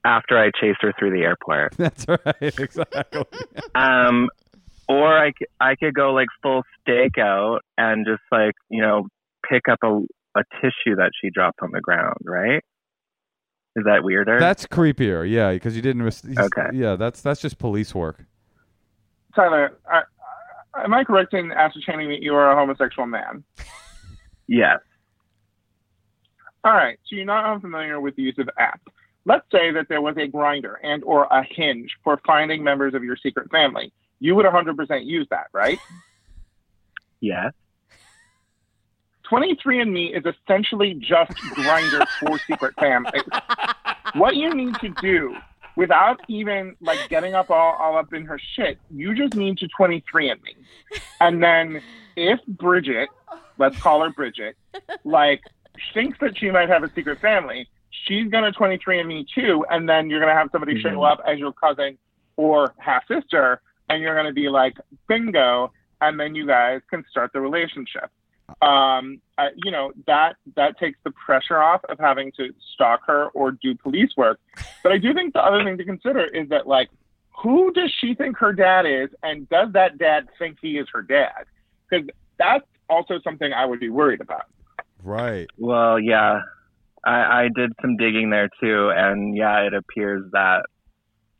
After 0.05 0.39
I 0.39 0.51
chased 0.57 0.81
her 0.83 0.93
through 0.97 1.11
the 1.11 1.23
airport, 1.23 1.73
That's 1.77 2.05
right, 2.07 2.23
exactly. 2.39 3.25
um, 3.75 4.29
or 4.87 5.17
I 5.17 5.33
could, 5.33 5.47
I 5.59 5.75
could 5.75 5.93
go 5.93 6.13
like 6.13 6.29
full 6.41 6.63
stakeout 6.87 7.59
and 7.77 8.05
just 8.05 8.23
like 8.31 8.53
you 8.69 8.81
know 8.81 9.09
pick 9.49 9.67
up 9.67 9.79
a 9.83 9.99
a 10.35 10.43
tissue 10.61 10.95
that 10.95 11.11
she 11.21 11.29
dropped 11.29 11.59
on 11.61 11.71
the 11.71 11.81
ground, 11.81 12.17
right? 12.25 12.63
Is 13.75 13.85
that 13.85 14.03
weirder? 14.03 14.39
that's 14.39 14.67
creepier, 14.67 15.27
yeah, 15.29 15.51
because 15.51 15.75
you 15.75 15.81
didn't. 15.81 16.03
Res- 16.03 16.23
Okay. 16.37 16.67
Yeah, 16.73 16.95
that's 16.95 17.21
that's 17.21 17.41
just 17.41 17.57
police 17.57 17.95
work. 17.95 18.25
Tyler, 19.35 19.77
I, 19.91 20.03
I, 20.75 20.83
am 20.83 20.93
I 20.93 21.03
correct 21.03 21.33
in 21.33 21.51
ascertaining 21.51 22.09
that 22.09 22.21
you 22.21 22.35
are 22.35 22.51
a 22.51 22.55
homosexual 22.55 23.07
man? 23.07 23.43
yes. 24.47 24.79
All 26.63 26.71
right, 26.73 26.99
so 27.07 27.15
you're 27.15 27.25
not 27.25 27.45
unfamiliar 27.51 27.99
with 27.99 28.15
the 28.15 28.21
use 28.21 28.37
of 28.37 28.47
apps. 28.59 28.79
Let's 29.25 29.45
say 29.51 29.71
that 29.71 29.87
there 29.89 30.01
was 30.01 30.15
a 30.17 30.27
Grindr 30.27 30.75
and 30.83 31.03
or 31.03 31.25
a 31.25 31.43
hinge 31.43 31.89
for 32.03 32.21
finding 32.27 32.63
members 32.63 32.93
of 32.93 33.03
your 33.03 33.17
secret 33.17 33.49
family. 33.51 33.91
You 34.19 34.35
would 34.35 34.45
100% 34.45 35.05
use 35.05 35.27
that, 35.31 35.47
right? 35.51 35.79
Yes. 37.21 37.53
23andMe 39.33 40.15
is 40.15 40.23
essentially 40.25 40.93
just 40.93 41.31
Grindr 41.31 42.05
for 42.19 42.39
secret 42.45 42.75
Fam. 42.79 43.05
What 44.13 44.35
you 44.35 44.53
need 44.53 44.75
to 44.81 44.89
do 45.01 45.35
without 45.75 46.19
even 46.27 46.75
like 46.81 47.09
getting 47.09 47.33
up 47.33 47.49
all, 47.49 47.75
all 47.79 47.97
up 47.97 48.13
in 48.13 48.25
her 48.25 48.39
shit, 48.55 48.77
you 48.91 49.15
just 49.15 49.33
need 49.33 49.57
to 49.57 49.67
23andMe. 49.79 50.37
And 51.19 51.41
then 51.41 51.81
if 52.15 52.39
Bridget, 52.47 53.09
let's 53.57 53.75
call 53.81 54.03
her 54.03 54.11
Bridget, 54.11 54.55
like 55.03 55.41
thinks 55.95 56.19
that 56.21 56.37
she 56.37 56.51
might 56.51 56.69
have 56.69 56.83
a 56.83 56.91
secret 56.93 57.19
family, 57.19 57.67
she's 58.05 58.29
gonna 58.29 58.51
23andMe 58.51 59.25
too, 59.33 59.65
and 59.71 59.89
then 59.89 60.11
you're 60.11 60.19
gonna 60.19 60.35
have 60.35 60.49
somebody 60.51 60.79
show 60.79 60.89
Mhm. 60.89 61.11
up 61.11 61.21
as 61.25 61.39
your 61.39 61.53
cousin 61.53 61.97
or 62.37 62.75
half 62.77 63.07
sister, 63.07 63.61
and 63.89 64.03
you're 64.03 64.15
gonna 64.15 64.31
be 64.33 64.47
like, 64.47 64.77
bingo, 65.07 65.73
and 66.01 66.19
then 66.19 66.35
you 66.35 66.45
guys 66.45 66.81
can 66.91 67.03
start 67.09 67.33
the 67.33 67.41
relationship. 67.41 68.11
Um, 68.61 69.21
uh, 69.37 69.47
you 69.55 69.71
know 69.71 69.91
that 70.05 70.35
that 70.55 70.77
takes 70.77 70.99
the 71.03 71.11
pressure 71.11 71.57
off 71.57 71.81
of 71.89 71.97
having 71.99 72.31
to 72.37 72.53
stalk 72.73 73.01
her 73.07 73.27
or 73.29 73.51
do 73.51 73.75
police 73.75 74.11
work. 74.15 74.39
But 74.83 74.91
I 74.91 74.97
do 74.97 75.13
think 75.13 75.33
the 75.33 75.41
other 75.41 75.63
thing 75.63 75.77
to 75.77 75.85
consider 75.85 76.25
is 76.25 76.49
that 76.49 76.67
like, 76.67 76.89
who 77.41 77.71
does 77.73 77.91
she 77.99 78.13
think 78.15 78.37
her 78.37 78.53
dad 78.53 78.85
is, 78.85 79.09
and 79.23 79.49
does 79.49 79.73
that 79.73 79.97
dad 79.97 80.27
think 80.37 80.57
he 80.61 80.77
is 80.77 80.87
her 80.93 81.01
dad? 81.01 81.45
Because 81.89 82.07
that's 82.37 82.65
also 82.89 83.19
something 83.23 83.51
I 83.53 83.65
would 83.65 83.79
be 83.79 83.89
worried 83.89 84.21
about. 84.21 84.45
Right. 85.03 85.47
Well, 85.57 85.99
yeah, 85.99 86.41
I, 87.03 87.43
I 87.43 87.49
did 87.53 87.73
some 87.81 87.97
digging 87.97 88.29
there 88.29 88.49
too, 88.61 88.91
and 88.95 89.35
yeah, 89.35 89.61
it 89.61 89.73
appears 89.73 90.29
that. 90.31 90.65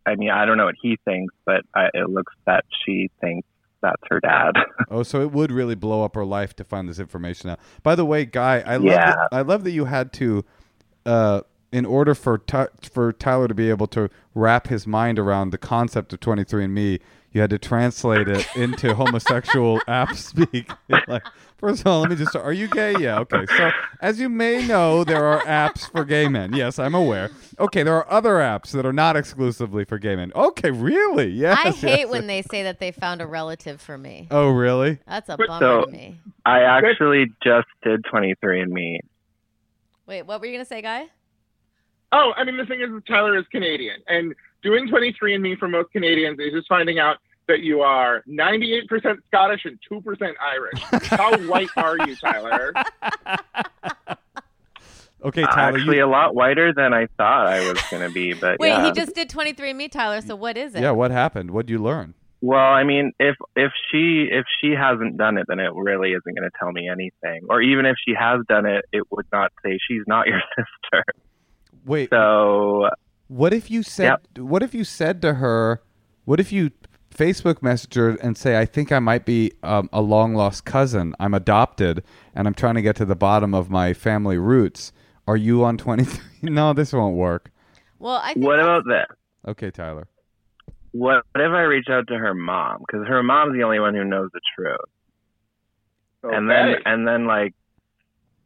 I 0.06 0.16
mean, 0.16 0.32
I 0.32 0.46
don't 0.46 0.58
know 0.58 0.66
what 0.66 0.76
he 0.82 0.98
thinks, 1.06 1.34
but 1.46 1.62
I, 1.74 1.88
it 1.94 2.10
looks 2.10 2.34
that 2.46 2.66
she 2.86 3.10
thinks 3.22 3.48
that's 3.84 4.02
her 4.10 4.20
dad. 4.20 4.54
Oh, 4.90 5.02
so 5.04 5.22
it 5.22 5.32
would 5.32 5.52
really 5.52 5.76
blow 5.76 6.04
up 6.04 6.14
her 6.16 6.26
life 6.26 6.56
to 6.58 6.64
find 6.64 6.88
this 6.88 7.00
information 7.00 7.50
out. 7.50 7.60
By 7.84 7.96
the 7.96 8.06
way, 8.06 8.26
Guy, 8.26 8.60
I 8.66 8.76
love 8.76 8.84
Yeah. 8.84 9.12
that, 9.12 9.30
I 9.32 9.42
love 9.42 9.64
that 9.64 9.72
you 9.72 9.86
had 9.86 10.12
to, 10.14 10.46
uh, 11.06 11.42
in 11.72 11.86
order 11.86 12.14
for 12.14 12.38
Ty- 12.38 12.68
for 12.92 13.12
Tyler 13.12 13.48
to 13.48 13.56
be 13.56 13.70
able 13.72 13.88
to 13.88 14.10
wrap 14.36 14.68
his 14.68 14.86
mind 14.86 15.18
around 15.18 15.50
the 15.50 15.58
concept 15.58 16.14
of 16.14 16.20
23andMe, 16.20 17.00
you 17.32 17.42
had 17.42 17.50
to 17.50 17.58
translate 17.58 18.28
it 18.28 18.46
into 18.56 18.94
homosexual 18.96 19.80
app 19.88 20.14
speak. 20.16 20.70
like, 21.08 21.24
first 21.64 21.82
of 21.82 21.88
all, 21.88 22.02
let 22.02 22.10
me 22.10 22.16
just. 22.18 22.36
Are 22.36 22.52
you 22.52 22.68
gay? 22.68 22.94
Yeah. 23.00 23.20
Okay. 23.20 23.46
So, 23.58 23.72
as 24.02 24.20
you 24.20 24.28
may 24.28 24.68
know, 24.68 25.04
there 25.06 25.24
are 25.24 25.40
apps 25.42 25.90
for 25.90 26.04
gay 26.04 26.28
men. 26.28 26.54
Yes, 26.54 26.78
I'm 26.78 26.94
aware. 26.94 27.32
Okay, 27.58 27.84
there 27.84 27.96
are 27.96 28.12
other 28.12 28.36
apps 28.36 28.72
that 28.72 28.86
are 28.86 28.94
not 28.94 29.16
exclusively 29.16 29.86
for 29.86 29.98
gay 29.98 30.16
men. 30.16 30.34
Okay, 30.36 30.72
really? 30.72 31.30
Yes. 31.30 31.58
I 31.64 31.72
hate 31.72 32.00
yes. 32.00 32.10
when 32.10 32.28
they 32.28 32.42
say 32.42 32.64
that 32.64 32.80
they 32.80 32.92
found 32.92 33.22
a 33.22 33.28
relative 33.28 33.80
for 33.80 33.98
me. 33.98 34.28
Oh, 34.30 34.50
really? 34.50 35.00
That's 35.08 35.30
a 35.30 35.38
bummer 35.38 35.60
So- 35.60 35.86
to 35.86 35.92
me. 35.92 36.20
I 36.46 36.64
actually 36.64 37.28
just 37.42 37.68
did 37.84 38.04
23andMe. 38.04 39.00
Wait, 40.06 40.24
what 40.24 40.42
were 40.42 40.46
you 40.46 40.52
gonna 40.52 40.66
say, 40.66 40.82
guy? 40.82 41.08
Oh, 42.12 42.34
I 42.36 42.44
mean, 42.44 42.58
the 42.58 42.66
thing 42.66 42.82
is, 42.82 42.90
Tyler 43.08 43.38
is 43.38 43.46
Canadian, 43.50 44.02
and 44.08 44.36
doing 44.62 44.90
23andMe 44.90 45.58
for 45.58 45.70
most 45.70 45.92
Canadians 45.92 46.38
is 46.40 46.52
just 46.52 46.68
finding 46.68 47.00
out 47.00 47.20
that 47.54 47.62
you 47.62 47.82
are 47.82 48.24
98% 48.28 48.88
Scottish 49.28 49.62
and 49.66 49.78
2% 49.92 50.34
Irish. 50.42 50.82
How 51.04 51.38
white 51.48 51.70
are 51.78 51.98
you, 52.08 52.16
Tyler? 52.16 52.74
Okay, 55.26 55.44
Tyler. 55.44 55.78
actually, 55.78 55.98
you, 55.98 56.06
a 56.06 56.06
lot 56.06 56.36
whiter 56.36 56.74
than 56.74 56.94
I 56.94 57.08
thought 57.16 57.48
I 57.48 57.62
was 57.72 57.82
going 57.90 58.06
to 58.06 58.14
be, 58.14 58.34
but 58.34 58.60
Wait, 58.60 58.68
yeah. 58.68 58.84
he 58.84 58.92
just 58.92 59.16
did 59.16 59.30
23andMe, 59.30 59.90
Tyler. 59.90 60.20
So 60.20 60.36
what 60.36 60.58
is 60.58 60.76
it? 60.76 60.82
yeah. 60.82 60.92
What 60.92 61.12
happened? 61.12 61.52
What 61.52 61.60
would 61.60 61.70
you 61.70 61.78
learn? 61.80 62.14
Well, 62.42 62.60
I 62.60 62.84
mean, 62.84 63.14
if 63.22 63.38
if 63.56 63.72
she 63.90 64.28
if 64.30 64.44
she 64.60 64.72
hasn't 64.72 65.16
done 65.16 65.38
it, 65.38 65.46
then 65.48 65.62
it 65.62 65.72
really 65.74 66.10
isn't 66.10 66.36
going 66.36 66.44
to 66.44 66.52
tell 66.60 66.74
me 66.74 66.90
anything. 66.90 67.48
Or 67.50 67.62
even 67.62 67.86
if 67.86 67.96
she 68.06 68.14
has 68.20 68.42
done 68.50 68.66
it, 68.66 68.84
it 68.92 69.04
would 69.12 69.26
not 69.32 69.54
say 69.64 69.80
she's 69.88 70.02
not 70.08 70.28
your 70.28 70.42
sister. 70.58 71.06
Wait, 71.86 72.10
So 72.10 72.90
what 73.30 73.54
if 73.54 73.72
you 73.72 73.82
said? 73.82 74.18
What 74.38 74.62
if 74.62 74.74
you 74.74 74.84
said 74.84 75.22
to 75.22 75.36
her? 75.36 75.82
What 76.26 76.42
if 76.42 76.52
you 76.52 76.72
Facebook 77.14 77.62
Messenger 77.62 78.18
and 78.22 78.38
say, 78.38 78.60
"I 78.60 78.66
think 78.66 78.92
I 78.92 79.00
might 79.00 79.26
be 79.26 79.54
um, 79.64 79.90
a 79.94 80.02
long 80.02 80.36
lost 80.36 80.66
cousin. 80.66 81.16
I'm 81.20 81.34
adopted, 81.34 82.04
and 82.36 82.48
I'm 82.48 82.54
trying 82.54 82.76
to 82.76 82.82
get 82.82 82.96
to 82.98 83.06
the 83.06 83.16
bottom 83.16 83.54
of 83.54 83.70
my 83.70 83.94
family 83.94 84.38
roots. 84.38 84.92
Are 85.28 85.38
you 85.38 85.64
on 85.64 85.78
23?" 85.78 86.20
no, 86.50 86.74
this 86.74 86.94
won't 86.94 87.16
work. 87.16 87.52
Well, 88.00 88.16
I 88.16 88.34
think 88.34 88.46
what 88.46 88.58
that's- 88.58 88.66
about 88.66 88.84
that? 88.90 89.50
Okay, 89.50 89.72
Tyler. 89.72 90.08
What 90.92 91.24
if 91.36 91.52
I 91.52 91.62
reach 91.62 91.88
out 91.90 92.08
to 92.10 92.18
her 92.18 92.36
mom? 92.36 92.84
Because 92.86 93.08
her 93.08 93.24
mom's 93.24 93.54
the 93.54 93.64
only 93.64 93.80
one 93.80 93.96
who 93.96 94.04
knows 94.04 94.30
the 94.32 94.42
truth. 94.56 94.78
And 96.22 96.50
then 96.50 96.76
and 96.86 97.08
then 97.08 97.26
like, 97.26 97.54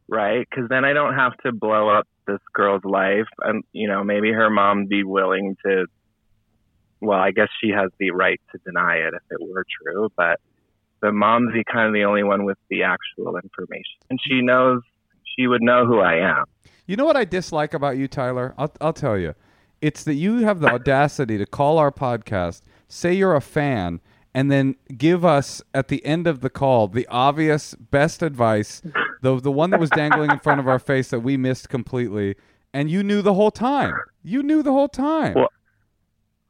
right? 0.08 0.46
Because 0.48 0.68
then 0.68 0.84
I 0.84 0.92
don't 0.94 1.14
have 1.14 1.36
to 1.44 1.52
blow 1.52 1.90
up 1.90 2.08
this 2.26 2.40
girl's 2.52 2.84
life, 2.84 3.28
and 3.40 3.64
you 3.72 3.86
know 3.86 4.02
maybe 4.02 4.32
her 4.32 4.50
mom 4.50 4.86
be 4.86 5.04
willing 5.04 5.56
to. 5.64 5.86
Well, 7.00 7.18
I 7.18 7.30
guess 7.30 7.48
she 7.62 7.70
has 7.70 7.90
the 7.98 8.10
right 8.10 8.40
to 8.52 8.58
deny 8.64 8.96
it 8.96 9.14
if 9.14 9.22
it 9.30 9.38
were 9.40 9.64
true, 9.82 10.08
but 10.16 10.40
the 11.00 11.12
mom's 11.12 11.52
the 11.52 11.64
kind 11.72 11.86
of 11.86 11.94
the 11.94 12.04
only 12.04 12.24
one 12.24 12.44
with 12.44 12.58
the 12.70 12.82
actual 12.82 13.36
information, 13.36 13.98
and 14.10 14.18
she 14.26 14.40
knows 14.42 14.82
she 15.36 15.46
would 15.46 15.62
know 15.62 15.86
who 15.86 16.00
I 16.00 16.16
am. 16.16 16.44
You 16.86 16.96
know 16.96 17.04
what 17.04 17.16
I 17.16 17.24
dislike 17.24 17.74
about 17.74 17.96
you, 17.98 18.08
Tyler? 18.08 18.54
I'll, 18.58 18.72
I'll 18.80 18.92
tell 18.92 19.16
you. 19.18 19.34
It's 19.80 20.02
that 20.04 20.14
you 20.14 20.38
have 20.38 20.58
the 20.58 20.68
audacity 20.68 21.38
to 21.38 21.46
call 21.46 21.78
our 21.78 21.92
podcast, 21.92 22.62
say 22.88 23.12
you're 23.12 23.36
a 23.36 23.40
fan, 23.40 24.00
and 24.34 24.50
then 24.50 24.74
give 24.96 25.24
us 25.24 25.62
at 25.72 25.86
the 25.88 26.04
end 26.04 26.26
of 26.26 26.40
the 26.40 26.50
call 26.50 26.88
the 26.88 27.06
obvious 27.08 27.74
best 27.74 28.22
advice, 28.22 28.82
the 29.22 29.40
the 29.40 29.52
one 29.52 29.70
that 29.70 29.78
was 29.78 29.90
dangling 29.90 30.30
in 30.30 30.38
front 30.40 30.58
of 30.58 30.66
our 30.66 30.80
face 30.80 31.10
that 31.10 31.20
we 31.20 31.36
missed 31.36 31.68
completely, 31.68 32.34
and 32.74 32.90
you 32.90 33.04
knew 33.04 33.22
the 33.22 33.34
whole 33.34 33.52
time. 33.52 33.94
You 34.24 34.42
knew 34.42 34.62
the 34.64 34.72
whole 34.72 34.88
time. 34.88 35.34
Well- 35.34 35.48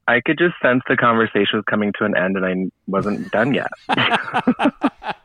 I 0.09 0.22
could 0.24 0.38
just 0.38 0.54
sense 0.62 0.82
the 0.88 0.96
conversation 0.96 1.59
was 1.59 1.64
coming 1.68 1.92
to 1.98 2.04
an 2.06 2.16
end, 2.16 2.36
and 2.38 2.46
I 2.46 2.54
wasn't 2.86 3.30
done 3.30 3.52
yet. 3.52 3.68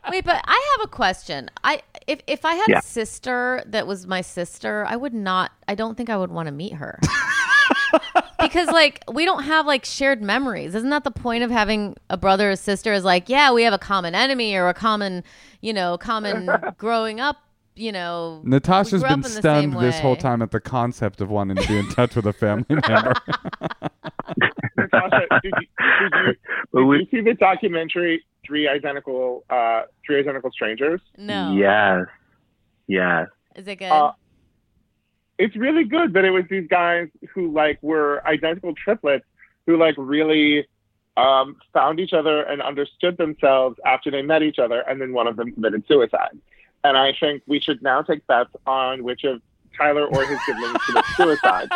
Wait, 0.09 0.25
but 0.25 0.41
I 0.45 0.75
have 0.77 0.83
a 0.83 0.89
question. 0.89 1.49
I 1.63 1.81
if 2.05 2.19
if 2.27 2.43
I 2.43 2.55
had 2.55 2.67
Yeah. 2.67 2.79
a 2.79 2.81
sister 2.81 3.63
that 3.65 3.87
was 3.87 4.05
my 4.05 4.19
sister, 4.21 4.85
I 4.87 4.97
would 4.97 5.13
not. 5.13 5.51
I 5.69 5.75
don't 5.75 5.95
think 5.95 6.09
I 6.09 6.17
would 6.17 6.31
want 6.31 6.47
to 6.47 6.51
meet 6.51 6.73
her. 6.73 6.99
because 8.39 8.67
like 8.67 9.03
we 9.11 9.23
don't 9.23 9.43
have 9.43 9.65
like 9.65 9.85
shared 9.85 10.21
memories. 10.21 10.75
Isn't 10.75 10.89
that 10.89 11.05
the 11.05 11.11
point 11.11 11.43
of 11.43 11.49
having 11.49 11.95
a 12.09 12.17
brother 12.17 12.51
or 12.51 12.55
sister? 12.57 12.91
Is 12.91 13.05
like, 13.05 13.29
yeah, 13.29 13.53
we 13.53 13.63
have 13.63 13.73
a 13.73 13.79
common 13.79 14.13
enemy 14.15 14.53
or 14.55 14.67
a 14.67 14.73
common, 14.73 15.23
you 15.61 15.71
know, 15.71 15.97
common 15.97 16.49
growing 16.77 17.21
up. 17.21 17.37
You 17.75 17.91
know, 17.91 18.41
Natasha's 18.43 18.93
we 18.93 18.99
grew 18.99 19.07
up 19.09 19.21
been 19.21 19.31
stunned 19.31 19.73
this 19.79 19.99
whole 19.99 20.15
time 20.15 20.41
at 20.43 20.51
the 20.51 20.59
concept 20.59 21.21
of 21.21 21.29
wanting 21.29 21.57
to 21.57 21.67
be 21.67 21.77
in 21.77 21.89
touch 21.89 22.15
with 22.15 22.25
a 22.27 22.33
family 22.33 22.65
member. 22.69 23.13
Natasha, 24.77 25.21
did 25.41 25.53
you, 25.59 25.67
did 25.99 26.11
you, 26.27 26.33
But 26.71 26.79
did 26.79 26.85
we- 26.87 26.97
you 26.99 27.07
see 27.11 27.21
the 27.21 27.33
documentary 27.33 28.23
Three 28.45 28.67
Identical 28.67 29.43
uh, 29.49 29.83
Three 30.05 30.19
Identical 30.19 30.51
Strangers? 30.51 31.01
No, 31.17 31.53
Yes, 31.53 32.05
yes. 32.87 33.27
is 33.55 33.67
it 33.67 33.77
good? 33.77 33.85
Uh, 33.91 34.11
It's 35.39 35.55
really 35.55 35.83
good, 35.85 36.13
but 36.13 36.25
it 36.25 36.31
was 36.31 36.43
these 36.49 36.67
guys 36.69 37.07
who 37.33 37.51
like 37.51 37.79
were 37.81 38.21
identical 38.27 38.73
triplets 38.75 39.25
who 39.65 39.77
like 39.77 39.95
really 39.97 40.67
um, 41.17 41.55
found 41.73 41.99
each 41.99 42.13
other 42.13 42.41
and 42.43 42.61
understood 42.61 43.17
themselves 43.17 43.77
after 43.85 44.11
they 44.11 44.21
met 44.21 44.41
each 44.43 44.59
other, 44.59 44.81
and 44.81 44.99
then 45.01 45.13
one 45.13 45.25
of 45.27 45.37
them 45.37 45.51
committed 45.53 45.83
suicide. 45.87 46.37
And 46.83 46.97
I 46.97 47.13
think 47.19 47.43
we 47.47 47.59
should 47.59 47.81
now 47.81 48.01
take 48.01 48.25
bets 48.27 48.49
on 48.67 49.03
which 49.03 49.23
of 49.23 49.41
Tyler 49.77 50.05
or 50.05 50.25
his 50.25 50.39
siblings 50.45 50.77
commits 50.85 51.15
suicide. 51.15 51.69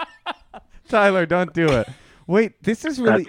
Tyler, 0.88 1.26
don't 1.26 1.52
do 1.52 1.68
it. 1.68 1.88
Wait, 2.26 2.62
this 2.62 2.84
is 2.84 3.00
really 3.00 3.26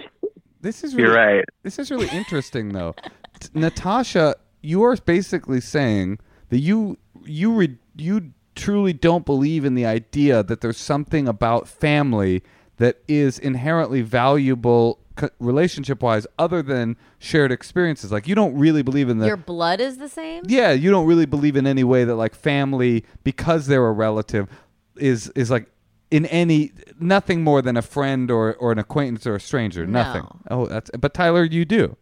this 0.62 0.84
is 0.84 0.94
really 0.94 1.08
You're 1.08 1.16
right. 1.16 1.46
This 1.64 1.80
is 1.80 1.90
really 1.90 2.10
interesting, 2.10 2.70
though. 2.70 2.96
T- 3.40 3.50
Natasha, 3.54 4.36
you 4.62 4.84
are 4.84 4.96
basically 4.98 5.62
saying 5.62 6.20
that 6.50 6.60
you 6.60 6.98
you 7.24 7.54
re- 7.54 7.78
you 7.96 8.34
truly 8.56 8.94
don't 8.94 9.26
believe 9.26 9.64
in 9.64 9.76
the 9.76 9.86
idea 9.86 10.44
that 10.44 10.62
there's 10.62 10.78
something 10.78 11.28
about 11.28 11.68
family 11.68 12.44
that 12.80 12.98
is 13.08 13.40
inherently 13.40 14.02
valuable 14.02 15.00
co- 15.16 15.30
relationship-wise, 15.40 16.26
other 16.38 16.62
than 16.62 16.98
shared 17.20 17.52
experiences. 17.52 18.12
Like 18.12 18.28
you 18.28 18.36
don't 18.36 18.58
really 18.58 18.82
believe 18.82 19.08
in 19.10 19.20
the 19.20 19.28
Your 19.28 19.38
blood 19.38 19.80
is 19.80 19.98
the 19.98 20.10
same. 20.10 20.44
yeah, 20.48 20.72
you 20.72 20.90
don't 20.92 21.06
really 21.06 21.26
believe 21.26 21.56
in 21.56 21.66
any 21.68 21.84
way 21.84 22.04
that 22.04 22.16
like 22.16 22.36
family 22.36 23.06
because 23.24 23.68
they're 23.68 23.86
a 23.86 23.92
relative 23.92 24.50
is 24.96 25.30
is 25.36 25.50
like 25.50 25.70
in 26.12 26.26
any 26.26 26.72
nothing 27.00 27.44
more 27.44 27.62
than 27.62 27.78
a 27.78 27.82
friend 27.82 28.32
or 28.32 28.56
or 28.56 28.72
an 28.72 28.80
acquaintance 28.80 29.28
or 29.28 29.36
a 29.36 29.40
stranger. 29.40 29.86
No. 29.86 30.02
Nothing. 30.04 30.28
Oh, 30.50 30.66
that's 30.66 30.90
but 31.00 31.14
Tyler, 31.14 31.44
you 31.44 31.64
do. 31.66 31.96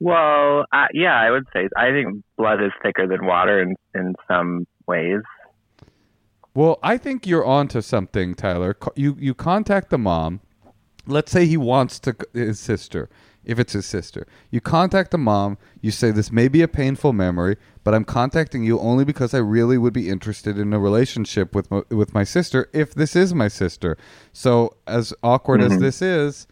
Well, 0.00 0.64
uh, 0.72 0.86
yeah, 0.92 1.14
I 1.14 1.30
would 1.30 1.44
say 1.52 1.68
I 1.76 1.90
think 1.90 2.24
blood 2.36 2.60
is 2.62 2.72
thicker 2.82 3.06
than 3.06 3.24
water 3.24 3.62
in 3.62 3.76
in 3.94 4.14
some 4.26 4.66
ways. 4.86 5.20
Well, 6.54 6.78
I 6.82 6.98
think 6.98 7.26
you're 7.26 7.44
onto 7.44 7.80
something, 7.80 8.34
Tyler. 8.34 8.76
You 8.94 9.16
you 9.18 9.34
contact 9.34 9.90
the 9.90 9.98
mom. 9.98 10.40
Let's 11.06 11.32
say 11.32 11.46
he 11.46 11.56
wants 11.56 11.98
to 12.00 12.14
his 12.32 12.60
sister. 12.60 13.08
If 13.44 13.58
it's 13.58 13.72
his 13.72 13.86
sister, 13.86 14.24
you 14.52 14.60
contact 14.60 15.10
the 15.10 15.18
mom. 15.18 15.58
You 15.80 15.90
say 15.90 16.12
this 16.12 16.30
may 16.30 16.46
be 16.46 16.62
a 16.62 16.68
painful 16.68 17.12
memory, 17.12 17.56
but 17.82 17.92
I'm 17.92 18.04
contacting 18.04 18.62
you 18.62 18.78
only 18.78 19.04
because 19.04 19.34
I 19.34 19.38
really 19.38 19.76
would 19.76 19.92
be 19.92 20.08
interested 20.08 20.58
in 20.58 20.72
a 20.72 20.78
relationship 20.78 21.52
with 21.52 21.68
my, 21.68 21.82
with 21.90 22.14
my 22.14 22.22
sister. 22.22 22.70
If 22.72 22.94
this 22.94 23.16
is 23.16 23.34
my 23.34 23.48
sister, 23.48 23.98
so 24.32 24.76
as 24.86 25.12
awkward 25.24 25.60
as 25.60 25.72
mm-hmm. 25.72 25.82
this 25.82 26.00
is, 26.00 26.46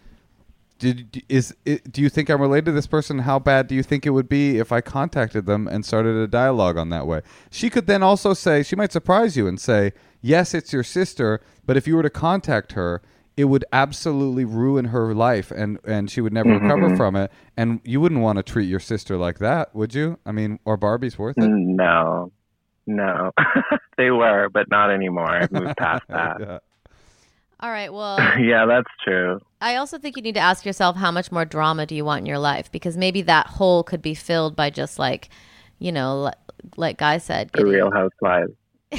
did 0.81 1.23
is 1.29 1.55
do 1.65 2.01
you 2.01 2.09
think 2.09 2.29
I'm 2.31 2.41
related 2.41 2.65
to 2.67 2.73
this 2.73 2.87
person? 2.87 3.21
How 3.21 3.39
bad 3.39 3.69
do 3.69 3.75
you 3.75 3.83
think 3.83 4.07
it 4.07 4.11
would 4.11 4.29
be 4.29 4.59
if 4.59 4.73
I 4.73 4.81
contacted 4.81 5.47
them 5.47 5.69
and 5.69 5.85
started 5.85 6.17
a 6.17 6.27
dialogue 6.27 6.77
on 6.77 6.89
that 6.89 7.07
way? 7.07 7.21
She 7.51 7.71
could 7.71 7.87
then 7.87 8.03
also 8.03 8.35
say 8.35 8.63
she 8.63 8.75
might 8.75 8.91
surprise 8.91 9.37
you 9.37 9.47
and 9.47 9.61
say, 9.61 9.93
"Yes, 10.23 10.55
it's 10.55 10.73
your 10.73 10.83
sister, 10.83 11.41
but 11.67 11.77
if 11.77 11.87
you 11.87 11.95
were 11.95 12.03
to 12.03 12.11
contact 12.11 12.73
her, 12.73 13.03
it 13.37 13.45
would 13.45 13.65
absolutely 13.73 14.47
ruin 14.47 14.87
her 14.87 15.15
life 15.15 15.51
and 15.51 15.79
and 15.85 16.11
she 16.11 16.23
would 16.23 16.33
never 16.33 16.49
mm-hmm, 16.49 16.65
recover 16.65 16.89
mm-hmm. 16.89 16.97
from 16.97 17.15
it, 17.15 17.31
and 17.59 17.81
you 17.85 18.01
wouldn't 18.01 18.23
want 18.23 18.39
to 18.39 18.43
treat 18.43 18.67
your 18.67 18.81
sister 18.81 19.19
like 19.19 19.39
that, 19.39 19.75
would 19.75 19.95
you? 19.95 20.19
I 20.25 20.33
mean, 20.33 20.59
or 20.65 20.79
Barbie's 20.79 21.19
worth 21.19 21.37
it." 21.37 21.43
Mm, 21.43 21.77
no, 21.77 22.33
no, 22.87 23.33
they 23.99 24.11
were, 24.11 24.49
but 24.49 24.71
not 24.71 24.91
anymore. 24.91 25.31
I've 25.31 25.53
moved 25.53 25.77
past 25.77 26.05
that. 26.09 26.37
Yeah. 26.41 26.59
All 27.61 27.71
right. 27.71 27.93
Well, 27.93 28.19
yeah, 28.39 28.67
that's 28.67 28.89
true. 29.05 29.41
I 29.61 29.77
also 29.77 29.99
think 29.99 30.17
you 30.17 30.23
need 30.23 30.35
to 30.35 30.41
ask 30.41 30.65
yourself 30.65 30.97
how 30.97 31.11
much 31.11 31.31
more 31.31 31.45
drama 31.45 31.87
do 31.87 31.95
you 31.95 32.05
want 32.05 32.21
in 32.21 32.27
your 32.27 32.39
life 32.39 32.73
because 32.73 32.97
maybe 32.97 33.23
that 33.23 33.47
hole 33.47 33.83
could 33.83 34.01
be 34.03 34.15
filled 34.15 34.57
by 34.57 34.71
just 34.71 34.99
like, 34.99 35.29
you 35.79 35.93
know, 35.93 36.25
li- 36.25 36.33
like 36.77 36.99
Guy 36.99 37.19
said, 37.19 37.51
The 37.53 37.67
Real 37.67 37.91
Housewives. 37.91 38.53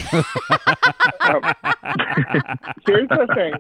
Here's 2.86 3.10
the 3.10 3.28
thing. 3.36 3.54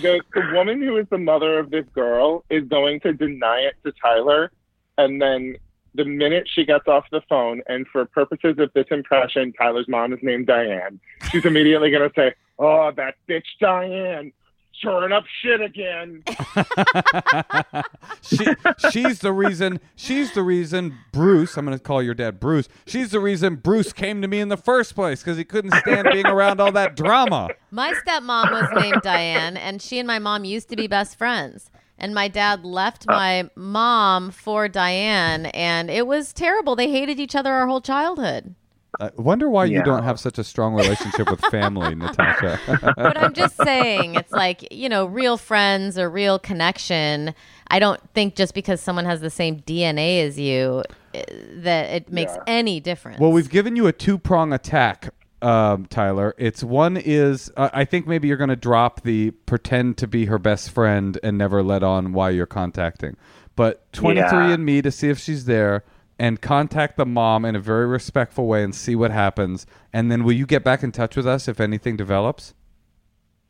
The, 0.00 0.20
the 0.32 0.50
woman 0.54 0.80
who 0.80 0.96
is 0.96 1.06
the 1.10 1.18
mother 1.18 1.58
of 1.58 1.70
this 1.70 1.84
girl 1.94 2.44
is 2.48 2.64
going 2.64 3.00
to 3.00 3.12
deny 3.12 3.58
it 3.60 3.74
to 3.84 3.92
Tyler. 4.00 4.50
And 4.96 5.20
then 5.20 5.56
the 5.94 6.04
minute 6.04 6.48
she 6.52 6.64
gets 6.64 6.88
off 6.88 7.04
the 7.12 7.20
phone, 7.28 7.62
and 7.68 7.86
for 7.88 8.06
purposes 8.06 8.56
of 8.58 8.72
this 8.74 8.86
impression, 8.90 9.52
Tyler's 9.52 9.86
mom 9.88 10.12
is 10.12 10.18
named 10.22 10.46
Diane, 10.46 10.98
she's 11.30 11.44
immediately 11.44 11.90
going 11.90 12.08
to 12.08 12.14
say, 12.16 12.34
Oh, 12.58 12.92
that 12.96 13.14
bitch 13.28 13.42
Diane, 13.60 14.32
stirring 14.78 15.12
up 15.12 15.24
shit 15.42 15.60
again. 15.60 16.22
she 18.22 18.46
she's 18.90 19.20
the 19.20 19.32
reason 19.32 19.80
she's 19.96 20.32
the 20.34 20.42
reason 20.42 20.96
Bruce 21.12 21.56
I'm 21.56 21.64
going 21.66 21.76
to 21.76 21.82
call 21.82 22.02
your 22.02 22.14
dad 22.14 22.40
Bruce 22.40 22.68
she's 22.86 23.10
the 23.10 23.20
reason 23.20 23.56
Bruce 23.56 23.92
came 23.92 24.22
to 24.22 24.28
me 24.28 24.40
in 24.40 24.48
the 24.48 24.56
first 24.56 24.94
place 24.94 25.22
cuz 25.22 25.36
he 25.36 25.44
couldn't 25.44 25.72
stand 25.72 26.08
being 26.12 26.26
around 26.26 26.60
all 26.60 26.72
that 26.72 26.96
drama 26.96 27.48
My 27.70 27.92
stepmom 27.92 28.52
was 28.52 28.82
named 28.82 29.02
Diane, 29.02 29.56
and 29.56 29.82
she 29.82 29.98
and 29.98 30.06
my 30.06 30.20
mom 30.20 30.44
used 30.44 30.68
to 30.68 30.76
be 30.76 30.86
best 30.86 31.18
friends. 31.18 31.70
And 31.98 32.14
my 32.14 32.28
dad 32.28 32.64
left 32.64 33.04
uh. 33.08 33.12
my 33.12 33.50
mom 33.56 34.30
for 34.30 34.68
Diane, 34.68 35.46
and 35.46 35.90
it 35.90 36.06
was 36.06 36.32
terrible. 36.32 36.76
They 36.76 36.90
hated 36.90 37.18
each 37.18 37.34
other 37.34 37.52
our 37.52 37.66
whole 37.66 37.80
childhood. 37.80 38.54
I 39.00 39.10
wonder 39.16 39.48
why 39.48 39.64
you 39.66 39.82
don't 39.82 40.02
have 40.04 40.20
such 40.20 40.38
a 40.38 40.44
strong 40.44 40.74
relationship 40.74 41.30
with 41.30 41.40
family 41.46 41.94
Natasha 41.96 42.58
But 42.96 43.16
I'm 43.16 43.32
just 43.34 43.56
saying, 43.56 44.14
it's 44.14 44.32
like, 44.32 44.72
you 44.72 44.88
know, 44.88 45.06
real 45.06 45.36
friends 45.36 45.98
or 45.98 46.08
real 46.08 46.38
connection. 46.38 47.34
I 47.68 47.78
don't 47.78 48.00
think 48.12 48.34
just 48.36 48.54
because 48.54 48.80
someone 48.80 49.04
has 49.04 49.20
the 49.20 49.30
same 49.30 49.60
DNA 49.60 50.22
as 50.26 50.38
you 50.38 50.82
eh, 51.14 51.24
that 51.56 51.90
it 51.90 52.12
makes 52.12 52.32
Yeah. 52.32 52.42
any 52.46 52.80
difference. 52.80 53.18
well 53.20 53.32
we've 53.32 53.50
given 53.50 53.74
you 53.76 53.86
a 53.86 53.92
two-prong 53.92 54.52
attack 54.52 55.12
um, 55.42 55.84
Tyler. 55.86 56.34
It's 56.38 56.64
one 56.64 56.96
is 56.96 57.50
uh, 57.56 57.68
I 57.74 57.84
think 57.84 58.06
maybe 58.06 58.28
you're 58.28 58.38
going 58.38 58.48
to 58.48 58.56
drop 58.56 59.02
the 59.02 59.30
pretend 59.32 59.98
to 59.98 60.06
be 60.06 60.24
her 60.26 60.38
best 60.38 60.70
friend 60.70 61.18
and 61.22 61.36
never 61.36 61.62
let 61.62 61.82
on 61.82 62.12
why 62.14 62.30
you're 62.30 62.46
contacting. 62.46 63.16
But 63.54 63.92
23 63.92 64.22
Yeah. 64.22 64.54
and 64.54 64.64
me 64.64 64.80
to 64.80 64.90
see 64.90 65.10
if 65.10 65.18
she's 65.18 65.44
there 65.44 65.84
and 66.18 66.40
contact 66.40 66.96
the 66.96 67.06
mom 67.06 67.44
in 67.44 67.56
a 67.56 67.60
very 67.60 67.86
respectful 67.86 68.46
way 68.46 68.62
and 68.62 68.74
see 68.74 68.94
what 68.94 69.10
happens. 69.10 69.66
And 69.92 70.10
then 70.10 70.24
will 70.24 70.32
you 70.32 70.46
get 70.46 70.62
back 70.64 70.82
in 70.82 70.92
touch 70.92 71.16
with 71.16 71.26
us 71.26 71.48
if 71.48 71.60
anything 71.60 71.96
develops? 71.96 72.54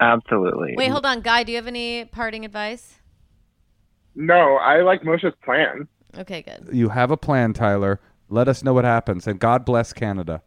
Absolutely. 0.01 0.75
Wait, 0.77 0.91
hold 0.91 1.07
on, 1.07 1.21
Guy. 1.21 1.45
Do 1.45 1.53
you 1.53 1.57
have 1.57 1.67
any 1.67 2.05
parting 2.07 2.45
advice? 2.45 2.97
No, 4.15 4.57
I 4.57 4.83
like 4.83 5.03
Moshe's 5.03 5.35
plan. 5.45 5.89
Okay, 6.19 6.43
good. 6.43 6.69
You 6.73 6.91
have 6.91 7.11
a 7.11 7.17
plan, 7.17 7.53
Tyler. 7.53 8.01
Let 8.29 8.49
us 8.49 8.62
know 8.62 8.73
what 8.73 8.85
happens. 8.85 9.27
And 9.27 9.39
God 9.39 9.65
bless 9.65 9.93
Canada. 9.93 10.43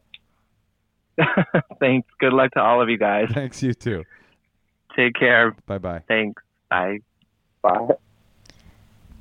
Thanks. 1.79 2.07
Good 2.19 2.33
luck 2.33 2.51
to 2.51 2.61
all 2.61 2.81
of 2.81 2.89
you 2.89 2.97
guys. 2.97 3.29
Thanks, 3.33 3.61
you 3.61 3.73
too. 3.73 4.03
Take 4.95 5.15
care. 5.15 5.55
Bye 5.65 5.77
bye. 5.77 6.01
Thanks. 6.07 6.41
Bye. 6.69 6.99
Bye. 7.61 7.95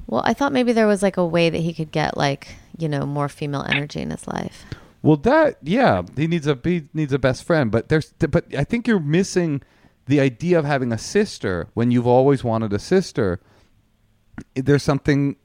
Well, 0.07 0.23
I 0.25 0.35
thought 0.35 0.53
maybe 0.53 0.73
there 0.73 0.87
was 0.87 1.03
like 1.03 1.17
a 1.17 1.27
way 1.27 1.51
that 1.51 1.59
he 1.59 1.75
could 1.75 1.91
get 1.91 2.17
like 2.17 2.49
you 2.79 2.89
know 2.89 3.07
more 3.07 3.29
female 3.29 3.65
energy 3.69 4.01
in 4.01 4.11
his 4.11 4.27
life. 4.27 4.65
Well, 5.03 5.17
that 5.19 5.59
yeah, 5.63 6.03
he 6.17 6.27
needs 6.27 6.47
a 6.47 6.59
he 6.63 6.89
needs 6.93 7.13
a 7.13 7.19
best 7.19 7.45
friend, 7.45 7.71
but 7.71 7.89
there's 7.89 8.13
but 8.19 8.53
I 8.55 8.65
think 8.65 8.89
you're 8.89 9.01
missing 9.01 9.63
the 10.07 10.21
idea 10.21 10.59
of 10.59 10.65
having 10.65 10.93
a 10.93 10.99
sister 10.99 11.69
when 11.75 11.91
you've 11.91 12.07
always 12.07 12.43
wanted 12.43 12.73
a 12.73 12.79
sister. 12.79 13.41
There's 14.55 14.83
something 14.83 15.37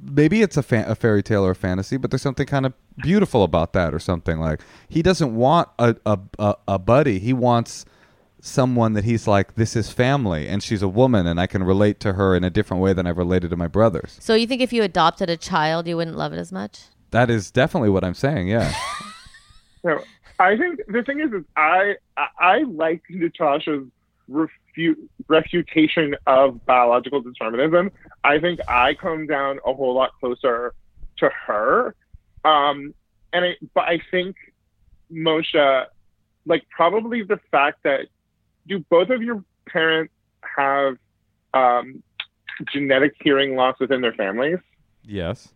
maybe 0.00 0.42
it's 0.42 0.56
a, 0.56 0.62
fa- 0.62 0.84
a 0.86 0.94
fairy 0.94 1.22
tale 1.22 1.44
or 1.44 1.52
a 1.52 1.54
fantasy, 1.54 1.96
but 1.96 2.10
there's 2.10 2.22
something 2.22 2.46
kind 2.46 2.66
of 2.66 2.74
beautiful 2.98 3.42
about 3.42 3.72
that 3.72 3.94
or 3.94 3.98
something 3.98 4.38
like 4.38 4.60
he 4.88 5.02
doesn't 5.02 5.34
want 5.34 5.68
a 5.78 5.96
a, 6.06 6.18
a, 6.38 6.54
a 6.68 6.78
buddy. 6.78 7.18
He 7.18 7.32
wants 7.32 7.84
someone 8.44 8.92
that 8.92 9.04
he's 9.04 9.26
like 9.26 9.54
this 9.54 9.74
is 9.74 9.90
family 9.90 10.46
and 10.46 10.62
she's 10.62 10.82
a 10.82 10.88
woman 10.88 11.26
and 11.26 11.40
I 11.40 11.46
can 11.46 11.64
relate 11.64 11.98
to 12.00 12.12
her 12.12 12.36
in 12.36 12.44
a 12.44 12.50
different 12.50 12.82
way 12.82 12.92
than 12.92 13.06
I've 13.06 13.16
related 13.16 13.48
to 13.50 13.56
my 13.56 13.68
brothers. 13.68 14.18
So 14.20 14.34
you 14.34 14.46
think 14.46 14.60
if 14.60 14.70
you 14.70 14.82
adopted 14.82 15.30
a 15.30 15.36
child, 15.36 15.88
you 15.88 15.96
wouldn't 15.96 16.18
love 16.18 16.34
it 16.34 16.38
as 16.38 16.52
much? 16.52 16.82
That 17.10 17.30
is 17.30 17.50
definitely 17.50 17.88
what 17.88 18.04
I'm 18.04 18.14
saying, 18.14 18.48
yeah. 18.48 18.72
No, 19.84 20.00
I 20.38 20.56
think 20.56 20.80
the 20.88 21.02
thing 21.02 21.20
is, 21.20 21.30
is 21.30 21.44
I 21.56 21.96
I, 22.16 22.26
I 22.38 22.58
like 22.62 23.02
Natasha's 23.10 23.86
refute, 24.28 24.98
refutation 25.28 26.16
of 26.26 26.64
biological 26.64 27.20
determinism. 27.20 27.90
I 28.24 28.38
think 28.38 28.60
I 28.66 28.94
come 28.94 29.26
down 29.26 29.58
a 29.66 29.74
whole 29.74 29.94
lot 29.94 30.12
closer 30.20 30.72
to 31.18 31.28
her, 31.46 31.94
um, 32.46 32.94
and 33.34 33.44
I, 33.44 33.56
but 33.74 33.84
I 33.84 34.00
think 34.10 34.36
Moshe, 35.12 35.84
like 36.46 36.66
probably 36.70 37.22
the 37.22 37.38
fact 37.50 37.82
that 37.82 38.06
do 38.66 38.80
both 38.90 39.10
of 39.10 39.22
your 39.22 39.44
parents 39.66 40.12
have 40.56 40.96
um, 41.52 42.02
genetic 42.72 43.14
hearing 43.22 43.56
loss 43.56 43.76
within 43.80 44.00
their 44.00 44.12
families? 44.14 44.58
yes. 45.04 45.48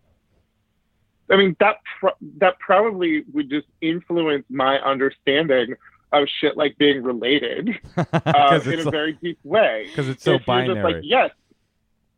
I 1.31 1.35
mean, 1.37 1.55
that 1.59 1.75
pro- 1.99 2.17
that 2.39 2.57
probably 2.59 3.23
would 3.33 3.51
just 3.51 3.67
influence 3.81 4.45
my 4.49 4.77
understanding 4.79 5.75
of 6.11 6.27
shit 6.41 6.57
like 6.57 6.75
being 6.79 7.03
related 7.03 7.69
uh, 7.97 8.59
in 8.65 8.79
a 8.79 8.83
like- 8.83 8.91
very 8.91 9.13
deep 9.21 9.37
way. 9.43 9.85
Because 9.89 10.09
it's 10.09 10.23
so 10.23 10.33
If 10.35 10.47
you're 10.47 10.57
just 10.61 10.67
binary. 10.75 10.93
like, 10.95 11.03
yes, 11.05 11.29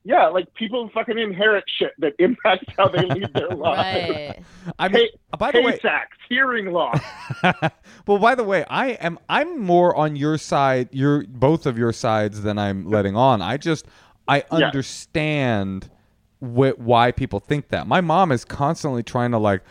yeah, 0.03 0.27
like 0.27 0.51
people 0.55 0.89
fucking 0.93 1.17
inherit 1.17 1.63
shit 1.67 1.91
that 1.99 2.13
impacts 2.19 2.65
how 2.77 2.87
they 2.89 3.05
lead 3.05 3.33
their 3.35 3.49
lives. 3.55 4.09
Right. 4.09 4.43
I 4.79 4.87
mean, 4.87 5.03
Hey, 5.03 5.37
by 5.37 5.51
the 5.51 5.61
way, 5.61 5.71
Tay-Sachs, 5.73 6.17
hearing 6.27 6.71
loss. 6.71 6.99
well, 8.07 8.17
by 8.19 8.35
the 8.35 8.43
way, 8.43 8.65
I 8.69 8.89
am 8.91 9.19
I'm 9.29 9.59
more 9.59 9.95
on 9.95 10.15
your 10.15 10.37
side, 10.37 10.89
your 10.91 11.23
both 11.27 11.65
of 11.65 11.77
your 11.77 11.93
sides 11.93 12.41
than 12.41 12.57
I'm 12.57 12.85
letting 12.89 13.15
on. 13.15 13.41
I 13.41 13.57
just 13.57 13.85
I 14.27 14.43
Yeah. 14.51 14.67
understand 14.67 15.89
wh- 16.39 16.77
why 16.77 17.11
people 17.11 17.39
think 17.39 17.69
that. 17.69 17.87
My 17.87 18.01
mom 18.01 18.31
is 18.31 18.43
constantly 18.45 19.03
trying 19.03 19.31
to 19.31 19.37
like 19.37 19.61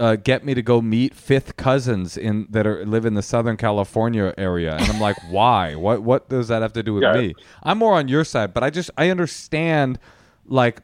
uh, 0.00 0.16
get 0.16 0.44
me 0.44 0.54
to 0.54 0.62
go 0.62 0.80
meet 0.80 1.14
fifth 1.14 1.56
cousins 1.56 2.16
in 2.16 2.46
that 2.50 2.66
are 2.66 2.84
live 2.86 3.04
in 3.04 3.14
the 3.14 3.22
Southern 3.22 3.56
California 3.56 4.34
area, 4.38 4.74
and 4.74 4.86
I'm 4.90 4.98
like, 5.00 5.16
why? 5.30 5.74
What 5.76 6.02
what 6.02 6.28
does 6.28 6.48
that 6.48 6.62
have 6.62 6.72
to 6.72 6.82
do 6.82 6.94
with 6.94 7.02
Yeah. 7.04 7.12
me? 7.12 7.34
I'm 7.62 7.78
more 7.78 7.94
on 7.94 8.08
your 8.08 8.24
side, 8.24 8.52
but 8.54 8.64
I 8.64 8.70
just 8.70 8.90
I 8.96 9.10
understand 9.10 9.98
like 10.46 10.80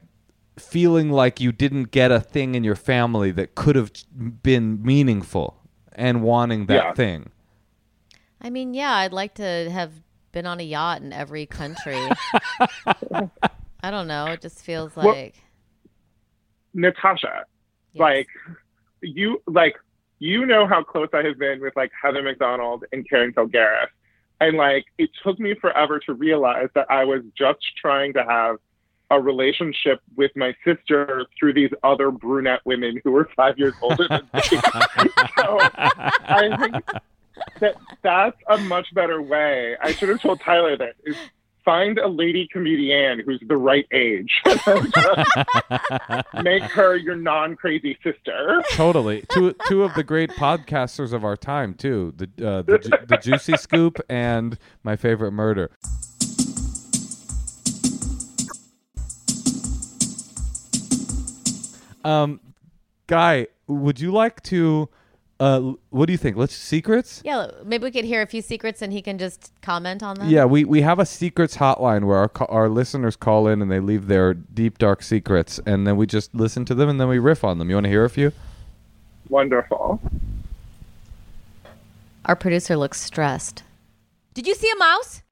feeling 0.58 1.10
like 1.10 1.40
you 1.40 1.50
didn't 1.52 1.90
get 1.90 2.10
a 2.12 2.20
thing 2.20 2.54
in 2.54 2.62
your 2.64 2.76
family 2.76 3.30
that 3.32 3.54
could 3.54 3.74
have 3.76 3.90
been 4.42 4.82
meaningful 4.82 5.56
and 5.92 6.22
wanting 6.22 6.66
that 6.66 6.74
Yeah. 6.84 6.92
thing. 6.94 7.30
I 8.40 8.50
mean, 8.50 8.74
yeah, 8.74 8.92
I'd 8.92 9.12
like 9.12 9.34
to 9.36 9.70
have 9.70 9.92
been 10.32 10.46
on 10.46 10.60
a 10.60 10.62
yacht 10.62 11.00
in 11.00 11.12
every 11.12 11.46
country. 11.46 11.98
I 13.82 13.90
don't 13.90 14.06
know. 14.06 14.26
It 14.26 14.40
just 14.42 14.62
feels 14.62 14.94
Well- 14.94 15.08
like 15.08 15.36
Natasha, 16.74 17.44
yes. 17.94 18.00
like 18.00 18.28
you 19.02 19.42
like 19.46 19.76
you 20.18 20.46
know 20.46 20.66
how 20.66 20.82
close 20.82 21.08
I 21.12 21.22
have 21.22 21.38
been 21.38 21.60
with 21.60 21.76
like 21.76 21.92
Heather 22.00 22.22
McDonald 22.22 22.84
and 22.92 23.08
Karen 23.08 23.32
Kilgariff. 23.32 23.88
And 24.40 24.56
like 24.56 24.86
it 24.98 25.10
took 25.22 25.38
me 25.38 25.54
forever 25.54 25.98
to 26.00 26.14
realize 26.14 26.68
that 26.74 26.86
I 26.90 27.04
was 27.04 27.22
just 27.36 27.60
trying 27.80 28.12
to 28.14 28.24
have 28.24 28.56
a 29.10 29.20
relationship 29.20 30.00
with 30.16 30.32
my 30.34 30.54
sister 30.64 31.26
through 31.38 31.54
these 31.54 31.70
other 31.82 32.10
brunette 32.10 32.60
women 32.64 33.00
who 33.04 33.12
were 33.12 33.28
five 33.36 33.58
years 33.58 33.74
older 33.80 34.08
than 34.08 34.28
me. 34.34 34.40
so 35.38 35.58
I 35.60 36.56
think 36.58 36.84
that 37.60 37.76
that's 38.02 38.36
a 38.48 38.58
much 38.58 38.92
better 38.94 39.22
way. 39.22 39.76
I 39.80 39.92
should 39.92 40.08
have 40.08 40.20
told 40.20 40.40
Tyler 40.40 40.76
that 40.76 40.94
is 41.04 41.16
find 41.66 41.98
a 41.98 42.06
lady 42.08 42.48
comedian 42.50 43.20
who's 43.26 43.42
the 43.46 43.56
right 43.56 43.86
age. 43.92 44.30
Make 46.42 46.62
her 46.62 46.96
your 46.96 47.16
non-crazy 47.16 47.98
sister. 48.02 48.62
totally. 48.70 49.24
Two 49.28 49.54
two 49.66 49.82
of 49.82 49.92
the 49.94 50.04
great 50.04 50.30
podcasters 50.30 51.12
of 51.12 51.24
our 51.24 51.36
time 51.36 51.74
too. 51.74 52.14
The 52.16 52.24
uh, 52.48 52.62
the, 52.62 52.78
Ju- 52.78 53.06
the 53.08 53.16
Juicy 53.18 53.56
Scoop 53.58 54.00
and 54.08 54.56
my 54.84 54.96
favorite 54.96 55.32
murder. 55.32 55.70
Um, 62.04 62.40
guy, 63.08 63.48
would 63.66 63.98
you 64.00 64.12
like 64.12 64.40
to? 64.44 64.88
Uh, 65.38 65.74
what 65.90 66.06
do 66.06 66.12
you 66.12 66.16
think? 66.16 66.34
Let's 66.36 66.54
secrets. 66.54 67.20
yeah, 67.22 67.50
maybe 67.62 67.84
we 67.84 67.90
could 67.90 68.06
hear 68.06 68.22
a 68.22 68.26
few 68.26 68.40
secrets 68.40 68.80
and 68.80 68.90
he 68.90 69.02
can 69.02 69.18
just 69.18 69.52
comment 69.60 70.02
on 70.02 70.16
them. 70.16 70.30
Yeah, 70.30 70.46
we, 70.46 70.64
we 70.64 70.80
have 70.80 70.98
a 70.98 71.04
secrets 71.04 71.58
hotline 71.58 72.04
where 72.04 72.16
our 72.16 72.28
ca- 72.30 72.46
our 72.46 72.70
listeners 72.70 73.16
call 73.16 73.46
in 73.46 73.60
and 73.60 73.70
they 73.70 73.80
leave 73.80 74.06
their 74.06 74.32
deep 74.32 74.78
dark 74.78 75.02
secrets, 75.02 75.60
and 75.66 75.86
then 75.86 75.98
we 75.98 76.06
just 76.06 76.34
listen 76.34 76.64
to 76.64 76.74
them 76.74 76.88
and 76.88 76.98
then 76.98 77.08
we 77.08 77.18
riff 77.18 77.44
on 77.44 77.58
them. 77.58 77.68
You 77.68 77.76
want 77.76 77.84
to 77.84 77.90
hear 77.90 78.04
a 78.04 78.10
few? 78.10 78.32
Wonderful. 79.28 80.00
Our 82.24 82.36
producer 82.36 82.76
looks 82.76 83.00
stressed. 83.00 83.62
Did 84.32 84.46
you 84.46 84.54
see 84.54 84.70
a 84.74 84.78
mouse? 84.78 85.22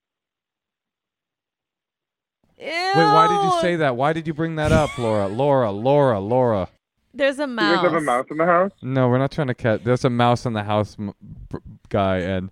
Ew. 2.59 2.66
Wait, 2.66 2.94
why 2.94 3.26
did 3.28 3.55
you 3.55 3.61
say 3.61 3.76
that? 3.76 3.96
Why 3.96 4.12
did 4.12 4.26
you 4.26 4.34
bring 4.34 4.57
that 4.57 4.70
up, 4.70 4.96
Laura? 4.98 5.28
Laura, 5.28 5.70
Laura, 5.72 6.20
Laura. 6.20 6.68
There's 7.14 7.38
a 7.38 7.46
Do 7.46 7.50
you 7.52 7.56
mouse. 7.56 7.76
guys 7.76 7.84
have 7.84 7.94
a 7.94 8.00
mouse 8.00 8.26
in 8.30 8.36
the 8.38 8.44
house? 8.46 8.72
No, 8.82 9.08
we're 9.08 9.18
not 9.18 9.30
trying 9.30 9.46
to 9.48 9.54
catch. 9.54 9.84
There's 9.84 10.04
a 10.04 10.10
mouse 10.10 10.44
in 10.46 10.52
the 10.52 10.64
house, 10.64 10.96
m- 10.98 11.14
b- 11.50 11.58
guy, 11.88 12.18
and 12.18 12.50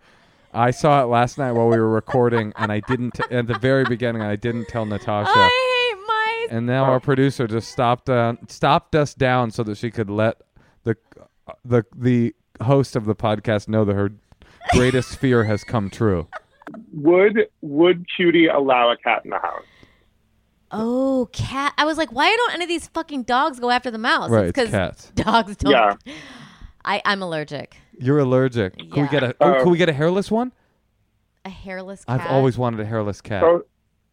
I 0.54 0.70
saw 0.70 1.02
it 1.02 1.06
last 1.06 1.36
night 1.38 1.52
while 1.52 1.68
we 1.68 1.78
were 1.78 1.90
recording, 1.90 2.52
and 2.56 2.70
I 2.70 2.80
didn't 2.80 3.12
t- 3.14 3.24
at 3.30 3.46
the 3.48 3.58
very 3.58 3.84
beginning. 3.84 4.22
I 4.22 4.36
didn't 4.36 4.68
tell 4.68 4.86
Natasha, 4.86 5.32
I 5.34 5.94
hate 5.96 6.46
mice. 6.46 6.56
and 6.56 6.66
now 6.66 6.84
our 6.84 7.00
producer 7.00 7.46
just 7.46 7.70
stopped 7.70 8.08
uh, 8.08 8.34
stopped 8.48 8.94
us 8.94 9.14
down 9.14 9.50
so 9.50 9.62
that 9.64 9.78
she 9.78 9.90
could 9.90 10.08
let 10.10 10.40
the 10.84 10.96
the 11.64 11.84
the 11.96 12.34
host 12.60 12.94
of 12.96 13.04
the 13.06 13.14
podcast 13.16 13.66
know 13.66 13.84
that 13.84 13.94
her 13.94 14.12
greatest 14.72 15.16
fear 15.18 15.44
has 15.44 15.64
come 15.64 15.90
true. 15.90 16.28
Would 16.92 17.48
would 17.62 18.06
Cutie 18.14 18.46
allow 18.46 18.92
a 18.92 18.96
cat 18.98 19.22
in 19.24 19.30
the 19.30 19.38
house? 19.38 19.64
Oh, 20.73 21.29
cat. 21.33 21.75
I 21.77 21.85
was 21.85 21.99
like, 21.99 22.11
why 22.12 22.35
don't 22.35 22.55
any 22.55 22.64
of 22.64 22.68
these 22.68 22.89
fucking 22.89 23.25
dogs 23.25 23.61
go 23.61 23.70
after 23.70 23.91
the 23.91 23.99
mouse? 23.99 24.31
Right, 24.31 24.47
It's 24.47 24.59
it's 24.59 24.70
cats. 24.70 25.12
dogs 25.14 25.57
don't. 25.57 25.73
Yeah. 25.73 25.95
I, 26.85 27.01
I'm 27.05 27.23
allergic. 27.23 27.77
You're 27.99 28.18
allergic. 28.18 28.77
Can 28.79 29.03
we 29.03 29.09
get 29.09 29.23
a? 29.23 29.37
Oh, 29.41 29.55
Oh. 29.57 29.62
can 29.62 29.70
we 29.70 29.79
get 29.79 29.89
a 29.89 29.93
hairless 29.93 30.31
one? 30.31 30.53
A 31.45 31.51
hairless 31.51 32.05
cat. 32.05 32.20
I've 32.20 32.27
always 32.31 32.57
wanted 32.59 32.81
a 32.81 32.85
hairless 32.85 33.20
cat. 33.20 33.43
Those, 33.43 33.62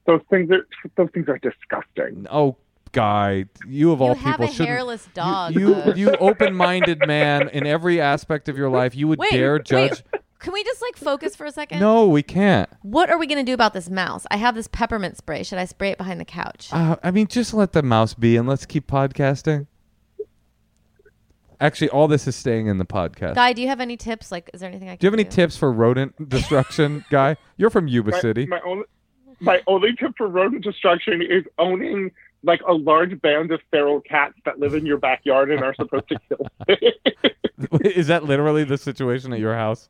those 0.05 0.21
things 0.29 0.51
are 0.51 0.67
those 0.97 1.09
things 1.13 1.27
are 1.29 1.37
disgusting. 1.39 2.27
Oh, 2.29 2.57
guy, 2.91 3.45
you 3.67 3.91
of 3.91 3.99
You 3.99 4.05
all 4.05 4.15
have 4.15 4.33
people 4.37 4.45
a 4.45 4.49
shouldn't. 4.49 4.69
hairless 4.69 5.07
dog. 5.13 5.55
You 5.55 5.73
though. 5.75 5.93
you, 5.93 6.09
you 6.09 6.15
open-minded 6.17 7.07
man 7.07 7.49
in 7.49 7.65
every 7.65 8.01
aspect 8.01 8.49
of 8.49 8.57
your 8.57 8.69
life. 8.69 8.95
You 8.95 9.07
would 9.07 9.19
Wait, 9.19 9.31
dare 9.31 9.53
wait. 9.53 9.65
judge. 9.65 10.03
Can 10.39 10.53
we 10.53 10.63
just 10.63 10.81
like 10.81 10.95
focus 10.95 11.35
for 11.35 11.45
a 11.45 11.51
second? 11.51 11.81
No, 11.81 12.07
we 12.07 12.23
can't. 12.23 12.69
What 12.81 13.09
are 13.09 13.17
we 13.17 13.27
gonna 13.27 13.43
do 13.43 13.53
about 13.53 13.73
this 13.73 13.89
mouse? 13.89 14.25
I 14.31 14.37
have 14.37 14.55
this 14.55 14.67
peppermint 14.67 15.17
spray. 15.17 15.43
Should 15.43 15.57
I 15.57 15.65
spray 15.65 15.91
it 15.91 15.97
behind 15.97 16.19
the 16.19 16.25
couch? 16.25 16.69
Uh, 16.71 16.95
I 17.03 17.11
mean, 17.11 17.27
just 17.27 17.53
let 17.53 17.73
the 17.73 17.83
mouse 17.83 18.13
be 18.13 18.37
and 18.37 18.47
let's 18.47 18.65
keep 18.65 18.87
podcasting. 18.87 19.67
Actually, 21.61 21.89
all 21.89 22.07
this 22.07 22.25
is 22.25 22.37
staying 22.37 22.67
in 22.67 22.77
the 22.77 22.85
podcast. 22.85 23.35
Guy, 23.35 23.51
do 23.51 23.61
you 23.61 23.67
have 23.67 23.81
any 23.81 23.97
tips? 23.97 24.31
Like, 24.31 24.49
is 24.53 24.61
there 24.61 24.69
anything 24.69 24.87
I 24.87 24.93
can 24.93 24.99
do 24.99 25.05
you 25.07 25.11
have 25.11 25.19
any 25.19 25.29
tips 25.29 25.57
for 25.57 25.73
rodent 25.73 26.29
destruction, 26.29 27.03
guy? 27.09 27.35
You're 27.57 27.69
from 27.69 27.89
Yuba 27.89 28.11
my, 28.11 28.19
City. 28.21 28.45
My 28.45 28.61
only, 28.61 28.85
my 29.41 29.61
only 29.67 29.93
tip 29.99 30.13
for 30.17 30.29
rodent 30.29 30.63
destruction 30.63 31.21
is 31.21 31.43
owning 31.57 32.11
like 32.43 32.61
a 32.65 32.71
large 32.71 33.19
band 33.21 33.51
of 33.51 33.59
feral 33.71 33.99
cats 33.99 34.35
that 34.45 34.57
live 34.57 34.73
in 34.73 34.85
your 34.85 34.97
backyard 34.97 35.51
and 35.51 35.61
are 35.61 35.75
supposed 35.75 36.07
to 36.07 36.17
kill. 36.29 36.47
is 37.81 38.07
that 38.07 38.23
literally 38.23 38.63
the 38.63 38.77
situation 38.77 39.33
at 39.33 39.39
your 39.39 39.55
house? 39.55 39.89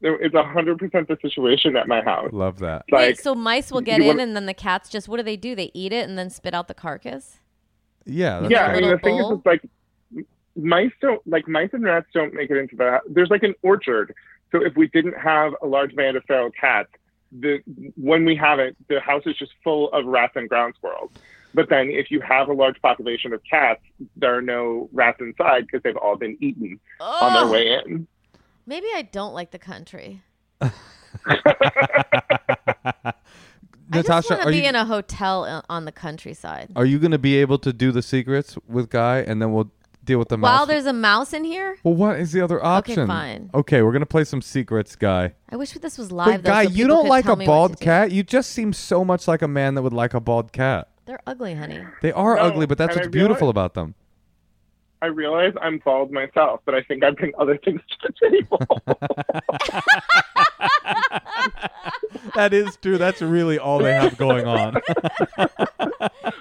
It's 0.00 0.34
a 0.34 0.44
hundred 0.44 0.78
percent 0.78 1.08
the 1.08 1.18
situation 1.20 1.76
at 1.76 1.88
my 1.88 2.02
house. 2.02 2.30
Love 2.32 2.58
that. 2.60 2.84
Wait, 2.90 3.18
so 3.18 3.34
mice 3.34 3.72
will 3.72 3.80
get 3.80 4.00
in, 4.00 4.06
wanna- 4.06 4.22
and 4.22 4.36
then 4.36 4.46
the 4.46 4.54
cats 4.54 4.88
just 4.88 5.08
what 5.08 5.16
do 5.16 5.22
they 5.22 5.36
do? 5.36 5.54
They 5.54 5.70
eat 5.74 5.92
it 5.92 6.08
and 6.08 6.18
then 6.18 6.30
spit 6.30 6.54
out 6.54 6.68
the 6.68 6.74
carcass. 6.74 7.38
Yeah. 8.04 8.40
That's 8.40 8.52
yeah, 8.52 8.62
right. 8.62 8.70
I 8.70 8.72
mean 8.74 8.82
little 8.82 8.96
the 8.96 9.02
thing 9.02 9.18
bowl? 9.18 9.32
is, 9.32 9.38
it's 9.38 9.46
like 9.46 9.62
mice 10.56 10.92
don't 11.00 11.24
like 11.26 11.48
mice 11.48 11.70
and 11.72 11.84
rats 11.84 12.06
don't 12.12 12.34
make 12.34 12.50
it 12.50 12.56
into 12.56 12.76
the. 12.76 13.00
There's 13.08 13.30
like 13.30 13.42
an 13.42 13.54
orchard, 13.62 14.14
so 14.52 14.64
if 14.64 14.76
we 14.76 14.88
didn't 14.88 15.18
have 15.18 15.52
a 15.62 15.66
large 15.66 15.94
band 15.94 16.16
of 16.16 16.24
feral 16.24 16.50
cats, 16.50 16.88
the 17.32 17.58
when 17.96 18.24
we 18.24 18.36
have 18.36 18.58
it, 18.58 18.76
the 18.88 19.00
house 19.00 19.22
is 19.26 19.36
just 19.36 19.52
full 19.62 19.92
of 19.92 20.06
rats 20.06 20.34
and 20.36 20.48
ground 20.48 20.74
squirrels. 20.76 21.10
But 21.54 21.70
then, 21.70 21.88
if 21.90 22.10
you 22.10 22.20
have 22.20 22.48
a 22.48 22.52
large 22.52 22.80
population 22.82 23.32
of 23.32 23.40
cats, 23.48 23.80
there 24.16 24.36
are 24.36 24.42
no 24.42 24.88
rats 24.92 25.18
inside 25.20 25.66
because 25.66 25.82
they've 25.82 25.96
all 25.96 26.16
been 26.16 26.36
eaten 26.40 26.78
on 27.00 27.32
their 27.32 27.46
way 27.52 27.72
in. 27.72 28.06
Maybe 28.68 28.86
I 28.94 29.00
don't 29.00 29.32
like 29.32 29.50
the 29.50 29.58
country. 29.58 30.20
I 30.60 30.70
just 33.90 34.06
Natasha, 34.08 34.28
want 34.34 34.42
to 34.42 34.48
are 34.48 34.50
be 34.50 34.58
you 34.58 34.64
in 34.64 34.74
a 34.74 34.84
hotel 34.84 35.44
uh, 35.44 35.62
on 35.70 35.86
the 35.86 35.92
countryside. 35.92 36.70
are 36.76 36.84
you 36.84 36.98
going 36.98 37.12
to 37.12 37.18
be 37.18 37.36
able 37.36 37.58
to 37.60 37.72
do 37.72 37.90
the 37.92 38.02
secrets 38.02 38.58
with 38.68 38.90
Guy, 38.90 39.20
and 39.20 39.40
then 39.40 39.54
we'll 39.54 39.70
deal 40.04 40.18
with 40.18 40.28
the 40.28 40.36
mouse? 40.36 40.50
While 40.58 40.66
there's 40.66 40.84
a 40.84 40.92
mouse 40.92 41.32
in 41.32 41.44
here, 41.44 41.78
Well, 41.82 41.94
what 41.94 42.20
is 42.20 42.32
the 42.32 42.42
other 42.42 42.62
option? 42.62 42.98
Okay, 43.00 43.06
fine. 43.06 43.48
Okay, 43.54 43.80
we're 43.80 43.92
gonna 43.92 44.04
play 44.04 44.24
some 44.24 44.42
secrets, 44.42 44.94
Guy. 44.96 45.32
I 45.48 45.56
wish 45.56 45.70
this 45.72 45.96
was 45.96 46.10
But 46.10 46.14
live. 46.16 46.42
though, 46.42 46.50
Guy, 46.50 46.64
so 46.66 46.70
you 46.72 46.86
don't 46.86 47.08
like 47.08 47.24
a 47.24 47.36
bald 47.36 47.72
to 47.72 47.78
do. 47.78 47.84
cat. 47.86 48.12
You 48.12 48.22
just 48.22 48.50
seem 48.50 48.74
so 48.74 49.02
much 49.02 49.26
like 49.26 49.40
a 49.40 49.48
man 49.48 49.76
that 49.76 49.82
would 49.82 49.94
like 49.94 50.12
a 50.12 50.20
bald 50.20 50.52
cat. 50.52 50.88
They're 51.06 51.20
ugly, 51.26 51.54
honey. 51.54 51.80
They 52.02 52.12
are 52.12 52.36
No, 52.36 52.42
ugly, 52.42 52.66
but 52.66 52.76
that's 52.76 52.94
what's 52.94 53.08
beautiful 53.08 53.48
about 53.48 53.72
them. 53.72 53.94
I 55.00 55.06
realize 55.06 55.52
I'm 55.60 55.78
bald 55.78 56.10
myself, 56.10 56.60
but 56.64 56.74
I 56.74 56.82
think 56.82 57.04
I 57.04 57.10
bring 57.10 57.32
other 57.38 57.56
things 57.58 57.80
to 58.02 58.08
the 58.08 58.30
table. 58.30 58.60
that 62.34 62.52
is 62.52 62.76
true. 62.76 62.98
That's 62.98 63.22
really 63.22 63.58
all 63.58 63.78
they 63.78 63.92
have 63.92 64.16
going 64.16 64.46
on. 64.46 64.74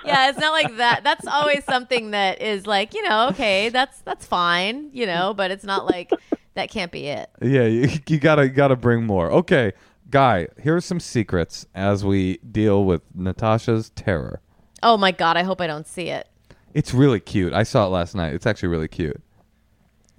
yeah, 0.06 0.30
it's 0.30 0.40
not 0.40 0.52
like 0.52 0.78
that. 0.78 1.02
That's 1.04 1.28
always 1.28 1.64
something 1.66 2.12
that 2.12 2.42
is 2.42 2.66
like, 2.66 2.94
you 2.94 3.04
know, 3.04 3.30
okay, 3.30 3.70
that's 3.70 4.02
that's 4.02 4.26
fine, 4.26 4.90
you 4.92 5.06
know, 5.06 5.34
but 5.36 5.52
it's 5.52 5.64
not 5.64 5.86
like 5.86 6.12
that 6.56 6.72
can't 6.72 6.92
be 6.92 7.08
it. 7.08 7.30
yeah, 7.42 7.66
you, 7.66 7.90
you 8.08 8.20
gotta 8.20 8.44
you 8.44 8.50
gotta 8.50 8.76
bring 8.76 9.06
more. 9.06 9.32
Okay, 9.32 9.74
Guy, 10.10 10.48
here's 10.58 10.86
some 10.86 11.02
secrets 11.02 11.66
as 11.76 12.06
we 12.06 12.38
deal 12.38 12.86
with 12.86 13.02
Natasha's 13.14 13.90
terror. 13.90 14.40
Oh 14.82 14.96
my 14.96 15.12
god, 15.12 15.36
I 15.36 15.44
hope 15.44 15.60
I 15.60 15.68
don't 15.68 15.88
see 15.88 16.10
it. 16.10 16.30
It's 16.74 16.94
really 16.94 17.20
cute. 17.20 17.54
I 17.54 17.64
saw 17.64 17.86
it 17.86 17.90
last 17.90 18.14
night. 18.16 18.34
It's 18.34 18.46
actually 18.46 18.70
really 18.70 18.88
cute. 18.88 19.22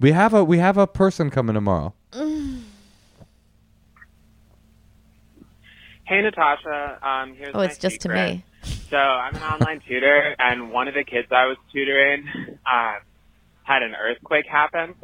We 0.00 0.12
have 0.12 0.32
a 0.34 0.42
we 0.44 0.58
have 0.58 0.76
a 0.76 0.86
person 0.86 1.30
coming 1.30 1.54
tomorrow. 1.54 1.94
Hey 6.04 6.22
Natasha, 6.22 6.98
um, 7.06 7.34
here's 7.34 7.54
Oh, 7.54 7.58
my 7.58 7.64
it's 7.66 7.76
just 7.76 7.96
to 8.00 8.08
secret. 8.08 8.14
me. 8.36 8.44
So 8.90 8.96
I'm 8.96 9.34
an 9.36 9.42
online 9.42 9.82
tutor, 9.86 10.34
and 10.38 10.72
one 10.72 10.88
of 10.88 10.94
the 10.94 11.04
kids 11.04 11.28
I 11.30 11.44
was 11.44 11.58
tutoring 11.70 12.24
um, 12.64 12.96
had 13.62 13.82
an 13.82 13.94
earthquake 13.94 14.46
happen, 14.46 14.94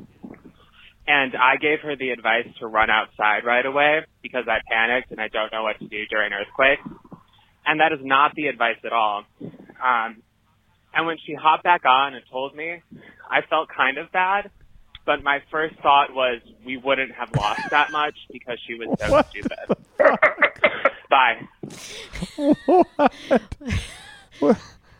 and 1.07 1.37
I 1.37 1.57
gave 1.61 1.81
her 1.81 1.95
the 1.95 2.09
advice 2.09 2.47
to 2.61 2.67
run 2.67 2.89
outside 2.89 3.45
right 3.45 3.67
away 3.67 4.01
because 4.23 4.45
I 4.49 4.61
panicked 4.67 5.11
and 5.11 5.21
I 5.21 5.29
don't 5.29 5.53
know 5.53 5.63
what 5.63 5.79
to 5.81 5.87
do 5.87 6.07
during 6.09 6.33
earthquakes, 6.33 6.81
and 7.67 7.81
that 7.81 7.93
is 7.93 7.99
not 8.03 8.35
the 8.35 8.47
advice 8.47 8.79
at 8.87 8.95
all. 8.95 9.25
Um, 9.85 10.23
and 10.95 11.07
when 11.07 11.19
she 11.25 11.35
hopped 11.35 11.65
back 11.65 11.85
on 11.85 12.15
and 12.15 12.25
told 12.31 12.55
me, 12.55 12.83
I 13.31 13.41
felt 13.43 13.69
kind 13.69 13.99
of 13.99 14.11
bad. 14.13 14.51
But 15.07 15.23
my 15.23 15.43
first 15.51 15.75
thought 15.81 16.15
was 16.15 16.41
we 16.65 16.79
wouldn't 16.79 17.13
have 17.13 17.29
lost 17.37 17.61
that 17.71 17.93
much 17.93 18.15
because 18.33 18.59
she 18.67 18.75
was 18.75 18.89
so 18.99 19.23
stupid. 19.29 19.77
Bye. 21.11 21.47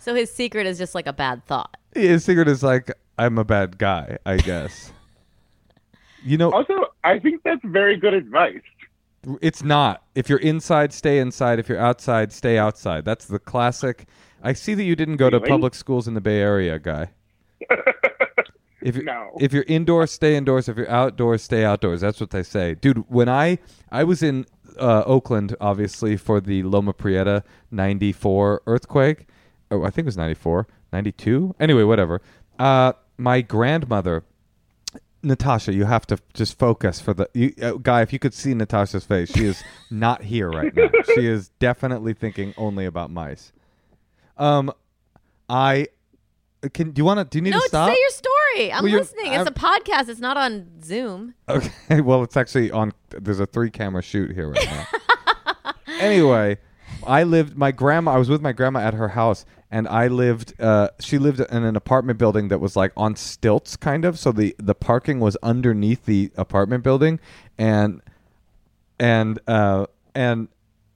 So 0.01 0.15
his 0.15 0.31
secret 0.31 0.67
is 0.67 0.77
just 0.77 0.95
like 0.95 1.07
a 1.07 1.13
bad 1.15 1.47
thought. 1.47 1.79
His 1.95 2.25
secret 2.25 2.47
is 2.49 2.63
like 2.63 2.93
I'm 3.19 3.39
a 3.39 3.45
bad 3.45 3.79
guy, 3.79 4.19
I 4.27 4.37
guess. 4.37 4.93
you 6.23 6.37
know, 6.37 6.51
also, 6.51 6.75
I 7.03 7.19
think 7.19 7.43
that's 7.43 7.63
very 7.65 7.97
good 7.97 8.13
advice. 8.13 8.61
It's 9.41 9.63
not. 9.63 10.03
If 10.15 10.29
you're 10.29 10.39
inside, 10.41 10.93
stay 10.93 11.19
inside. 11.19 11.59
If 11.59 11.71
you're 11.71 11.81
outside, 11.81 12.33
stay 12.33 12.59
outside. 12.59 13.07
That's 13.07 13.25
the 13.25 13.39
classic. 13.39 14.07
I 14.45 14.53
see 14.53 14.75
that 14.75 14.85
you 14.85 14.95
didn't 14.95 15.17
go 15.17 15.31
to 15.31 15.39
Really? 15.39 15.49
public 15.49 15.75
schools 15.75 16.07
in 16.07 16.15
the 16.15 16.21
Bay 16.21 16.39
Area, 16.41 16.79
guy. 16.79 17.09
If 18.83 18.97
you're, 18.97 19.05
No. 19.05 19.31
if 19.41 19.55
you're 19.55 19.65
indoors, 19.67 20.11
stay 20.11 20.37
indoors. 20.37 20.69
If 20.69 20.77
you're 20.77 20.91
outdoors, 20.91 21.43
stay 21.43 21.65
outdoors. 21.65 22.03
That's 22.03 22.21
what 22.21 22.29
they 22.31 22.43
say, 22.43 22.75
dude. 22.75 22.99
When 23.11 23.31
I 23.31 23.59
I 23.91 24.05
was 24.05 24.23
in 24.23 24.45
uh, 24.79 25.03
Oakland, 25.07 25.57
obviously 25.59 26.19
for 26.19 26.39
the 26.39 26.63
Loma 26.65 26.93
Prieta 26.93 27.43
'94 27.71 28.61
earthquake. 28.67 29.27
Oh, 29.71 29.85
I 29.85 29.89
think 29.89 30.05
it 30.05 30.05
was 30.05 30.19
'94, 30.19 30.67
'92. 30.93 31.55
Anyway, 31.59 31.83
whatever. 31.85 32.21
Uh, 32.59 32.93
my 33.17 33.41
grandmother 33.41 34.23
Natasha, 35.23 35.73
you 35.73 35.87
have 35.87 36.07
to 36.09 36.19
just 36.35 36.59
focus 36.59 37.01
for 37.01 37.15
the 37.15 37.27
you, 37.33 37.55
uh, 37.63 37.73
guy. 37.81 38.03
If 38.03 38.13
you 38.13 38.19
could 38.19 38.35
see 38.35 38.53
Natasha's 38.53 39.07
face, 39.07 39.33
she 39.33 39.47
is 39.47 39.65
not 39.91 40.25
here 40.25 40.51
right 40.51 40.77
now. 40.77 40.91
she 41.15 41.27
is 41.27 41.49
definitely 41.59 42.13
thinking 42.13 42.53
only 42.59 42.85
about 42.85 43.11
mice. 43.11 43.51
Um, 44.37 44.73
I 45.49 45.89
can. 46.73 46.91
Do 46.93 47.01
you 47.01 47.05
want 47.05 47.19
to? 47.21 47.25
Do 47.25 47.39
you 47.39 47.43
need 47.43 47.51
No, 47.51 47.61
to 47.61 47.69
stop? 47.69 47.89
say 47.91 47.97
your 47.99 48.11
story. 48.11 48.73
I'm 48.73 48.83
Well, 48.83 48.89
you're- 48.91 49.01
listening. 49.03 49.33
It's 49.33 49.49
a 49.49 49.53
podcast. 49.53 50.09
It's 50.09 50.21
not 50.21 50.37
on 50.37 50.83
Zoom. 50.83 51.35
Okay. 51.49 51.71
Well, 52.01 52.23
it's 52.23 52.37
actually 52.37 52.71
on. 52.71 52.93
There's 53.11 53.41
a 53.41 53.47
three 53.47 53.71
camera 53.71 54.03
shoot 54.03 54.33
here 54.33 54.49
right 54.49 54.67
now. 54.67 55.73
anyway, 56.01 56.59
I 57.07 57.23
lived. 57.25 57.57
My 57.57 57.71
grandma. 57.73 58.13
I 58.15 58.19
was 58.19 58.29
with 58.29 58.41
my 58.43 58.53
grandma 58.53 58.81
at 58.81 58.95
her 58.95 59.09
house, 59.09 59.45
and 59.71 59.87
I 59.89 60.09
lived. 60.09 60.59
Uh, 60.61 60.89
she 61.01 61.19
lived 61.19 61.41
in 61.41 61.65
an 61.65 61.77
apartment 61.77 62.19
building 62.19 62.49
that 62.49 62.59
was 62.61 62.75
like 62.77 62.93
on 62.97 63.15
stilts, 63.17 63.77
kind 63.77 64.05
of. 64.05 64.19
So 64.19 64.33
the 64.33 64.55
the 64.59 64.75
parking 64.75 65.21
was 65.21 65.37
underneath 65.43 66.05
the 66.07 66.31
apartment 66.37 66.83
building, 66.83 67.21
and 67.59 68.01
and 68.99 69.39
uh 69.47 69.87
and 70.15 70.49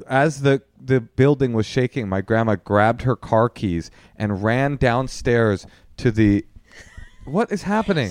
as 0.08 0.42
the 0.42 0.62
the 0.80 1.00
building 1.00 1.52
was 1.52 1.66
shaking, 1.66 2.08
my 2.08 2.20
grandma 2.20 2.56
grabbed 2.56 3.02
her 3.02 3.16
car 3.16 3.48
keys 3.48 3.90
and 4.16 4.42
ran 4.42 4.76
downstairs 4.76 5.66
to 5.98 6.10
the. 6.10 6.44
What 7.24 7.52
is 7.52 7.62
happening? 7.62 8.10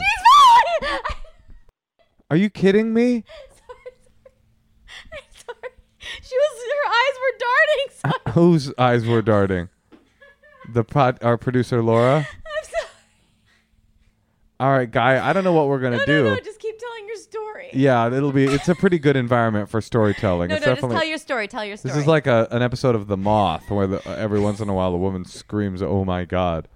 Are 2.30 2.38
you 2.38 2.50
kidding 2.50 2.94
me? 2.94 3.16
I'm 5.14 5.24
sorry. 5.34 5.72
She 6.22 6.36
was. 6.36 6.64
Her 6.68 6.90
eyes 6.92 7.16
were 7.24 7.38
darting. 7.40 7.88
So 8.26 8.32
Whose 8.34 8.74
eyes 8.78 9.06
were 9.06 9.22
darting? 9.22 9.70
The 10.74 10.84
pod, 10.84 11.18
our 11.24 11.38
producer 11.38 11.82
Laura. 11.82 12.28
I'm 14.60 14.64
sorry. 14.66 14.70
All 14.74 14.78
right, 14.78 14.90
guy. 14.92 15.28
I 15.30 15.34
don't 15.34 15.44
know 15.44 15.54
what 15.54 15.68
we're 15.68 15.80
gonna 15.80 15.98
No, 15.98 16.06
do. 16.06 16.24
no, 16.26 16.30
no. 16.36 16.40
Just 16.42 16.60
keep 16.60 16.78
telling 16.80 17.08
your 17.08 17.18
story. 17.18 17.70
yeah, 17.74 18.08
it'll 18.14 18.32
be. 18.32 18.46
It's 18.46 18.68
a 18.70 18.76
pretty 18.76 19.00
good 19.00 19.16
environment 19.16 19.70
for 19.70 19.82
storytelling. 19.82 20.50
No, 20.50 20.56
it's 20.56 20.66
no. 20.66 20.76
Just 20.76 20.90
tell 20.90 21.04
your 21.04 21.18
story. 21.18 21.48
Tell 21.48 21.66
your 21.66 21.78
story. 21.78 21.94
this 21.94 22.02
is 22.02 22.08
like 22.08 22.28
a, 22.28 22.48
an 22.52 22.62
episode 22.62 22.96
of 22.96 23.08
The 23.08 23.18
Moth, 23.18 23.70
where 23.70 23.88
the, 23.88 24.08
every 24.10 24.40
once 24.40 24.60
in 24.60 24.70
a 24.70 24.74
while 24.74 24.94
a 24.94 24.98
woman 24.98 25.26
screams, 25.26 25.82
"Oh 25.82 26.04
my 26.06 26.26
god!" 26.26 26.68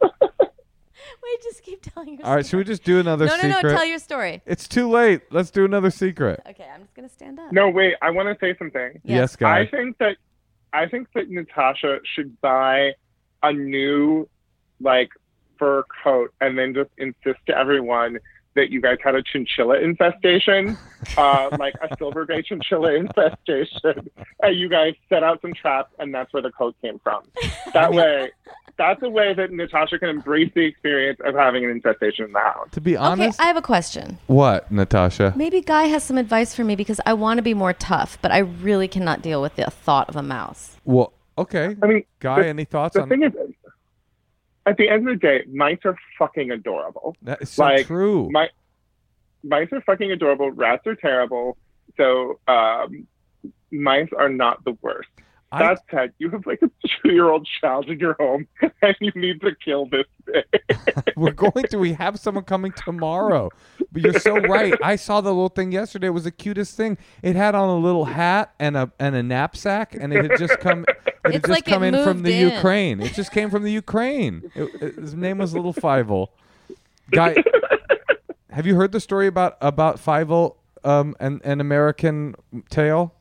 Wait. 0.02 1.42
Just 1.42 1.62
keep 1.62 1.80
telling 1.82 2.18
your. 2.18 2.26
All 2.26 2.34
right, 2.34 2.44
should 2.44 2.56
we 2.58 2.64
just 2.64 2.84
do 2.84 2.98
another 2.98 3.26
No, 3.26 3.36
no, 3.36 3.42
secret? 3.42 3.62
no. 3.62 3.70
Tell 3.70 3.84
your 3.84 3.98
story. 3.98 4.42
it's 4.46 4.66
too 4.68 4.88
late. 4.90 5.22
Let's 5.30 5.50
do 5.50 5.64
another 5.64 5.90
secret. 5.90 6.40
Okay, 6.46 6.66
I'm 6.72 6.82
just 6.82 6.94
gonna 6.94 7.08
stand 7.08 7.38
up. 7.38 7.52
No, 7.52 7.68
wait. 7.70 7.94
I 8.02 8.10
want 8.10 8.28
to 8.28 8.36
say 8.44 8.56
something. 8.58 9.00
Yes, 9.04 9.16
Yes. 9.32 9.36
guy. 9.36 9.60
I 9.60 9.66
think 9.66 9.96
that 9.98 10.16
I 10.72 10.86
think 10.86 11.08
that 11.14 11.30
Natasha 11.30 11.98
should 12.14 12.40
buy 12.40 12.92
a 13.42 13.52
new 13.52 14.28
like 14.80 15.10
fur 15.60 15.84
coat 16.02 16.32
and 16.40 16.58
then 16.58 16.74
just 16.74 16.90
insist 16.98 17.38
to 17.46 17.56
everyone 17.56 18.18
that 18.56 18.70
you 18.70 18.80
guys 18.80 18.98
had 19.04 19.14
a 19.14 19.22
chinchilla 19.22 19.78
infestation, 19.78 20.76
uh, 21.16 21.48
like 21.60 21.74
a 21.82 21.96
silver 21.98 22.26
gray 22.26 22.42
chinchilla 22.42 22.94
infestation, 22.94 24.10
and 24.42 24.58
you 24.58 24.68
guys 24.68 24.94
set 25.08 25.22
out 25.22 25.40
some 25.40 25.52
traps, 25.54 25.92
and 26.00 26.12
that's 26.12 26.32
where 26.32 26.42
the 26.42 26.50
coat 26.50 26.74
came 26.82 26.98
from. 26.98 27.22
That 27.72 27.92
way, 27.92 28.32
that's 28.76 29.00
a 29.04 29.08
way 29.08 29.34
that 29.34 29.52
Natasha 29.52 30.00
can 30.00 30.08
embrace 30.08 30.50
the 30.54 30.62
experience 30.64 31.20
of 31.24 31.36
having 31.36 31.64
an 31.64 31.70
infestation 31.70 32.24
in 32.24 32.32
the 32.32 32.40
house. 32.40 32.66
to 32.72 32.80
be 32.80 32.96
Okay, 32.96 33.04
honest, 33.04 33.40
I 33.40 33.44
have 33.44 33.56
a 33.56 33.62
question. 33.62 34.18
what 34.26 34.70
Natasha? 34.72 35.32
Maybe 35.36 35.60
Guy 35.60 35.84
has 35.84 36.02
some 36.02 36.18
advice 36.18 36.52
for 36.52 36.64
me 36.64 36.74
because 36.74 37.00
I 37.06 37.12
want 37.12 37.38
to 37.38 37.42
be 37.42 37.54
more 37.54 37.72
tough, 37.72 38.18
but 38.20 38.32
I 38.32 38.38
really 38.38 38.88
cannot 38.88 39.22
deal 39.22 39.40
with 39.40 39.54
the 39.54 39.70
thought 39.70 40.08
of 40.08 40.16
a 40.16 40.22
mouse. 40.22 40.76
Well, 40.84 41.12
okay. 41.38 41.76
I 41.80 41.86
mean, 41.86 42.02
Guy, 42.18 42.42
the- 42.42 42.48
any 42.48 42.64
thoughts 42.64 42.94
the 42.94 43.02
on? 43.02 43.08
thing 43.10 43.22
is, 43.22 43.32
at 44.66 44.76
the 44.76 44.88
end 44.88 45.08
of 45.08 45.14
the 45.20 45.26
day, 45.26 45.44
mice 45.52 45.78
are 45.84 45.96
fucking 46.18 46.50
adorable. 46.50 47.16
That 47.22 47.42
is 47.42 47.50
so 47.50 47.62
Like, 47.64 47.86
true. 47.86 48.28
My 48.30 48.48
mice 49.42 49.68
are 49.72 49.80
fucking 49.80 50.10
adorable. 50.12 50.50
Rats 50.50 50.86
are 50.86 50.94
terrible. 50.94 51.56
So 51.96 52.38
um, 52.46 53.06
mice 53.70 54.08
are 54.16 54.28
not 54.28 54.64
the 54.64 54.76
worst. 54.82 55.08
I- 55.52 55.58
That 55.74 55.80
said, 55.90 56.12
you 56.18 56.30
have 56.30 56.46
like 56.46 56.60
a 56.62 56.70
two-year-old 57.02 57.48
child 57.60 57.88
in 57.90 57.98
your 57.98 58.14
home, 58.20 58.46
and 58.82 58.96
you 59.00 59.10
need 59.16 59.40
to 59.40 59.52
kill 59.56 59.86
this 59.86 60.06
thing. 60.24 60.44
We're 61.16 61.32
going 61.32 61.64
to. 61.70 61.76
We 61.78 61.92
have 61.94 62.20
someone 62.20 62.44
coming 62.44 62.70
tomorrow. 62.70 63.50
But 63.90 64.02
you're 64.02 64.20
so 64.20 64.36
right. 64.38 64.74
I 64.80 64.94
saw 64.94 65.20
the 65.20 65.30
little 65.30 65.48
thing 65.48 65.72
yesterday. 65.72 66.06
It 66.06 66.10
was 66.10 66.22
the 66.22 66.30
cutest 66.30 66.76
thing. 66.76 66.98
It 67.24 67.34
had 67.34 67.56
on 67.56 67.68
a 67.68 67.76
little 67.78 68.04
hat 68.04 68.54
and 68.60 68.76
a 68.76 68.92
and 69.00 69.16
a 69.16 69.24
knapsack, 69.24 69.96
and 69.98 70.12
it 70.12 70.30
had 70.30 70.38
just 70.38 70.60
come. 70.60 70.86
It 71.24 71.34
It's 71.34 71.46
just 71.46 71.48
like 71.48 71.68
it 71.68 71.82
in 71.94 72.04
from 72.04 72.22
the 72.22 72.32
in. 72.32 72.50
Ukraine. 72.50 73.00
It 73.00 73.12
just 73.14 73.30
came 73.32 73.50
from 73.50 73.62
the 73.62 73.72
Ukraine. 73.72 74.50
It- 74.54 74.94
his 74.96 75.14
name 75.14 75.38
was 75.38 75.54
Little 75.54 75.74
Fievel. 75.74 76.28
Guy, 77.10 77.34
have 78.50 78.66
you 78.66 78.74
heard 78.76 78.92
the 78.92 79.00
story 79.00 79.26
about 79.26 79.56
about 79.60 79.96
Fievel 79.98 80.56
um, 80.84 81.14
and 81.20 81.40
an 81.44 81.60
American 81.60 82.34
Tail? 82.70 83.14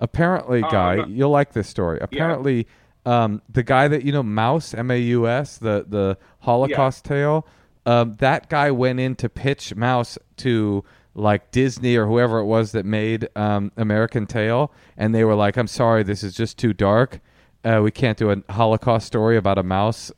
Apparently, 0.00 0.62
guy, 0.62 0.98
Um, 0.98 1.12
you'll 1.12 1.30
like 1.30 1.52
this 1.52 1.68
story. 1.68 1.98
Apparently, 2.00 2.66
um, 3.06 3.40
the 3.48 3.62
guy 3.62 3.86
that 3.88 4.02
you 4.04 4.10
know, 4.12 4.22
Maus, 4.24 4.76
M 4.76 4.90
A 4.90 4.96
U 4.98 5.28
S, 5.28 5.58
the 5.58 5.86
the 5.88 6.18
Holocaust 6.40 7.04
tale. 7.04 7.46
Um, 7.86 8.14
that 8.18 8.48
guy 8.48 8.70
went 8.70 9.00
in 9.00 9.16
to 9.16 9.28
pitch 9.28 9.74
Maus 9.76 10.16
to 10.38 10.84
like 11.14 11.50
Disney 11.50 11.96
or 11.96 12.06
whoever 12.06 12.38
it 12.38 12.44
was 12.46 12.72
that 12.72 12.84
made 12.86 13.28
um, 13.36 13.70
American 13.76 14.26
Tail, 14.26 14.72
and 14.96 15.14
they 15.14 15.24
were 15.24 15.34
like, 15.34 15.56
"I'm 15.56 15.66
sorry, 15.66 16.02
this 16.02 16.22
is 16.22 16.34
just 16.34 16.58
too 16.58 16.72
dark. 16.72 17.20
Uh, 17.64 17.80
we 17.82 17.90
can't 17.90 18.18
do 18.18 18.30
a 18.30 18.52
Holocaust 18.52 19.06
story 19.06 19.36
about 19.36 19.58
a 19.58 19.62
mouse." 19.62 20.10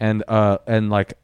And 0.00 0.22
uh, 0.28 0.58
and 0.66 0.90
like 0.90 1.14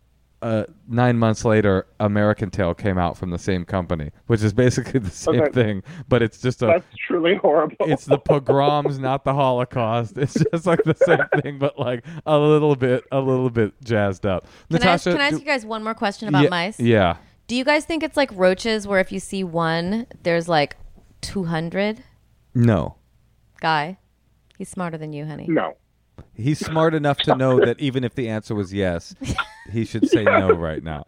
uh, 0.43 0.65
nine 0.89 1.19
months 1.19 1.45
later, 1.45 1.87
American 1.99 2.49
Tail 2.51 2.73
came 2.73 2.97
out 2.97 3.19
from 3.19 3.29
the 3.29 3.39
same 3.39 3.67
company, 3.67 4.11
which 4.27 4.43
is 4.43 4.55
basically 4.55 4.99
the 5.01 5.11
same 5.11 5.41
Okay. 5.43 5.53
thing, 5.53 5.83
but 6.09 6.23
it's 6.23 6.41
just 6.41 6.63
a 6.63 6.67
That's 6.67 6.87
truly 7.07 7.35
horrible. 7.35 7.77
it's 7.81 8.07
the 8.07 8.17
pogroms, 8.17 8.99
not 9.01 9.25
the 9.25 9.35
Holocaust. 9.35 10.17
It's 10.17 10.33
just 10.51 10.65
like 10.65 10.83
the 10.85 10.95
same 10.95 11.19
thing, 11.43 11.59
but 11.59 11.79
like 11.79 12.07
a 12.25 12.39
little 12.39 12.75
bit, 12.75 13.05
a 13.13 13.21
little 13.21 13.51
bit 13.51 13.75
jazzed 13.85 14.25
up. 14.25 14.47
Can, 14.71 14.83
I, 14.83 14.93
ask- 14.93 15.05
Natasha, 15.05 15.13
can 15.13 15.21
I 15.21 15.25
ask 15.27 15.35
do- 15.35 15.41
you 15.41 15.47
guys 15.47 15.67
one 15.67 15.85
more 15.85 15.95
question 15.95 16.29
about 16.29 16.45
yeah, 16.45 16.49
mice? 16.49 16.81
Yeah. 16.81 17.17
Do 17.51 17.57
you 17.57 17.65
guys 17.65 17.85
think 17.85 18.05
it's 18.05 18.17
like 18.17 18.31
roaches 18.35 18.87
where 18.87 19.01
if 19.01 19.11
you 19.11 19.19
see 19.19 19.43
one, 19.43 20.07
there's 20.23 20.49
like 20.49 20.77
200? 21.23 22.01
No. 22.55 22.95
Guy, 23.61 23.99
he's 24.57 24.69
smarter 24.69 24.97
than 24.97 25.13
you, 25.13 25.27
honey. 25.27 25.47
no. 25.49 25.77
He's 26.33 26.65
smart 26.65 26.95
enough 26.95 27.19
to 27.23 27.35
know 27.35 27.59
that 27.59 27.81
even 27.81 28.05
if 28.05 28.15
the 28.15 28.29
answer 28.29 28.55
was 28.55 28.73
yes, 28.73 29.17
he 29.73 29.85
should 29.85 30.09
say 30.09 30.23
no 30.23 30.53
right 30.53 30.81
now. 30.81 31.03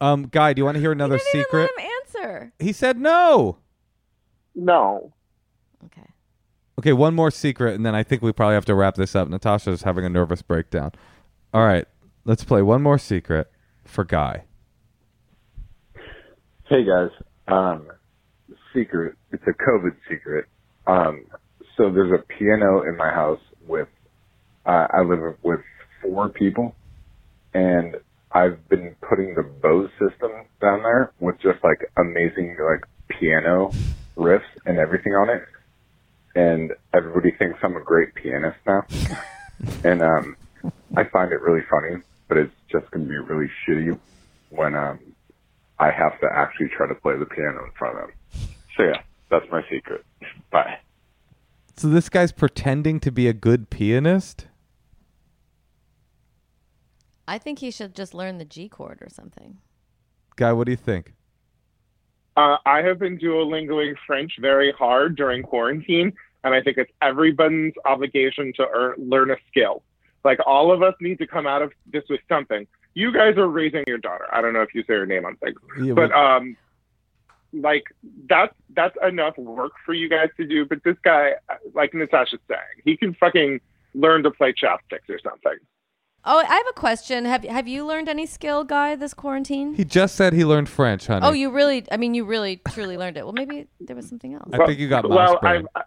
Um, 0.00 0.26
Guy, 0.26 0.54
do 0.54 0.58
you 0.60 0.64
want 0.64 0.74
to 0.74 0.80
hear 0.80 0.90
another 0.90 1.14
you 1.14 1.20
didn't 1.32 1.44
secret? 1.44 1.70
even 1.78 1.84
let 1.84 1.84
him 1.84 2.30
answer. 2.32 2.52
He 2.58 2.72
said 2.72 2.98
no. 2.98 3.58
No. 4.56 5.12
Okay. 5.84 6.10
Okay, 6.80 6.92
one 6.92 7.14
more 7.14 7.30
secret, 7.30 7.76
and 7.76 7.86
then 7.86 7.94
I 7.94 8.02
think 8.02 8.22
we 8.22 8.32
probably 8.32 8.54
have 8.54 8.64
to 8.64 8.74
wrap 8.74 8.96
this 8.96 9.14
up. 9.14 9.28
Natasha's 9.28 9.82
having 9.82 10.04
a 10.04 10.08
nervous 10.08 10.42
breakdown. 10.42 10.90
All 11.54 11.64
right, 11.64 11.86
let's 12.24 12.42
play 12.42 12.60
one 12.60 12.82
more 12.82 12.98
secret 12.98 13.52
for 13.84 14.02
Guy. 14.02 14.42
Hey 16.68 16.84
guys, 16.84 17.08
um, 17.46 17.88
secret. 18.74 19.14
It's 19.32 19.42
a 19.44 19.52
COVID 19.52 19.96
secret. 20.06 20.44
Um, 20.86 21.24
so 21.78 21.90
there's 21.90 22.12
a 22.12 22.22
piano 22.38 22.82
in 22.82 22.94
my 22.94 23.08
house 23.08 23.40
with. 23.66 23.88
Uh, 24.66 24.86
I 24.92 25.00
live 25.00 25.36
with 25.42 25.60
four 26.02 26.28
people, 26.28 26.74
and 27.54 27.96
I've 28.32 28.68
been 28.68 28.94
putting 29.08 29.34
the 29.34 29.44
Bose 29.44 29.88
system 29.92 30.30
down 30.60 30.82
there 30.82 31.10
with 31.20 31.36
just 31.36 31.64
like 31.64 31.90
amazing 31.96 32.58
like 32.60 32.84
piano 33.18 33.72
riffs 34.18 34.42
and 34.66 34.78
everything 34.78 35.12
on 35.12 35.30
it, 35.30 35.42
and 36.34 36.72
everybody 36.92 37.30
thinks 37.38 37.58
I'm 37.62 37.76
a 37.76 37.82
great 37.82 38.14
pianist 38.14 38.58
now, 38.66 38.82
and 39.84 40.02
um, 40.02 40.36
I 40.94 41.04
find 41.04 41.32
it 41.32 41.40
really 41.40 41.64
funny, 41.70 42.02
but 42.28 42.36
it's 42.36 42.52
just 42.70 42.90
gonna 42.90 43.06
be 43.06 43.16
really 43.16 43.50
shitty 43.66 43.98
when 44.50 44.76
um 44.76 44.98
I 45.80 45.90
have 45.90 46.20
to 46.20 46.26
actually 46.32 46.68
try 46.68 46.88
to 46.88 46.94
play 46.94 47.16
the 47.16 47.26
piano 47.26 47.64
in 47.64 47.70
front 47.78 47.98
of 47.98 48.06
them. 48.08 48.48
So 48.76 48.82
yeah, 48.84 49.00
that's 49.30 49.46
my 49.50 49.62
secret. 49.70 50.04
Bye. 50.50 50.78
So 51.76 51.88
this 51.88 52.08
guy's 52.08 52.32
pretending 52.32 52.98
to 53.00 53.12
be 53.12 53.28
a 53.28 53.32
good 53.32 53.70
pianist. 53.70 54.46
I 57.28 57.38
think 57.38 57.60
he 57.60 57.70
should 57.70 57.94
just 57.94 58.14
learn 58.14 58.38
the 58.38 58.44
G 58.44 58.68
chord 58.68 58.98
or 59.00 59.08
something. 59.08 59.58
Guy, 60.36 60.52
what 60.52 60.64
do 60.64 60.72
you 60.72 60.76
think? 60.76 61.12
Uh, 62.36 62.56
I 62.64 62.82
have 62.82 62.98
been 62.98 63.18
Duolingoing 63.18 63.94
French 64.06 64.32
very 64.40 64.72
hard 64.72 65.16
during 65.16 65.42
quarantine, 65.42 66.12
and 66.44 66.54
I 66.54 66.62
think 66.62 66.78
it's 66.78 66.90
everyone's 67.02 67.74
obligation 67.84 68.52
to 68.56 68.66
earn, 68.72 68.94
learn 68.96 69.30
a 69.30 69.36
skill. 69.48 69.82
Like 70.24 70.38
all 70.46 70.72
of 70.72 70.82
us 70.82 70.94
need 71.00 71.18
to 71.18 71.26
come 71.26 71.46
out 71.46 71.62
of 71.62 71.72
this 71.92 72.04
with 72.08 72.20
something. 72.28 72.66
You 72.98 73.12
guys 73.12 73.36
are 73.36 73.46
raising 73.46 73.84
your 73.86 73.98
daughter. 73.98 74.26
I 74.32 74.40
don't 74.40 74.52
know 74.52 74.62
if 74.62 74.74
you 74.74 74.82
say 74.82 74.94
her 74.94 75.06
name 75.06 75.24
on 75.24 75.36
things, 75.36 75.56
Yeah, 75.80 75.92
but 75.94 76.08
we- 76.08 76.14
um, 76.14 76.56
like 77.52 77.84
that's 78.28 78.52
that's 78.74 78.96
enough 79.06 79.38
work 79.38 79.72
for 79.86 79.94
you 79.94 80.08
guys 80.08 80.30
to 80.36 80.44
do. 80.44 80.66
But 80.66 80.82
this 80.82 80.96
guy, 81.04 81.34
like 81.74 81.94
Natasha's 81.94 82.40
saying, 82.48 82.60
he 82.84 82.96
can 82.96 83.14
fucking 83.14 83.60
learn 83.94 84.24
to 84.24 84.32
play 84.32 84.52
chopsticks 84.52 85.08
or 85.08 85.20
something. 85.22 85.56
Oh, 86.24 86.40
I 86.40 86.44
have 86.56 86.66
a 86.68 86.72
question. 86.72 87.24
Have 87.24 87.44
Have 87.44 87.68
you 87.68 87.86
learned 87.86 88.08
any 88.08 88.26
skill, 88.26 88.64
Guy, 88.64 88.96
this 88.96 89.14
quarantine? 89.14 89.74
he 89.74 89.84
just 89.84 90.16
said 90.16 90.32
he 90.32 90.44
learned 90.44 90.68
French, 90.68 91.06
honey. 91.06 91.24
oh, 91.24 91.30
you 91.32 91.50
really? 91.50 91.86
I 91.92 91.96
mean, 91.96 92.12
you 92.14 92.24
really 92.24 92.60
truly 92.68 92.96
learned 92.98 93.16
it. 93.16 93.22
Well, 93.24 93.32
maybe 93.32 93.68
there 93.80 93.94
was 93.94 94.08
something 94.08 94.34
else. 94.34 94.50
I 94.52 94.66
think 94.66 94.80
you 94.80 94.88
got 94.88 95.04
mouse 95.08 95.16
well. 95.16 95.38
brain. 95.40 95.66
I've 95.76 95.82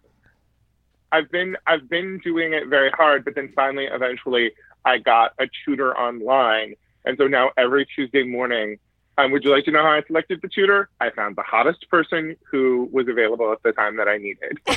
I've 1.12 1.30
been 1.32 1.58
I've 1.68 1.90
been 1.90 2.20
doing 2.24 2.54
it 2.54 2.68
very 2.70 2.90
hard, 2.92 3.26
but 3.26 3.36
then 3.36 3.52
finally, 3.54 3.86
eventually, 3.86 4.54
I 4.86 4.98
got 4.98 5.34
a 5.40 5.48
tutor 5.66 5.96
online, 5.98 6.76
and 7.06 7.18
so 7.18 7.28
now 7.28 7.52
every 7.58 7.86
Tuesday 7.86 8.24
morning. 8.24 8.78
Um, 9.18 9.32
would 9.34 9.44
you 9.44 9.52
like 9.52 9.66
to 9.66 9.72
know 9.72 9.84
how 9.84 9.92
I 9.92 10.02
selected 10.08 10.42
the 10.42 10.48
tutor? 10.48 10.90
I 11.02 11.10
found 11.10 11.36
the 11.36 11.44
hottest 11.44 11.88
person 11.90 12.38
who 12.50 12.90
was 12.94 13.10
available 13.10 13.52
at 13.52 13.62
the 13.62 13.74
time 13.74 13.98
that 13.98 14.08
I 14.08 14.18
needed, 14.18 14.58
uh, 14.68 14.76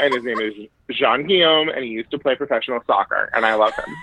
and 0.00 0.12
his 0.12 0.24
name 0.24 0.40
is 0.40 0.54
Jean 0.90 1.24
Guillaume, 1.26 1.68
and 1.68 1.84
he 1.84 1.90
used 1.90 2.10
to 2.10 2.18
play 2.18 2.34
professional 2.34 2.80
soccer, 2.86 3.30
and 3.32 3.46
I 3.46 3.54
love 3.54 3.74
him. 3.74 3.86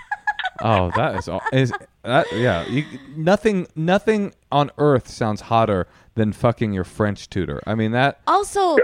Oh, 0.61 0.91
that 0.95 1.15
is 1.15 1.28
all. 1.28 1.41
Is 1.51 1.74
that 2.03 2.32
yeah? 2.32 2.65
You, 2.67 2.86
nothing, 3.17 3.67
nothing 3.76 4.34
on 4.51 4.69
earth 4.78 5.09
sounds 5.09 5.41
hotter 5.41 5.88
than 6.16 6.32
fucking 6.34 6.74
your 6.74 6.84
French 6.84 7.30
tutor. 7.30 7.61
I 7.66 7.76
mean 7.76 7.91
that. 7.91 8.20
Also, 8.28 8.78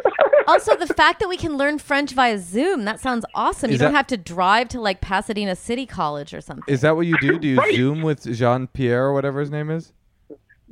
also 0.48 0.76
the 0.76 0.88
fact 0.88 1.20
that 1.20 1.30
we 1.30 1.38
can 1.38 1.58
learn 1.58 1.78
French 1.78 2.12
via 2.12 2.40
Zoom, 2.40 2.86
that 2.86 3.00
sounds 3.00 3.26
awesome. 3.36 3.70
You 3.70 3.76
Is 3.76 3.82
don't 3.82 3.94
have 3.94 4.08
to 4.08 4.18
drive 4.18 4.70
to 4.70 4.82
like 4.82 5.02
Pasadena 5.02 5.56
City 5.56 5.86
College 5.86 6.34
or 6.34 6.42
something. 6.42 6.64
Is 6.68 6.82
that 6.82 6.96
what 6.96 7.06
you 7.06 7.18
do? 7.20 7.38
Do 7.40 7.48
you 7.48 7.58
Right. 7.58 7.76
Zoom 7.76 8.02
with 8.02 8.24
Jean 8.36 8.68
Pierre 8.68 9.06
or 9.06 9.14
whatever 9.14 9.40
his 9.40 9.52
name 9.52 9.70
is? 9.70 9.94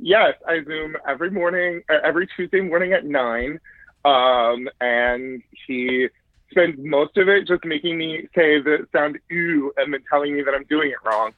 Yes, 0.00 0.34
I 0.46 0.62
Zoom 0.64 0.96
every 1.06 1.30
morning, 1.30 1.82
uh, 1.90 1.98
every 2.04 2.28
Tuesday 2.36 2.60
morning 2.60 2.92
at 2.92 3.04
nine, 3.04 3.58
um, 4.04 4.68
and 4.80 5.42
he 5.66 6.08
spends 6.50 6.78
most 6.78 7.16
of 7.16 7.28
it 7.28 7.46
just 7.46 7.64
making 7.64 7.98
me 7.98 8.28
say 8.34 8.60
the 8.60 8.86
sound 8.92 9.18
"ooh" 9.32 9.72
and 9.76 9.92
then 9.92 10.00
telling 10.10 10.34
me 10.34 10.42
that 10.42 10.54
I'm 10.54 10.64
doing 10.64 10.90
it 10.90 10.96
wrong. 11.04 11.32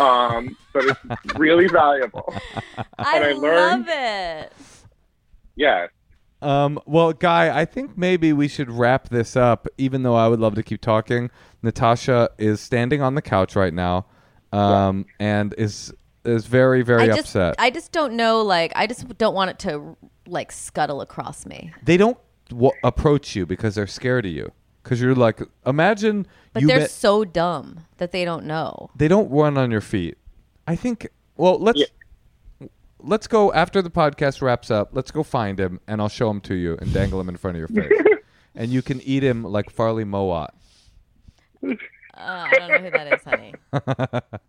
Um, 0.00 0.56
but 0.72 0.84
it's 0.86 1.34
really 1.36 1.68
valuable. 1.68 2.32
I, 2.98 3.18
I 3.28 3.32
learned- 3.32 3.86
love 3.86 3.86
it. 3.88 4.52
Yes. 5.56 5.90
Um, 6.42 6.78
well, 6.84 7.12
Guy, 7.12 7.58
I 7.58 7.64
think 7.64 7.96
maybe 7.96 8.32
we 8.32 8.48
should 8.48 8.70
wrap 8.70 9.08
this 9.08 9.34
up, 9.34 9.66
even 9.78 10.02
though 10.02 10.14
I 10.14 10.28
would 10.28 10.40
love 10.40 10.54
to 10.56 10.62
keep 10.62 10.82
talking. 10.82 11.30
Natasha 11.62 12.28
is 12.36 12.60
standing 12.60 13.00
on 13.00 13.14
the 13.14 13.22
couch 13.22 13.56
right 13.56 13.72
now 13.72 14.04
um, 14.52 15.06
and 15.18 15.54
is 15.56 15.92
is 16.24 16.46
very, 16.46 16.82
very 16.82 17.02
I 17.02 17.06
just, 17.06 17.20
upset. 17.20 17.54
I 17.58 17.70
just 17.70 17.92
don't 17.92 18.14
know. 18.14 18.42
Like, 18.42 18.72
I 18.76 18.86
just 18.86 19.06
don't 19.18 19.34
want 19.34 19.50
it 19.50 19.58
to 19.60 19.96
like 20.26 20.52
scuttle 20.52 21.00
across 21.02 21.44
me. 21.44 21.72
they 21.82 21.96
don't 21.96 22.16
w- 22.48 22.72
approach 22.82 23.34
you 23.36 23.46
because 23.46 23.74
they're 23.74 23.86
scared 23.86 24.26
of 24.26 24.32
you. 24.32 24.52
Because 24.82 25.00
you're 25.00 25.14
like, 25.14 25.40
imagine 25.66 26.26
But 26.52 26.62
you 26.62 26.68
they're 26.68 26.80
met- 26.80 26.90
so 26.90 27.24
dumb 27.24 27.80
that 27.96 28.12
they 28.12 28.24
don't 28.24 28.44
know. 28.44 28.90
they 28.96 29.08
don't 29.08 29.30
run 29.30 29.56
on 29.56 29.70
your 29.70 29.80
feet. 29.80 30.18
I 30.66 30.76
think. 30.76 31.08
Well, 31.36 31.58
let's 31.58 31.82
let's 33.00 33.26
go 33.26 33.52
after 33.52 33.82
the 33.82 33.90
podcast 33.90 34.40
wraps 34.42 34.70
up. 34.70 34.90
Let's 34.92 35.10
go 35.10 35.22
find 35.22 35.58
him, 35.58 35.80
and 35.86 36.00
I'll 36.00 36.08
show 36.08 36.30
him 36.30 36.40
to 36.42 36.54
you 36.54 36.76
and 36.80 36.92
dangle 36.92 37.20
him 37.20 37.28
in 37.28 37.36
front 37.36 37.56
of 37.56 37.58
your 37.58 37.68
face, 37.68 37.92
and 38.54 38.70
you 38.70 38.82
can 38.82 39.00
eat 39.02 39.22
him 39.24 39.42
like 39.44 39.70
Farley 39.70 40.04
Mowat. 40.04 40.50
Uh, 41.62 41.74
I 42.16 42.50
don't 42.58 42.68
know 42.70 42.78
who 42.78 42.90
that 42.90 43.12
is, 43.12 43.24
honey. 43.24 43.54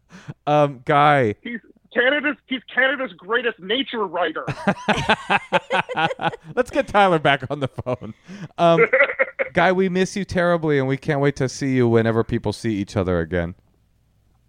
Um, 0.47 0.81
guy, 0.85 1.35
He's 1.41 1.59
Canada's 1.95 2.35
he's 2.47 2.61
Canada's 2.73 3.13
greatest 3.13 3.57
nature 3.59 4.05
writer. 4.05 4.45
let's 6.55 6.69
get 6.69 6.87
Tyler 6.87 7.19
back 7.19 7.43
on 7.49 7.61
the 7.61 7.69
phone. 7.69 8.13
Um, 8.57 8.85
guy, 9.53 9.71
we 9.71 9.87
miss 9.87 10.15
you 10.15 10.25
terribly, 10.25 10.77
and 10.77 10.87
we 10.87 10.97
can't 10.97 11.21
wait 11.21 11.37
to 11.37 11.47
see 11.47 11.73
you 11.73 11.87
whenever 11.87 12.23
people 12.23 12.51
see 12.51 12.73
each 12.75 12.97
other 12.97 13.19
again. 13.21 13.55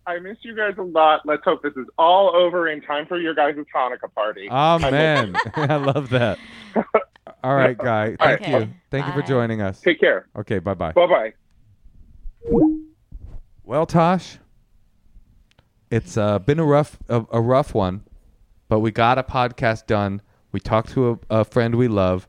I 0.09 0.18
miss 0.18 0.38
you 0.42 0.57
guys 0.57 0.74
a 0.78 0.82
lot. 0.82 1.22
Let's 1.24 1.42
hope 1.44 1.62
this 1.62 1.74
is 1.76 1.86
all 1.99 2.34
over 2.34 2.68
in 2.68 2.80
time 2.80 3.07
for 3.07 3.18
your 3.18 3.34
guys' 3.34 3.57
Hanukkah 3.74 4.12
party. 4.14 4.49
Amen. 4.51 5.36
I 5.55 5.76
love 5.76 6.11
that. 6.11 6.38
All 7.42 7.55
right, 7.55 7.76
guy. 7.78 8.16
Thank 8.16 8.42
Okay. 8.42 8.61
you. 8.61 8.68
Thank 8.90 9.07
you 9.07 9.12
for 9.12 9.22
joining 9.22 9.62
us. 9.62 9.80
Take 9.80 10.01
care. 10.01 10.26
Okay, 10.36 10.59
bye 10.59 10.74
bye. 10.74 10.92
Bye 10.92 11.07
bye. 11.07 11.32
Well, 13.64 13.84
Tosh, 13.86 14.38
it's 15.97 16.16
uh, 16.16 16.38
been 16.38 16.59
a 16.59 16.64
rough 16.64 16.99
a, 17.09 17.24
a 17.32 17.40
rough 17.40 17.74
one, 17.74 18.05
but 18.68 18.80
we 18.80 18.90
got 18.90 19.18
a 19.18 19.22
podcast 19.22 19.86
done. 19.86 20.20
We 20.53 20.61
talked 20.61 20.90
to 20.90 21.20
a, 21.30 21.40
a 21.40 21.44
friend 21.44 21.74
we 21.74 21.88
love, 21.88 22.28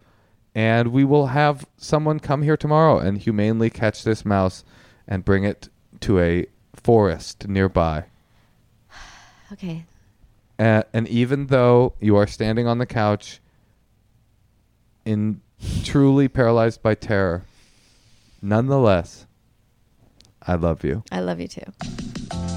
and 0.55 0.87
we 0.89 1.03
will 1.03 1.27
have 1.27 1.67
someone 1.75 2.19
come 2.19 2.41
here 2.41 2.57
tomorrow 2.57 2.97
and 2.97 3.17
humanely 3.17 3.69
catch 3.69 4.03
this 4.03 4.25
mouse 4.25 4.63
and 5.07 5.25
bring 5.25 5.43
it 5.43 5.69
to 6.01 6.19
a 6.19 6.45
forest 6.73 7.47
nearby. 7.47 8.05
Okay. 9.51 9.85
Uh, 10.57 10.83
and 10.93 11.07
even 11.09 11.47
though 11.47 11.93
you 11.99 12.15
are 12.15 12.27
standing 12.27 12.67
on 12.67 12.79
the 12.79 12.85
couch 12.85 13.39
in 15.05 15.41
truly 15.83 16.27
paralyzed 16.27 16.81
by 16.81 16.95
terror, 16.95 17.43
nonetheless, 18.41 19.25
I 20.41 20.55
love 20.55 20.83
you. 20.83 21.03
I 21.11 21.19
love 21.19 21.39
you 21.39 21.47
too. 21.47 22.56